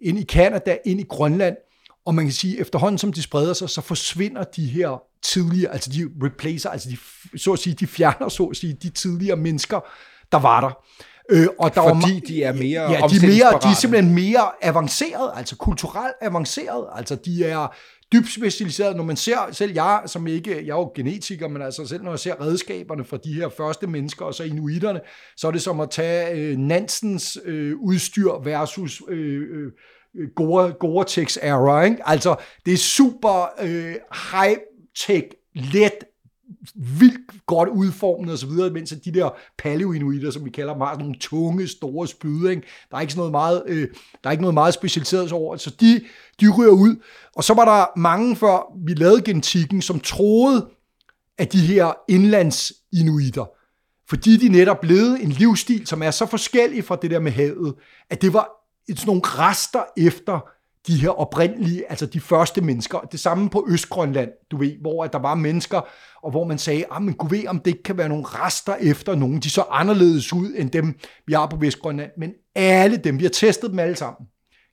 ind 0.00 0.18
i 0.18 0.22
Kanada, 0.22 0.78
ind 0.84 1.00
i 1.00 1.06
Grønland, 1.08 1.56
og 2.06 2.14
man 2.14 2.24
kan 2.24 2.32
sige, 2.32 2.60
efterhånden 2.60 2.98
som 2.98 3.12
de 3.12 3.22
spreder 3.22 3.52
sig, 3.52 3.70
så 3.70 3.80
forsvinder 3.80 4.44
de 4.44 4.66
her 4.66 5.02
tidligere, 5.22 5.72
altså 5.72 5.90
de 5.90 6.10
replacer, 6.22 6.70
altså 6.70 6.88
de, 6.90 7.38
så 7.38 7.52
at 7.52 7.58
sige, 7.58 7.74
de 7.74 7.86
fjerner, 7.86 8.28
så 8.28 8.44
at 8.44 8.56
sige, 8.56 8.72
de 8.82 8.90
tidligere 8.90 9.36
mennesker, 9.36 9.80
der 10.32 10.38
var 10.38 10.60
der. 10.60 10.84
Øh, 11.30 11.46
og 11.58 11.74
der 11.74 11.82
Fordi 11.82 12.14
var, 12.14 12.20
de 12.26 12.42
er 12.42 12.52
mere 12.52 12.82
ja, 12.82 12.96
de 12.96 13.16
er, 13.16 13.26
mere, 13.26 13.60
de 13.62 13.68
er 13.68 13.74
simpelthen 13.74 14.14
mere 14.14 14.50
avanceret, 14.62 15.30
altså 15.34 15.56
kulturelt 15.56 16.14
avanceret, 16.20 16.86
altså 16.94 17.16
de 17.16 17.44
er 17.44 17.74
dybt 18.12 18.32
specialiseret. 18.32 18.96
Når 18.96 19.04
man 19.04 19.16
ser, 19.16 19.36
selv 19.52 19.72
jeg, 19.72 20.02
som 20.06 20.26
ikke, 20.26 20.50
jeg 20.50 20.72
er 20.72 20.80
jo 20.80 20.92
genetiker, 20.94 21.48
men 21.48 21.62
altså 21.62 21.86
selv 21.86 22.02
når 22.02 22.10
jeg 22.10 22.18
ser 22.18 22.40
redskaberne 22.40 23.04
fra 23.04 23.16
de 23.16 23.34
her 23.34 23.48
første 23.48 23.86
mennesker, 23.86 24.24
og 24.24 24.34
så 24.34 24.44
inuiterne, 24.44 25.00
så 25.36 25.46
er 25.46 25.50
det 25.50 25.62
som 25.62 25.80
at 25.80 25.90
tage 25.90 26.30
øh, 26.32 26.56
Nansens 26.58 27.38
øh, 27.44 27.76
udstyr 27.76 28.42
versus 28.44 29.02
øh, 29.08 29.42
øh, 29.42 29.72
Gore-Tex 30.80 31.36
era, 31.42 31.82
ikke? 31.84 32.08
Altså, 32.08 32.36
det 32.66 32.74
er 32.74 32.78
super 32.78 33.48
øh, 33.62 33.94
high-tech, 34.12 35.28
let, 35.54 35.92
vildt 36.74 37.46
godt 37.46 37.68
udformet 37.68 38.32
og 38.32 38.38
så 38.38 38.46
videre, 38.46 38.70
mens 38.70 38.94
de 39.04 39.12
der 39.12 39.30
paleoinuiter, 39.58 40.30
som 40.30 40.44
vi 40.44 40.50
kalder 40.50 40.72
dem, 40.72 40.80
har 40.80 40.92
sådan 40.92 41.04
nogle 41.04 41.18
tunge, 41.20 41.68
store 41.68 42.08
spyd, 42.08 42.48
ikke? 42.48 42.62
Der 42.90 42.96
er 42.96 43.00
ikke 43.00 43.12
sådan 43.12 43.20
noget 43.20 43.32
meget, 43.32 43.62
øh, 43.66 43.88
der 44.24 44.28
er 44.28 44.30
ikke 44.30 44.42
noget 44.42 44.54
meget 44.54 44.74
specialiseret 44.74 45.32
over, 45.32 45.56
så 45.56 45.76
de, 45.80 46.00
de 46.40 46.48
ryger 46.58 46.72
ud. 46.72 46.96
Og 47.36 47.44
så 47.44 47.54
var 47.54 47.64
der 47.64 47.98
mange, 47.98 48.36
før 48.36 48.72
vi 48.86 48.94
lavede 48.94 49.22
genetikken, 49.22 49.82
som 49.82 50.00
troede, 50.00 50.68
at 51.38 51.52
de 51.52 51.58
her 51.58 51.92
indlandsinuiter, 52.08 53.44
fordi 54.08 54.36
de 54.36 54.48
netop 54.48 54.84
levede 54.84 55.22
en 55.22 55.30
livsstil, 55.30 55.86
som 55.86 56.02
er 56.02 56.10
så 56.10 56.26
forskellig 56.26 56.84
fra 56.84 56.96
det 57.02 57.10
der 57.10 57.20
med 57.20 57.32
havet, 57.32 57.74
at 58.10 58.22
det 58.22 58.32
var 58.32 58.61
sådan 58.88 59.06
nogle 59.06 59.22
rester 59.24 59.82
efter 59.96 60.48
de 60.86 60.96
her 60.96 61.08
oprindelige, 61.08 61.90
altså 61.90 62.06
de 62.06 62.20
første 62.20 62.60
mennesker. 62.60 62.98
Det 62.98 63.20
samme 63.20 63.50
på 63.50 63.66
Østgrønland, 63.68 64.30
du 64.50 64.56
ved, 64.56 64.72
hvor 64.80 65.04
at 65.04 65.12
der 65.12 65.18
var 65.18 65.34
mennesker, 65.34 65.80
og 66.22 66.30
hvor 66.30 66.44
man 66.44 66.58
sagde, 66.58 66.84
ah, 66.90 67.02
men 67.02 67.14
gud 67.14 67.28
ved, 67.28 67.46
om 67.46 67.58
det 67.58 67.66
ikke 67.66 67.82
kan 67.82 67.98
være 67.98 68.08
nogle 68.08 68.24
rester 68.26 68.74
efter 68.74 69.14
nogen. 69.14 69.40
De 69.40 69.50
så 69.50 69.64
anderledes 69.70 70.32
ud, 70.32 70.54
end 70.56 70.70
dem, 70.70 70.98
vi 71.26 71.32
har 71.32 71.46
på 71.46 71.56
Vestgrønland. 71.56 72.10
Men 72.18 72.32
alle 72.54 72.96
dem, 72.96 73.18
vi 73.18 73.24
har 73.24 73.30
testet 73.30 73.70
dem 73.70 73.78
alle 73.78 73.96
sammen, 73.96 74.28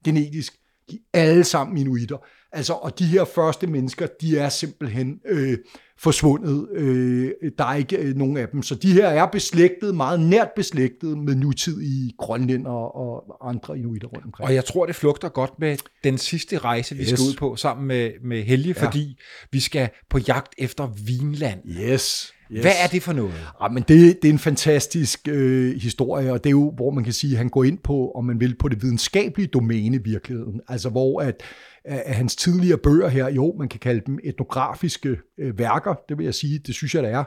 genetisk, 0.06 0.54
de 0.92 1.00
er 1.14 1.22
alle 1.22 1.44
sammen 1.44 1.78
inuitter. 1.78 2.18
Altså, 2.52 2.74
og 2.74 3.00
de 3.00 3.06
her 3.06 3.26
første 3.26 3.68
mennesker, 3.68 4.08
de 4.22 4.38
er 4.38 4.50
simpelthen 4.50 5.20
øh, 5.26 5.58
forsvundet. 5.98 6.68
Øh, 6.72 7.32
der 7.58 7.66
er 7.66 7.76
ikke 7.76 7.98
øh, 7.98 8.16
nogen 8.16 8.38
af 8.38 8.48
dem. 8.48 8.64
Så 8.64 8.76
de 8.76 8.94
her 8.94 9.08
er 9.08 9.26
beslægtet, 9.26 9.96
meget 9.96 10.20
nært 10.20 10.50
beslægtet 10.56 11.18
med 11.18 11.36
nutidige 11.36 12.14
grønlænder 12.18 12.72
og 12.72 13.50
andre 13.50 13.78
inuiter 13.78 14.08
rundt 14.08 14.26
omkring. 14.26 14.48
Og 14.48 14.56
jeg 14.56 14.66
tror, 14.66 14.86
det 14.86 14.96
flugter 14.96 15.30
godt 15.30 15.60
med 15.60 15.78
den 16.04 16.18
sidste 16.18 16.58
rejse, 16.58 16.96
vi 16.96 17.02
yes. 17.02 17.10
skal 17.10 17.22
ud 17.22 17.36
på 17.38 17.56
sammen 17.56 17.88
med, 17.88 18.12
med 18.24 18.44
Helge, 18.44 18.76
ja. 18.78 18.86
fordi 18.86 19.18
vi 19.52 19.60
skal 19.60 19.90
på 20.10 20.20
jagt 20.28 20.54
efter 20.58 20.88
Vinland. 21.06 21.60
Yes. 21.66 22.34
Yes. 22.52 22.62
Hvad 22.62 22.72
er 22.84 22.88
det 22.88 23.04
for 23.04 23.14
noget? 23.14 23.34
Ja, 23.62 23.68
men 23.68 23.84
det, 23.88 24.22
det 24.22 24.28
er 24.28 24.34
en 24.34 24.40
fantastisk 24.40 25.28
øh, 25.28 25.76
historie, 25.82 26.34
og 26.34 26.44
det 26.44 26.50
er 26.50 26.52
jo, 26.52 26.72
hvor 26.76 26.92
man 26.92 27.04
kan 27.04 27.14
sige, 27.14 27.32
at 27.32 27.38
han 27.38 27.50
går 27.50 27.64
ind 27.64 27.78
på, 27.78 28.12
om 28.12 28.26
man 28.26 28.40
vil, 28.40 28.56
på 28.56 28.68
det 28.68 28.82
videnskabelige 28.82 29.48
domæne 29.48 29.96
i 29.96 30.00
virkeligheden. 30.04 30.62
Altså 30.68 30.90
hvor 30.90 31.22
at, 31.22 31.42
af 31.90 32.16
hans 32.16 32.36
tidligere 32.36 32.78
bøger 32.78 33.08
her, 33.08 33.30
jo, 33.30 33.56
man 33.60 33.70
kan 33.70 33.80
kalde 33.80 34.02
dem 34.06 34.20
etnografiske 34.24 35.18
øh, 35.38 35.60
værker, 35.60 35.96
det 36.10 36.18
vil 36.18 36.24
jeg 36.24 36.34
sige, 36.34 36.60
det 36.60 36.76
synes 36.76 36.96
jeg, 36.96 37.04
det 37.04 37.12
er. 37.12 37.24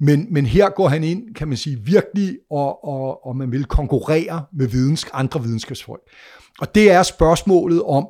Men, 0.00 0.26
men 0.30 0.46
her 0.46 0.70
går 0.70 0.88
han 0.88 1.04
ind, 1.04 1.34
kan 1.34 1.48
man 1.48 1.56
sige, 1.56 1.78
virkelig, 1.84 2.38
og, 2.50 2.84
og, 2.84 3.26
og 3.26 3.36
man 3.36 3.52
vil 3.52 3.64
konkurrere 3.64 4.44
med 4.52 4.66
videns, 4.66 5.06
andre 5.12 5.42
videnskabsfolk. 5.42 6.02
Og 6.60 6.74
det 6.74 6.90
er 6.90 7.02
spørgsmålet 7.02 7.82
om, 7.82 8.06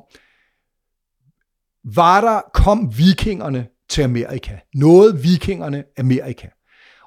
var 1.95 2.21
der, 2.21 2.41
kom 2.53 2.97
vikingerne 2.97 3.67
til 3.89 4.01
Amerika. 4.01 4.57
Nåede 4.75 5.21
vikingerne 5.21 5.83
Amerika. 5.97 6.47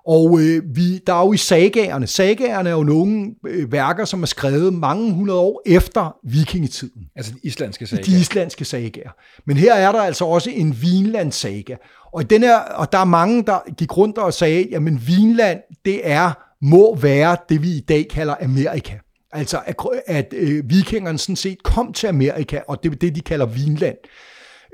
Og 0.09 0.41
øh, 0.41 0.63
vi, 0.77 0.99
der 0.99 1.15
er 1.15 1.25
jo 1.25 1.33
i 1.33 1.37
sagaerne. 1.37 2.07
Sagaerne 2.07 2.69
er 2.69 2.75
jo 2.75 2.83
nogle 2.83 3.31
øh, 3.47 3.73
værker, 3.73 4.05
som 4.05 4.23
er 4.23 4.27
skrevet 4.27 4.75
mange 4.75 5.13
hundrede 5.13 5.39
år 5.39 5.63
efter 5.67 6.17
vikingetiden. 6.25 7.03
Altså 7.17 7.33
de 7.33 7.39
islandske 7.43 7.87
sager. 7.87 8.03
De 8.03 8.21
islandske 8.21 8.65
sagaer. 8.65 9.11
Men 9.47 9.57
her 9.57 9.75
er 9.75 9.93
der 9.93 10.03
altså 10.03 10.25
også 10.25 10.51
en 10.51 10.77
Vinland-saga. 10.83 11.77
Og, 12.13 12.23
i 12.23 12.25
den 12.25 12.43
her, 12.43 12.59
og 12.59 12.93
der 12.93 12.99
er 12.99 13.05
mange, 13.05 13.43
der 13.43 13.75
gik 13.77 13.97
rundt 13.97 14.19
og 14.19 14.35
sagde, 14.35 14.69
jamen 14.71 15.03
Vinland, 15.07 15.61
det 15.85 16.01
er, 16.03 16.33
må 16.63 16.97
være 16.97 17.37
det, 17.49 17.63
vi 17.63 17.71
i 17.71 17.81
dag 17.81 18.07
kalder 18.11 18.35
Amerika. 18.43 18.95
Altså 19.33 19.61
at, 19.67 19.77
at 20.07 20.35
øh, 20.37 20.71
vikingerne 20.71 21.19
sådan 21.19 21.37
set 21.37 21.63
kom 21.63 21.93
til 21.93 22.07
Amerika, 22.07 22.61
og 22.69 22.83
det 22.83 22.93
er 22.93 22.97
det, 22.97 23.15
de 23.15 23.21
kalder 23.21 23.47
Vinland. 23.47 23.97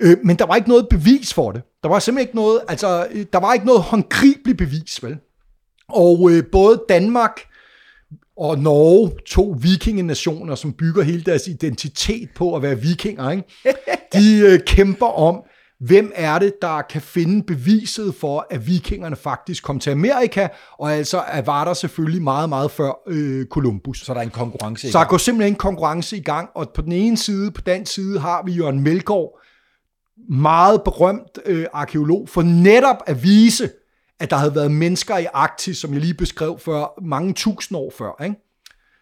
Øh, 0.01 0.16
men 0.24 0.36
der 0.36 0.47
var 0.47 0.57
ikke 0.57 0.68
noget 0.68 0.86
bevis 0.90 1.34
for 1.34 1.53
det. 1.53 1.62
Der 1.82 1.88
var 1.88 1.99
simpelthen 1.99 2.28
ikke 2.28 2.36
noget, 2.36 2.61
altså, 2.68 3.07
øh, 3.11 3.26
der 3.32 3.38
var 3.38 3.53
ikke 3.53 3.66
noget 3.66 3.82
håndgribeligt 3.82 4.59
bevis, 4.59 5.03
vel? 5.03 5.16
Og 5.88 6.30
øh, 6.30 6.45
både 6.53 6.82
Danmark 6.88 7.40
og 8.36 8.59
Norge, 8.59 9.12
to 9.26 9.57
vikingenationer, 9.61 10.55
som 10.55 10.72
bygger 10.72 11.03
hele 11.03 11.22
deres 11.22 11.47
identitet 11.49 12.28
på 12.36 12.57
at 12.57 12.62
være 12.62 12.80
vikinger, 12.80 13.30
ikke? 13.30 13.45
de 14.18 14.38
øh, 14.38 14.61
kæmper 14.66 15.07
om, 15.07 15.42
hvem 15.80 16.12
er 16.14 16.38
det, 16.38 16.53
der 16.62 16.82
kan 16.82 17.03
finde 17.03 17.42
beviset 17.42 18.14
for, 18.14 18.47
at 18.51 18.66
vikingerne 18.66 19.16
faktisk 19.16 19.62
kom 19.62 19.78
til 19.78 19.90
Amerika, 19.90 20.49
og 20.78 20.92
altså 20.92 21.22
at 21.28 21.47
var 21.47 21.64
der 21.64 21.74
selvfølgelig 21.74 22.22
meget, 22.22 22.49
meget 22.49 22.70
før 22.70 22.92
øh, 23.07 23.47
Columbus. 23.47 24.01
Så 24.05 24.14
der 24.14 24.20
er 24.20 24.24
en 24.24 24.30
konkurrence 24.30 24.88
i 24.88 24.90
Så 24.90 24.99
der 24.99 25.03
gang. 25.03 25.11
går 25.11 25.18
simpelthen 25.18 25.53
en 25.53 25.59
konkurrence 25.59 26.16
i 26.16 26.20
gang, 26.20 26.49
og 26.55 26.68
på 26.74 26.82
den 26.82 26.92
ene 26.92 27.16
side, 27.16 27.51
på 27.51 27.61
den 27.61 27.86
side, 27.86 28.20
har 28.20 28.42
vi 28.47 28.53
Jørgen 28.53 28.80
Melgaard, 28.80 29.40
meget 30.31 30.83
berømt 30.83 31.39
øh, 31.47 31.67
arkeolog, 31.73 32.29
for 32.29 32.43
netop 32.43 32.97
at 33.07 33.23
vise, 33.23 33.71
at 34.21 34.31
der 34.31 34.37
havde 34.37 34.55
været 34.55 34.71
mennesker 34.71 35.19
i 35.19 35.27
Arktis, 35.33 35.79
som 35.79 35.93
jeg 35.93 36.01
lige 36.01 36.15
beskrev 36.15 36.59
før, 36.59 37.03
mange 37.03 37.33
tusind 37.35 37.79
år 37.79 37.93
før. 37.99 38.25
Ikke? 38.25 38.37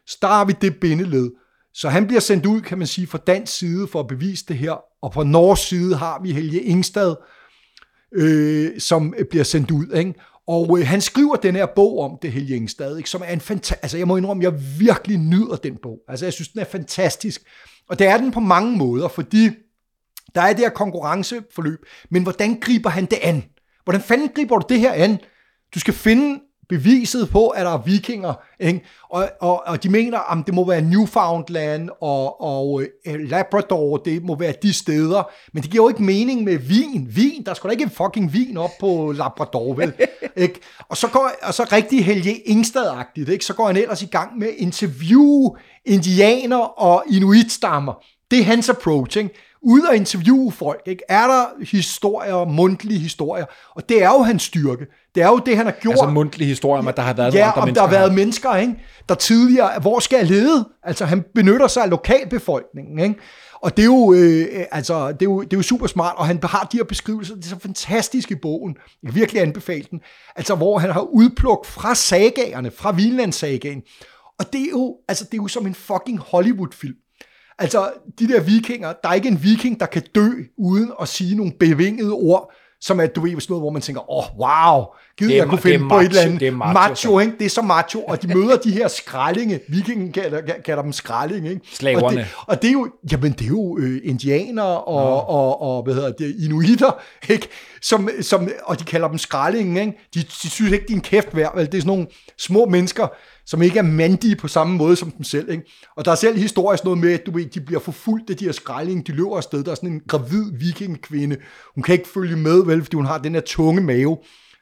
Så 0.06 0.18
der 0.22 0.28
har 0.28 0.44
vi 0.44 0.54
det 0.60 0.76
bindeled. 0.80 1.30
Så 1.74 1.88
han 1.88 2.06
bliver 2.06 2.20
sendt 2.20 2.46
ud, 2.46 2.60
kan 2.60 2.78
man 2.78 2.86
sige, 2.86 3.06
fra 3.06 3.18
dansk 3.18 3.58
side 3.58 3.86
for 3.86 4.00
at 4.00 4.06
bevise 4.06 4.44
det 4.48 4.58
her, 4.58 4.76
og 5.02 5.12
på 5.12 5.22
norsk 5.22 5.68
side 5.68 5.96
har 5.96 6.22
vi 6.22 6.32
Helge 6.32 6.62
Ingstad, 6.62 7.14
øh, 8.14 8.80
som 8.80 9.14
bliver 9.30 9.44
sendt 9.44 9.70
ud. 9.70 9.86
Ikke? 9.94 10.14
Og 10.46 10.78
øh, 10.78 10.86
han 10.86 11.00
skriver 11.00 11.36
den 11.36 11.54
her 11.54 11.66
bog 11.66 12.00
om 12.00 12.18
det, 12.22 12.32
Helge 12.32 12.56
Ingstad, 12.56 12.96
ikke? 12.96 13.10
som 13.10 13.22
er 13.24 13.32
en 13.32 13.40
fantastisk... 13.40 13.82
Altså, 13.82 13.98
jeg 13.98 14.08
må 14.08 14.16
indrømme, 14.16 14.42
jeg 14.42 14.60
virkelig 14.78 15.18
nyder 15.18 15.56
den 15.56 15.76
bog. 15.82 15.98
Altså, 16.08 16.26
jeg 16.26 16.32
synes, 16.32 16.48
den 16.48 16.60
er 16.60 16.64
fantastisk. 16.64 17.42
Og 17.88 17.98
det 17.98 18.06
er 18.06 18.16
den 18.16 18.32
på 18.32 18.40
mange 18.40 18.76
måder, 18.76 19.08
fordi 19.08 19.50
der 20.34 20.42
er 20.42 20.52
det 20.52 20.58
her 20.58 20.70
konkurrenceforløb, 20.70 21.86
men 22.10 22.22
hvordan 22.22 22.60
griber 22.60 22.90
han 22.90 23.04
det 23.04 23.18
an? 23.22 23.44
Hvordan 23.84 24.02
fanden 24.02 24.28
griber 24.34 24.58
du 24.58 24.66
det 24.68 24.80
her 24.80 24.92
an? 24.92 25.18
Du 25.74 25.80
skal 25.80 25.94
finde 25.94 26.40
beviset 26.68 27.30
på, 27.30 27.48
at 27.48 27.66
der 27.66 27.72
er 27.72 27.82
vikinger, 27.82 28.34
ikke? 28.60 28.84
Og, 29.10 29.28
og, 29.40 29.62
og 29.66 29.82
de 29.82 29.88
mener, 29.88 30.32
at 30.32 30.46
det 30.46 30.54
må 30.54 30.66
være 30.66 30.80
Newfoundland 30.80 31.88
og, 32.00 32.40
og 32.40 32.82
øh, 33.06 33.20
Labrador, 33.20 33.96
det 33.96 34.22
må 34.22 34.36
være 34.36 34.54
de 34.62 34.72
steder, 34.72 35.30
men 35.52 35.62
det 35.62 35.70
giver 35.70 35.84
jo 35.84 35.88
ikke 35.88 36.02
mening 36.02 36.44
med 36.44 36.58
vin. 36.58 37.08
Vin, 37.10 37.44
der 37.46 37.54
skal 37.54 37.68
da 37.68 37.72
ikke 37.72 37.84
en 37.84 37.90
fucking 37.90 38.32
vin 38.32 38.56
op 38.56 38.70
på 38.80 39.12
Labrador, 39.16 39.74
vel? 39.74 39.92
ikke? 40.36 40.60
Og 40.88 40.96
så 40.96 41.08
går 41.08 41.30
og 41.42 41.54
så 41.54 41.68
rigtig 41.72 42.04
Helge 42.04 42.48
Ingstad-agtigt, 42.48 43.30
ikke? 43.30 43.44
så 43.44 43.54
går 43.54 43.66
han 43.66 43.76
ellers 43.76 44.02
i 44.02 44.06
gang 44.06 44.38
med 44.38 44.48
at 44.48 44.54
interviewe 44.56 45.56
indianer 45.84 46.80
og 46.80 47.04
inuitstammer. 47.10 48.04
Det 48.30 48.38
er 48.38 48.44
hans 48.44 48.68
approach, 48.68 49.18
ikke? 49.18 49.30
Ude 49.64 49.82
at 49.90 49.96
interviewe 49.96 50.52
folk, 50.52 50.82
ikke? 50.86 51.02
er 51.08 51.26
der 51.26 51.64
historier, 51.64 52.44
mundtlige 52.44 52.98
historier, 52.98 53.44
og 53.76 53.88
det 53.88 54.02
er 54.02 54.08
jo 54.08 54.22
hans 54.22 54.42
styrke. 54.42 54.86
Det 55.14 55.22
er 55.22 55.28
jo 55.28 55.38
det, 55.46 55.56
han 55.56 55.66
har 55.66 55.72
gjort. 55.72 55.92
Altså 55.92 56.06
mundtlige 56.06 56.48
historier 56.48 56.78
om, 56.78 56.88
at 56.88 56.96
der 56.96 57.02
har 57.02 57.12
været 57.12 57.34
Ja, 57.34 57.48
andre 57.48 57.62
om 57.62 57.66
mennesker 57.66 57.82
der 57.82 57.88
har 57.88 57.98
været 57.98 58.14
mennesker, 58.14 58.56
ikke? 58.56 58.74
der 59.08 59.14
tidligere, 59.14 59.80
hvor 59.80 59.98
skal 59.98 60.16
jeg 60.16 60.26
lede? 60.26 60.68
Altså, 60.82 61.04
han 61.04 61.24
benytter 61.34 61.66
sig 61.66 61.82
af 61.82 61.90
lokalbefolkningen, 61.90 62.98
ikke? 62.98 63.14
Og 63.62 63.76
det 63.76 63.82
er, 63.82 63.86
jo, 63.86 64.12
øh, 64.12 64.46
altså, 64.72 65.12
det, 65.12 65.22
er 65.22 65.26
jo, 65.26 65.42
det 65.42 65.52
er 65.52 65.56
jo 65.56 65.62
super 65.62 65.86
smart, 65.86 66.14
og 66.16 66.26
han 66.26 66.40
har 66.44 66.68
de 66.72 66.76
her 66.76 66.84
beskrivelser, 66.84 67.34
det 67.34 67.44
er 67.44 67.48
så 67.48 67.58
fantastisk 67.58 68.30
i 68.30 68.34
bogen. 68.34 68.76
Jeg 69.02 69.10
kan 69.10 69.20
virkelig 69.20 69.42
anbefale 69.42 69.84
den. 69.90 70.00
Altså, 70.36 70.54
hvor 70.54 70.78
han 70.78 70.90
har 70.90 71.00
udplukket 71.00 71.66
fra 71.70 71.94
sagaerne, 71.94 72.70
fra 72.70 72.92
Vinland-sagaen. 72.92 73.82
Og 74.38 74.52
det 74.52 74.60
er 74.60 74.70
jo, 74.70 74.96
altså, 75.08 75.24
det 75.24 75.32
er 75.34 75.42
jo 75.42 75.48
som 75.48 75.66
en 75.66 75.74
fucking 75.74 76.18
Hollywood-film. 76.18 76.94
Altså, 77.62 77.90
de 78.18 78.28
der 78.28 78.40
vikinger, 78.40 78.92
der 79.02 79.08
er 79.08 79.14
ikke 79.14 79.28
en 79.28 79.42
viking, 79.42 79.80
der 79.80 79.86
kan 79.86 80.02
dø, 80.14 80.28
uden 80.58 80.92
at 81.00 81.08
sige 81.08 81.36
nogle 81.36 81.52
bevingede 81.60 82.12
ord, 82.12 82.52
som 82.82 83.00
er, 83.00 83.06
du 83.06 83.20
ved, 83.20 83.30
sådan 83.30 83.46
noget, 83.48 83.62
hvor 83.62 83.70
man 83.70 83.82
tænker, 83.82 84.10
åh, 84.10 84.18
oh, 84.18 84.38
wow, 84.38 84.84
giv 85.18 85.28
Det 85.28 85.34
er 85.34 85.40
jeg 85.40 85.48
kunne 85.48 85.58
finde 85.58 85.84
er 85.84 85.88
på 85.88 85.94
et 85.94 86.02
macho, 86.02 86.08
eller 86.08 86.22
andet 86.22 86.40
det 86.40 86.48
er 86.48 86.52
macho, 86.52 86.72
macho 86.72 87.18
ikke? 87.18 87.32
Det 87.38 87.44
er 87.44 87.50
så 87.50 87.62
macho, 87.62 88.00
og 88.00 88.22
de 88.22 88.26
møder 88.34 88.56
de 88.56 88.70
her 88.70 88.88
skrællinge, 88.88 89.60
vikingen 89.68 90.12
kalder, 90.12 90.40
kalder 90.64 90.82
dem 90.82 90.92
skrælling, 90.92 91.48
ikke? 91.48 91.60
Slaverne. 91.72 92.06
Og 92.06 92.12
det, 92.12 92.26
og 92.46 92.62
det 92.62 92.68
er 92.68 92.72
jo, 92.72 92.88
jamen 93.12 93.32
det 93.32 93.42
er 93.42 93.48
jo 93.48 93.78
øh, 93.78 94.00
indianer 94.04 94.62
og, 94.62 95.28
og, 95.28 95.62
og, 95.62 95.82
hvad 95.82 95.94
hedder 95.94 96.12
det, 96.12 96.36
inuitter, 96.44 97.00
ikke? 97.28 97.48
Som, 97.82 98.08
som, 98.20 98.48
og 98.64 98.78
de 98.78 98.84
kalder 98.84 99.08
dem 99.08 99.18
skrælling, 99.18 99.80
ikke? 99.80 99.92
De, 100.14 100.20
de 100.20 100.50
synes 100.50 100.72
ikke, 100.72 100.86
de 100.88 100.92
er 100.92 100.96
en 100.96 101.02
kæft 101.02 101.36
værd, 101.36 101.56
vel? 101.56 101.66
Det 101.66 101.74
er 101.74 101.78
sådan 101.78 101.86
nogle 101.86 102.06
små 102.38 102.64
mennesker, 102.66 103.08
som 103.46 103.62
ikke 103.62 103.78
er 103.78 103.82
mandige 103.82 104.36
på 104.36 104.48
samme 104.48 104.76
måde 104.76 104.96
som 104.96 105.10
dem 105.10 105.24
selv, 105.24 105.50
ikke? 105.50 105.64
Og 105.96 106.04
der 106.04 106.10
er 106.10 106.14
selv 106.14 106.38
historisk 106.38 106.84
noget 106.84 106.98
med, 106.98 107.12
at 107.12 107.26
du 107.26 107.30
ved, 107.30 107.46
de 107.46 107.60
bliver 107.60 107.80
forfulgt 107.80 108.30
af 108.30 108.36
de 108.36 108.44
her 108.44 108.52
skrælling, 108.52 109.06
de 109.06 109.12
løber 109.12 109.36
afsted, 109.36 109.64
der 109.64 109.70
er 109.70 109.74
sådan 109.74 109.92
en 109.92 110.02
gravid 110.08 110.52
vikingekvinde, 110.52 111.36
hun 111.74 111.82
kan 111.82 111.92
ikke 111.92 112.08
følge 112.08 112.36
med, 112.36 112.64
vel, 112.64 112.82
fordi 112.82 112.96
hun 112.96 113.06
har 113.06 113.18
den 113.18 113.34
her 113.34 113.42
tunge 113.46 113.80
mave, 113.80 114.18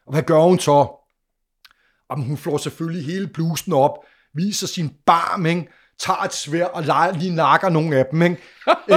og 0.06 0.12
hvad 0.12 0.22
gør 0.22 0.42
hun 0.42 0.58
så? 0.58 0.86
Jamen, 2.10 2.26
hun 2.26 2.36
flår 2.36 2.58
selvfølgelig 2.58 3.06
hele 3.06 3.26
blusen 3.26 3.72
op, 3.72 3.98
viser 4.34 4.66
sin 4.66 4.90
barm, 5.06 5.46
ikke? 5.46 5.68
tager 6.00 6.22
et 6.24 6.34
svær 6.34 6.64
og 6.64 6.82
leger, 6.82 7.18
lige 7.18 7.34
nakker 7.34 7.68
nogle 7.68 7.96
af 7.96 8.06
dem, 8.10 8.22
ikke? 8.22 8.36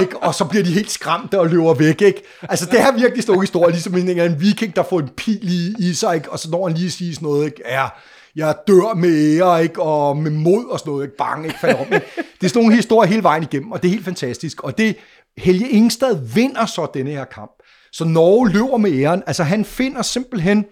ikke? 0.00 0.18
og 0.18 0.34
så 0.34 0.44
bliver 0.44 0.64
de 0.64 0.72
helt 0.72 0.90
skræmte 0.90 1.40
og 1.40 1.48
løber 1.48 1.74
væk. 1.74 2.02
Ikke? 2.02 2.22
Altså, 2.42 2.66
det 2.66 2.80
er 2.80 2.92
virkelig 2.92 3.22
stor 3.22 3.40
historie, 3.40 3.72
ligesom 3.72 3.94
en, 3.96 4.20
en 4.20 4.40
viking, 4.40 4.76
der 4.76 4.82
får 4.82 5.00
en 5.00 5.08
pil 5.16 5.52
i, 5.52 5.74
i 5.78 5.94
sig, 5.94 6.14
ikke? 6.14 6.32
og 6.32 6.38
så 6.38 6.50
når 6.50 6.68
han 6.68 6.76
lige 6.76 6.90
siger 6.90 7.14
sådan 7.14 7.26
noget, 7.26 7.46
ikke? 7.46 7.62
Ja, 7.66 7.88
jeg 8.36 8.56
dør 8.66 8.94
med 8.94 9.38
ære, 9.38 9.62
ikke? 9.62 9.82
og 9.82 10.16
med 10.16 10.30
mod 10.30 10.64
og 10.64 10.78
sådan 10.78 10.90
noget, 10.90 11.04
ikke? 11.04 11.16
Bang, 11.16 11.44
ikke? 11.46 11.58
Falder 11.58 11.76
om, 11.76 11.92
ikke? 11.92 12.06
Det 12.16 12.44
er 12.44 12.48
sådan 12.48 12.62
nogle 12.62 12.76
historier 12.76 13.08
hele 13.08 13.22
vejen 13.22 13.42
igennem, 13.42 13.72
og 13.72 13.82
det 13.82 13.88
er 13.88 13.92
helt 13.92 14.04
fantastisk. 14.04 14.62
Og 14.62 14.78
det, 14.78 14.96
Helge 15.38 15.68
Ingstad 15.68 16.34
vinder 16.34 16.66
så 16.66 16.86
denne 16.94 17.10
her 17.10 17.24
kamp. 17.24 17.52
Så 17.92 18.04
Norge 18.04 18.50
løber 18.50 18.76
med 18.76 18.92
æren. 18.92 19.22
Altså, 19.26 19.42
han 19.42 19.64
finder 19.64 20.02
simpelthen 20.02 20.64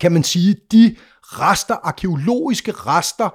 kan 0.00 0.12
man 0.12 0.24
sige, 0.24 0.56
de 0.72 0.96
rester, 1.22 1.74
arkeologiske 1.74 2.72
rester, 2.72 3.28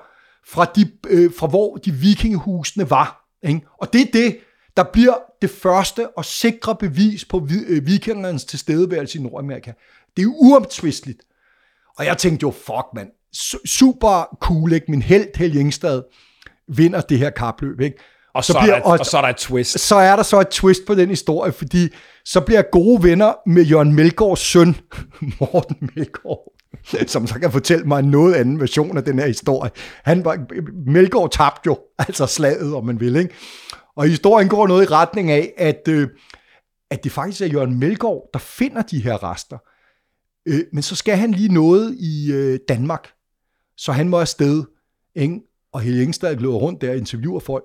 fra, 0.48 0.66
de, 0.66 0.92
øh, 1.08 1.32
fra 1.38 1.48
hvor 1.48 1.76
de 1.76 1.92
vikingehusene 1.92 2.90
var. 2.90 3.26
Ikke? 3.44 3.62
Og 3.82 3.94
det 3.94 4.02
er 4.02 4.12
det, 4.14 4.38
der 4.78 4.84
bliver 4.94 5.14
det 5.42 5.50
første 5.50 6.18
og 6.18 6.26
sikre 6.26 6.76
bevis 6.76 7.26
på 7.26 7.40
vi, 7.40 7.56
øh, 7.68 7.88
vikingernes 7.88 8.46
tilstedeværelse 8.46 9.20
i 9.20 9.22
Nordamerika. 9.22 9.74
Det 10.18 10.24
er 10.24 10.28
uomtvisteligt. 10.28 11.22
Og 11.98 12.06
jeg 12.06 12.18
tænkte 12.18 12.44
jo, 12.44 12.52
fuck 12.52 12.86
mand, 12.96 13.10
super 13.66 14.38
cool, 14.42 14.74
ikke? 14.74 14.86
Min 14.90 15.02
held, 15.02 15.28
Helge 15.36 15.60
Ingstad, 15.60 16.02
vinder 16.68 17.02
det 17.02 17.20
her 17.20 17.30
kapløb, 17.30 17.80
ikke? 17.82 17.98
Og 18.34 18.44
så, 18.44 18.60
bliver, 18.62 18.76
er 18.76 18.80
der, 18.80 18.86
og, 18.86 19.00
og 19.00 19.06
så 19.06 19.18
er 19.18 19.22
der 19.22 19.30
et 19.30 19.36
twist. 19.36 19.80
så 19.80 19.96
er 19.96 20.16
der 20.16 20.24
så 20.24 20.40
et 20.40 20.48
twist 20.48 20.82
på 20.88 20.96
den 20.96 21.10
historie, 21.10 21.52
fordi 21.52 21.90
så 22.26 22.42
bliver 22.42 22.62
gode 22.72 23.04
venner 23.04 23.34
med 23.46 23.64
Jørgen 23.64 23.94
Melgaards 23.94 24.40
søn, 24.40 24.76
Morten 25.40 25.90
Melgaard, 25.96 26.54
som 27.08 27.28
så 27.28 27.40
kan 27.40 27.52
fortælle 27.52 27.86
mig 27.86 28.00
en 28.00 28.06
noget 28.06 28.34
anden 28.34 28.60
version 28.60 28.98
af 28.98 29.04
den 29.04 29.20
her 29.20 29.28
historie. 29.28 29.72
Han 30.04 30.26
var, 30.26 30.46
Melgaard 30.86 31.32
tabte 31.32 31.62
jo, 31.66 31.80
altså 32.00 32.26
slaget, 32.26 32.76
om 32.76 32.86
man 32.86 33.00
vil, 33.00 33.16
ikke? 33.16 33.34
Og 33.96 34.08
historien 34.08 34.50
går 34.50 34.68
noget 34.68 34.84
i 34.84 34.94
retning 34.94 35.32
af, 35.32 35.54
at, 35.58 35.88
øh, 35.90 36.08
at 36.92 37.04
det 37.04 37.12
faktisk 37.12 37.42
er 37.42 37.46
Jørgen 37.46 37.80
Melgaard, 37.80 38.30
der 38.34 38.40
finder 38.40 38.82
de 38.82 39.04
her 39.04 39.32
rester. 39.32 39.58
Øh, 40.48 40.62
men 40.74 40.84
så 40.84 40.96
skal 40.96 41.18
han 41.18 41.32
lige 41.32 41.54
noget 41.54 41.96
i 42.00 42.32
øh, 42.32 42.60
Danmark, 42.70 43.10
så 43.80 43.92
han 43.92 44.10
må 44.10 44.20
afsted, 44.20 44.64
ikke? 45.16 45.40
og 45.74 45.82
Helge 45.82 46.04
Ingstad 46.04 46.36
løber 46.36 46.56
rundt 46.56 46.82
der 46.82 46.90
og 46.90 46.98
interviewer 46.98 47.40
folk, 47.40 47.64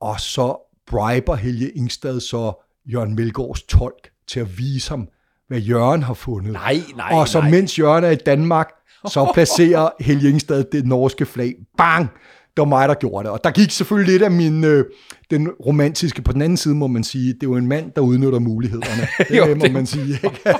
og 0.00 0.20
så 0.20 0.56
briber 0.86 1.34
Helge 1.34 1.70
Ingstad 1.70 2.20
så 2.20 2.52
Jørgen 2.86 3.14
Melgaards 3.14 3.62
tolk 3.62 4.10
til 4.28 4.40
at 4.40 4.58
vise 4.58 4.90
ham, 4.90 5.08
hvad 5.48 5.58
Jørgen 5.58 6.02
har 6.02 6.14
fundet. 6.14 6.52
Nej, 6.52 6.80
nej, 6.96 7.08
og 7.12 7.28
så 7.28 7.40
nej. 7.40 7.50
mens 7.50 7.78
Jørgen 7.78 8.04
er 8.04 8.10
i 8.10 8.14
Danmark, 8.16 8.68
så 9.08 9.30
placerer 9.34 9.88
Helge 10.06 10.30
Ingstad 10.30 10.64
det 10.72 10.86
norske 10.86 11.26
flag. 11.26 11.54
Bang! 11.78 12.08
Det 12.56 12.62
var 12.62 12.64
mig, 12.64 12.88
der 12.88 12.94
gjorde 12.94 13.24
det. 13.24 13.32
Og 13.32 13.44
der 13.44 13.50
gik 13.50 13.70
selvfølgelig 13.70 14.12
lidt 14.12 14.22
af 14.22 14.30
min, 14.30 14.64
øh, 14.64 14.84
den 15.30 15.48
romantiske, 15.66 16.22
på 16.22 16.32
den 16.32 16.42
anden 16.42 16.56
side 16.56 16.74
må 16.74 16.86
man 16.86 17.04
sige, 17.04 17.32
det 17.32 17.42
er 17.42 17.46
jo 17.46 17.56
en 17.56 17.66
mand, 17.66 17.92
der 17.96 18.00
udnytter 18.00 18.38
mulighederne. 18.38 19.08
Det 19.28 19.38
jo, 19.38 19.54
må 19.54 19.64
det- 19.64 19.72
man 19.72 19.86
sige. 19.86 20.14
Ikke? 20.24 20.40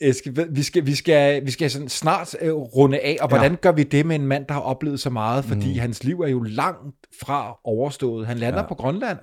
Eske, 0.00 0.34
vi 0.50 0.62
skal, 0.62 0.86
vi 0.86 0.94
skal, 0.94 1.46
vi 1.46 1.50
skal 1.50 1.70
sådan 1.70 1.88
snart 1.88 2.36
øh, 2.40 2.52
runde 2.54 2.98
af, 2.98 3.16
og 3.20 3.28
hvordan 3.28 3.50
ja. 3.50 3.56
gør 3.56 3.72
vi 3.72 3.82
det 3.82 4.06
med 4.06 4.16
en 4.16 4.26
mand, 4.26 4.46
der 4.46 4.54
har 4.54 4.60
oplevet 4.60 5.00
så 5.00 5.10
meget? 5.10 5.44
Fordi 5.44 5.72
mm. 5.72 5.78
hans 5.78 6.04
liv 6.04 6.20
er 6.20 6.28
jo 6.28 6.42
langt 6.42 6.96
fra 7.20 7.58
overstået. 7.64 8.26
Han 8.26 8.38
lander 8.38 8.60
ja. 8.60 8.66
på 8.66 8.74
Grønland. 8.74 9.18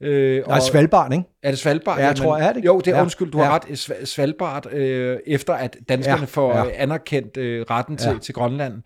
Øh, 0.00 0.46
Nej, 0.48 0.60
Svalbard, 0.60 1.12
ikke? 1.12 1.24
Er 1.42 1.50
det 1.50 1.58
Svalbard? 1.58 1.98
Ja, 1.98 2.06
jeg 2.06 2.16
tror, 2.16 2.36
er 2.36 2.52
det? 2.52 2.64
Jo, 2.64 2.78
det 2.80 2.88
er 2.88 2.96
Ja. 2.96 3.02
undskyld, 3.02 3.30
du 3.30 3.38
har 3.38 3.44
Ja. 3.44 3.54
ret. 3.54 3.64
Sva- 3.64 4.04
Svalbard, 4.04 4.72
øh, 4.72 5.18
efter 5.26 5.54
at 5.54 5.76
danskerne 5.88 6.20
Ja, 6.20 6.24
får 6.26 6.56
ja. 6.56 6.64
øh, 6.66 6.72
anerkendt 6.76 7.36
øh, 7.36 7.66
retten 7.70 7.96
til, 7.96 8.10
Ja. 8.10 8.18
til 8.18 8.34
Grønland. 8.34 8.82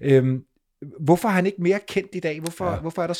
Øhm, 0.00 0.42
hvorfor 1.00 1.28
er 1.28 1.32
han 1.32 1.46
ikke 1.46 1.62
mere 1.62 1.78
kendt 1.88 2.10
i 2.14 2.20
dag? 2.20 2.40
Hvorfor, 2.40 2.70
ja. 2.70 2.76
hvorfor 2.76 3.02
er 3.02 3.06
der... 3.06 3.14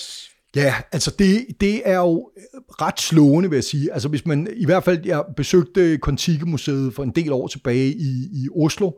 Ja, 0.56 0.74
altså 0.92 1.14
det, 1.18 1.46
det 1.60 1.82
er 1.84 1.98
jo 1.98 2.30
øh, 2.36 2.60
ret 2.80 3.00
slående, 3.00 3.50
vil 3.50 3.56
jeg 3.56 3.64
sige. 3.64 3.92
Altså 3.92 4.08
hvis 4.08 4.26
man, 4.26 4.48
i 4.56 4.64
hvert 4.64 4.84
fald, 4.84 5.06
jeg 5.06 5.24
besøgte 5.36 5.98
Kontiki-museet 5.98 6.94
for 6.94 7.02
en 7.02 7.10
del 7.10 7.32
år 7.32 7.46
tilbage 7.46 7.92
i, 7.92 8.28
i 8.32 8.48
Oslo, 8.56 8.90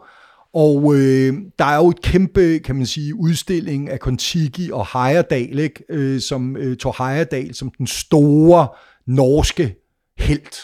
og 0.55 0.94
øh, 0.94 1.34
der 1.59 1.64
er 1.64 1.76
jo 1.76 1.88
et 1.88 2.02
kæmpe, 2.02 2.59
kan 2.59 2.76
man 2.76 2.86
sige, 2.86 3.14
udstilling 3.14 3.90
af 3.90 4.00
Kontiki 4.00 4.70
og 4.72 4.86
Heyerdahl, 4.92 5.59
ikke? 5.59 5.84
Øh, 5.88 6.20
som 6.20 6.57
øh, 6.57 6.76
tog 6.76 6.94
Heyerdahl 6.98 7.55
som 7.55 7.70
den 7.78 7.86
store 7.86 8.68
norske 9.07 9.74
helt. 10.18 10.57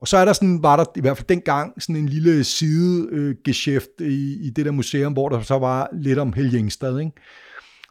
Og 0.00 0.08
så 0.08 0.16
er 0.16 0.24
der 0.24 0.32
sådan, 0.32 0.62
var 0.62 0.76
der 0.76 0.84
i 0.96 1.00
hvert 1.00 1.16
fald 1.16 1.26
dengang 1.26 1.82
sådan 1.82 1.96
en 1.96 2.08
lille 2.08 2.44
sidegeschæft 2.44 4.00
i, 4.00 4.46
i 4.46 4.50
det 4.50 4.64
der 4.64 4.70
museum, 4.70 5.12
hvor 5.12 5.28
der 5.28 5.42
så 5.42 5.58
var 5.58 5.88
lidt 5.92 6.18
om 6.18 6.32
Helge 6.32 6.58
Ingstad, 6.58 6.98
ikke? 6.98 7.12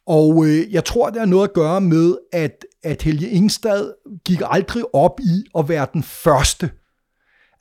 Og 0.10 0.46
øh, 0.46 0.74
jeg 0.74 0.86
tror, 0.86 1.10
det 1.10 1.20
har 1.20 1.26
noget 1.26 1.48
at 1.48 1.54
gøre 1.54 1.82
med, 1.82 2.18
at, 2.32 2.66
at 2.84 3.02
Helge 3.02 3.30
Ingstad 3.30 3.94
gik 4.26 4.42
aldrig 4.46 4.84
op 4.96 5.20
i 5.20 5.44
at 5.58 5.70
være 5.70 5.88
den 5.94 6.04
første. 6.04 6.72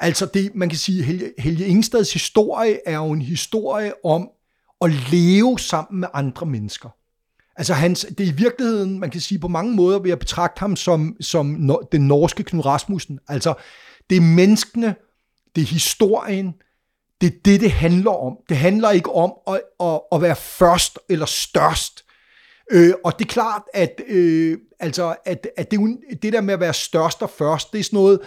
Altså 0.01 0.27
det, 0.27 0.55
man 0.55 0.69
kan 0.69 0.79
sige, 0.79 1.03
Helge, 1.03 1.33
Helge 1.39 1.67
Ingstads 1.67 2.13
historie 2.13 2.79
er 2.87 2.97
jo 2.97 3.11
en 3.11 3.23
historie 3.23 4.05
om 4.05 4.29
at 4.81 4.91
leve 5.13 5.59
sammen 5.59 6.01
med 6.01 6.09
andre 6.15 6.47
mennesker. 6.47 6.89
Altså 7.57 7.75
hans, 7.75 8.07
det 8.19 8.21
er 8.21 8.33
i 8.33 8.37
virkeligheden, 8.37 9.01
man 9.01 9.11
kan 9.11 9.21
sige 9.21 9.39
på 9.39 9.49
mange 9.49 9.75
måder, 9.75 9.99
vil 9.99 10.09
jeg 10.09 10.19
betragte 10.19 10.61
ham 10.61 10.77
som, 10.77 11.17
som 11.21 11.47
no, 11.47 11.77
den 11.93 12.09
norske 12.09 12.43
Knud 12.43 12.65
Rasmussen. 12.65 13.19
Altså 13.29 13.55
det 14.11 14.17
er 14.17 14.21
menneskene, 14.21 14.95
det 15.57 15.63
er 15.63 15.67
historien, 15.67 16.55
det 17.21 17.27
er 17.27 17.39
det, 17.45 17.61
det 17.61 17.71
handler 17.71 18.11
om. 18.11 18.37
Det 18.49 18.57
handler 18.57 18.91
ikke 18.91 19.13
om 19.13 19.33
at, 19.47 19.61
at, 19.81 20.01
at 20.13 20.23
være 20.23 20.37
først 20.37 20.99
eller 21.09 21.27
størst. 21.27 22.05
Øh, 22.71 22.93
og 23.05 23.19
det 23.19 23.25
er 23.25 23.29
klart, 23.29 23.63
at, 23.75 24.01
øh, 24.09 24.59
altså, 24.81 25.17
at, 25.25 25.47
at 25.57 25.71
det, 25.71 25.81
det 26.23 26.33
der 26.33 26.41
med 26.41 26.55
at 26.55 26.61
være 26.61 26.75
størst 26.75 27.23
og 27.23 27.31
først, 27.31 27.73
det 27.73 27.79
er, 27.79 27.85
sådan 27.85 27.97
noget, 27.97 28.21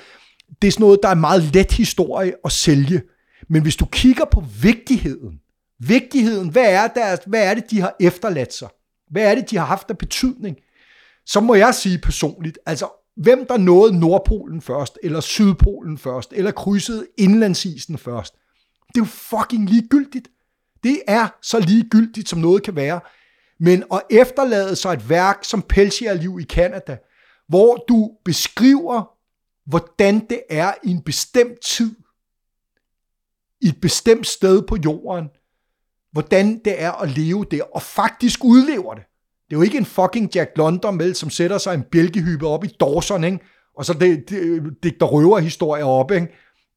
det 0.62 0.68
er 0.68 0.72
sådan 0.72 0.84
noget, 0.84 1.00
der 1.04 1.10
er 1.10 1.16
meget 1.16 1.44
let 1.44 1.72
historie 1.72 2.34
at 2.46 2.52
sælge. 2.52 3.02
Men 3.50 3.62
hvis 3.62 3.76
du 3.76 3.86
kigger 3.86 4.26
på 4.26 4.44
vigtigheden, 4.62 5.40
vigtigheden, 5.80 6.50
hvad 6.50 6.74
er, 6.74 6.88
deres, 6.88 7.20
hvad 7.28 7.44
er 7.44 7.54
det, 7.54 7.72
de 7.72 7.82
har 7.82 7.96
efterladt 8.00 8.54
sig? 8.54 8.70
Hvad 9.12 9.32
er 9.32 9.36
det, 9.36 9.50
de 9.50 9.58
har 9.58 9.66
haft 9.66 9.90
af 9.90 9.98
betydning? 9.98 10.58
Så 11.26 11.40
må 11.40 11.56
jeg 11.56 11.76
sige 11.76 11.98
personligt, 11.98 12.60
altså 12.66 12.88
hvem 13.16 13.46
der 13.46 13.58
nåede 13.58 14.00
Nordpolen 14.00 14.62
først, 14.62 15.00
eller 15.04 15.20
Sydpolen 15.20 15.98
først, 15.98 16.34
eller 16.36 16.52
krydsede 16.52 17.08
indlandsisen 17.18 17.98
først, 17.98 18.34
det 18.88 19.02
er 19.02 19.02
jo 19.02 19.06
fucking 19.06 19.70
ligegyldigt. 19.70 20.28
Det 20.84 21.02
er 21.08 21.28
så 21.42 21.60
ligegyldigt, 21.60 22.30
som 22.30 22.40
noget 22.40 22.64
kan 22.64 22.76
være. 22.76 23.00
Men 23.64 23.84
at 23.94 24.02
efterlade 24.10 24.76
sig 24.76 24.94
et 24.94 25.10
værk 25.10 25.38
som 25.44 25.62
Pelsjærliv 25.62 26.40
i 26.42 26.44
Kanada, 26.44 26.98
hvor 27.48 27.86
du 27.90 28.12
beskriver, 28.26 29.04
hvordan 29.70 30.20
det 30.30 30.42
er 30.50 30.74
i 30.84 30.92
en 30.92 31.02
bestemt 31.02 31.62
tid, 31.66 31.96
i 33.62 33.68
et 33.68 33.82
bestemt 33.82 34.28
sted 34.28 34.62
på 34.62 34.78
jorden, 34.86 35.30
hvordan 36.12 36.62
det 36.66 36.82
er 36.82 36.92
at 36.92 37.10
leve 37.10 37.46
der, 37.52 37.64
og 37.64 37.82
faktisk 37.82 38.44
udlever 38.44 38.94
det. 38.94 39.04
Det 39.50 39.56
er 39.56 39.60
jo 39.60 39.62
ikke 39.62 39.78
en 39.78 39.86
fucking 39.86 40.36
Jack 40.36 40.58
London, 40.58 41.00
vel, 41.00 41.16
som 41.16 41.30
sætter 41.30 41.58
sig 41.58 41.74
en 41.74 41.84
bjælkehyppe 41.84 42.48
op 42.48 42.64
i 42.64 42.76
Dawson, 42.80 43.24
ikke? 43.24 43.40
og 43.78 43.86
så 43.86 43.94
det, 43.94 44.30
det, 44.30 44.64
digter 44.84 45.06
røverhistorier 45.06 45.86
op. 45.86 46.12
Ikke? 46.12 46.28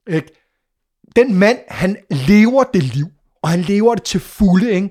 Ikke? 0.07 0.29
Den 1.17 1.35
mand, 1.35 1.59
han 1.69 1.97
lever 2.11 2.65
det 2.65 2.83
liv, 2.83 3.07
og 3.43 3.49
han 3.49 3.61
lever 3.61 3.95
det 3.95 4.05
til 4.05 4.21
fulde. 4.21 4.73
Ikke? 4.73 4.91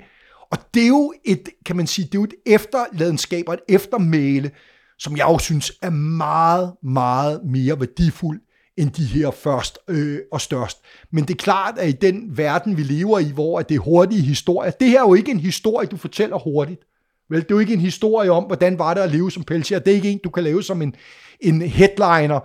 Og 0.54 0.60
det 0.74 0.84
er 0.84 0.88
jo 0.88 1.14
et, 1.26 1.50
kan 1.66 1.76
man 1.76 1.88
sige, 1.88 2.06
det 2.06 2.16
er 2.16 2.20
jo 2.20 2.24
et 2.24 2.34
efterladenskab 2.46 3.44
og 3.48 3.54
et 3.54 3.60
eftermæle, 3.70 4.52
som 5.00 5.18
jeg 5.18 5.26
jo 5.26 5.38
synes 5.38 5.72
er 5.82 5.90
meget, 5.90 6.74
meget 6.84 7.42
mere 7.46 7.80
værdifuld 7.80 8.42
end 8.78 8.92
de 8.92 9.06
her 9.06 9.32
først 9.32 9.80
øh, 9.88 10.20
og 10.32 10.42
størst. 10.42 10.78
Men 11.12 11.24
det 11.24 11.34
er 11.34 11.38
klart, 11.38 11.78
at 11.78 11.90
i 11.90 11.92
den 11.92 12.38
verden, 12.38 12.78
vi 12.78 12.84
lever 12.84 13.20
i, 13.20 13.32
hvor 13.32 13.60
at 13.60 13.70
det 13.70 13.76
er 13.76 13.80
hurtige 13.80 14.22
historier, 14.22 14.72
det 14.72 14.88
her 14.88 15.04
er 15.04 15.08
jo 15.08 15.14
ikke 15.14 15.32
en 15.32 15.40
historie, 15.40 15.88
du 15.88 15.98
fortæller 15.98 16.38
hurtigt. 16.38 16.82
Vel, 17.30 17.42
det 17.42 17.52
er 17.52 17.56
jo 17.56 17.60
ikke 17.60 17.74
en 17.74 17.80
historie 17.80 18.32
om, 18.32 18.44
hvordan 18.44 18.80
var 18.80 18.94
det 18.94 19.02
at 19.02 19.12
leve 19.12 19.32
som 19.32 19.44
pelsjer. 19.44 19.80
Det 19.80 19.92
er 19.92 19.96
ikke 19.96 20.12
en, 20.12 20.20
du 20.24 20.30
kan 20.30 20.44
lave 20.44 20.64
som 20.64 20.82
en, 20.82 20.96
en 21.40 21.62
headliner, 21.62 22.40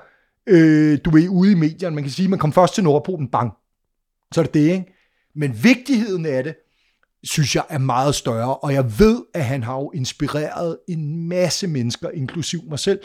øh, 0.47 0.99
du 1.05 1.11
er 1.11 1.29
ude 1.29 1.53
i 1.53 1.55
medierne. 1.55 1.95
Man 1.95 2.05
kan 2.05 2.13
sige, 2.13 2.27
at 2.27 2.31
man 2.31 2.39
kom 2.39 2.53
først 2.53 2.75
til 2.75 2.85
Nordpolen, 2.85 3.29
bang. 3.29 3.53
Så 4.33 4.41
er 4.41 4.45
det 4.45 4.55
det, 4.55 4.61
ikke? 4.61 4.95
Men 5.35 5.65
vigtigheden 5.65 6.27
af 6.27 6.45
det, 6.45 6.55
synes 7.25 7.57
jeg 7.57 7.65
er 7.69 7.79
meget 7.79 8.15
større, 8.15 8.57
og 8.57 8.73
jeg 8.73 8.99
ved, 8.99 9.23
at 9.35 9.45
han 9.45 9.63
har 9.63 9.75
jo 9.75 9.91
inspireret 9.95 10.79
en 10.89 11.29
masse 11.29 11.67
mennesker, 11.67 12.11
inklusiv 12.11 12.61
mig 12.69 12.79
selv. 12.79 13.01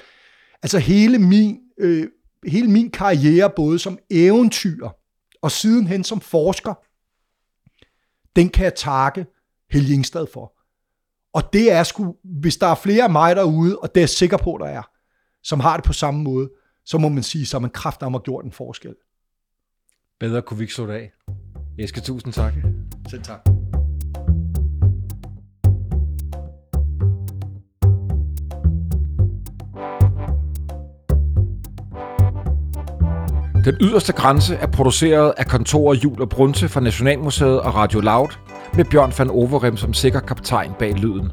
Altså 0.63 0.79
hele 0.79 1.19
min, 1.19 1.59
øh, 1.79 2.07
hele 2.47 2.67
min 2.67 2.91
karriere, 2.91 3.51
både 3.55 3.79
som 3.79 3.97
eventyr 4.09 4.89
og 5.41 5.51
sidenhen 5.51 6.03
som 6.03 6.21
forsker, 6.21 6.73
den 8.35 8.49
kan 8.49 8.63
jeg 8.63 8.75
takke 8.75 9.25
Helge 9.71 9.93
Ingstad 9.93 10.25
for. 10.33 10.53
Og 11.33 11.53
det 11.53 11.71
er 11.71 11.83
sgu, 11.83 12.15
hvis 12.23 12.57
der 12.57 12.67
er 12.67 12.75
flere 12.75 13.03
af 13.03 13.09
mig 13.09 13.35
derude, 13.35 13.79
og 13.79 13.95
det 13.95 13.97
er 13.97 14.01
jeg 14.01 14.09
sikker 14.09 14.37
på, 14.37 14.57
der 14.59 14.65
er, 14.65 14.81
som 15.43 15.59
har 15.59 15.77
det 15.77 15.85
på 15.85 15.93
samme 15.93 16.23
måde, 16.23 16.49
så 16.85 16.97
må 16.97 17.09
man 17.09 17.23
sige, 17.23 17.45
så 17.45 17.59
man 17.59 17.69
kraft 17.69 18.03
om 18.03 18.15
at 18.15 18.23
gjort 18.23 18.45
en 18.45 18.51
forskel. 18.51 18.95
Bedre 20.19 20.41
kunne 20.41 20.57
vi 20.57 20.63
ikke 20.63 20.73
slå 20.73 20.87
det 20.87 20.93
af. 20.93 21.11
Eske, 21.79 22.01
tusind 22.01 22.33
tak. 22.33 22.53
Selv 23.09 23.23
tak. 23.23 23.52
Den 33.65 33.77
yderste 33.81 34.13
grænse 34.13 34.55
er 34.55 34.67
produceret 34.67 35.33
af 35.37 35.47
kontorer 35.47 35.95
Jul 35.95 36.21
og 36.21 36.29
Brunse 36.29 36.69
fra 36.69 36.79
Nationalmuseet 36.79 37.61
og 37.61 37.75
Radio 37.75 37.99
Loud, 37.99 38.27
med 38.73 38.85
Bjørn 38.85 39.13
van 39.17 39.29
Overrem 39.29 39.77
som 39.77 39.93
sikker 39.93 40.19
kaptajn 40.19 40.71
bag 40.79 40.93
lyden. 40.93 41.31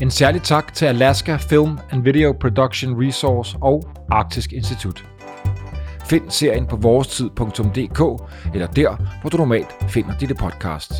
En 0.00 0.10
særlig 0.10 0.42
tak 0.42 0.74
til 0.74 0.84
Alaska 0.86 1.36
Film 1.36 1.78
and 1.90 2.02
Video 2.02 2.32
Production 2.40 3.06
Resource 3.06 3.56
og 3.60 3.84
Arktisk 4.10 4.52
Institut. 4.52 5.04
Find 6.04 6.30
serien 6.30 6.66
på 6.66 6.76
vorestid.dk 6.76 8.00
eller 8.54 8.66
der, 8.66 9.20
hvor 9.20 9.30
du 9.30 9.36
normalt 9.36 9.76
finder 9.88 10.18
dit 10.18 10.36
podcast. 10.36 10.92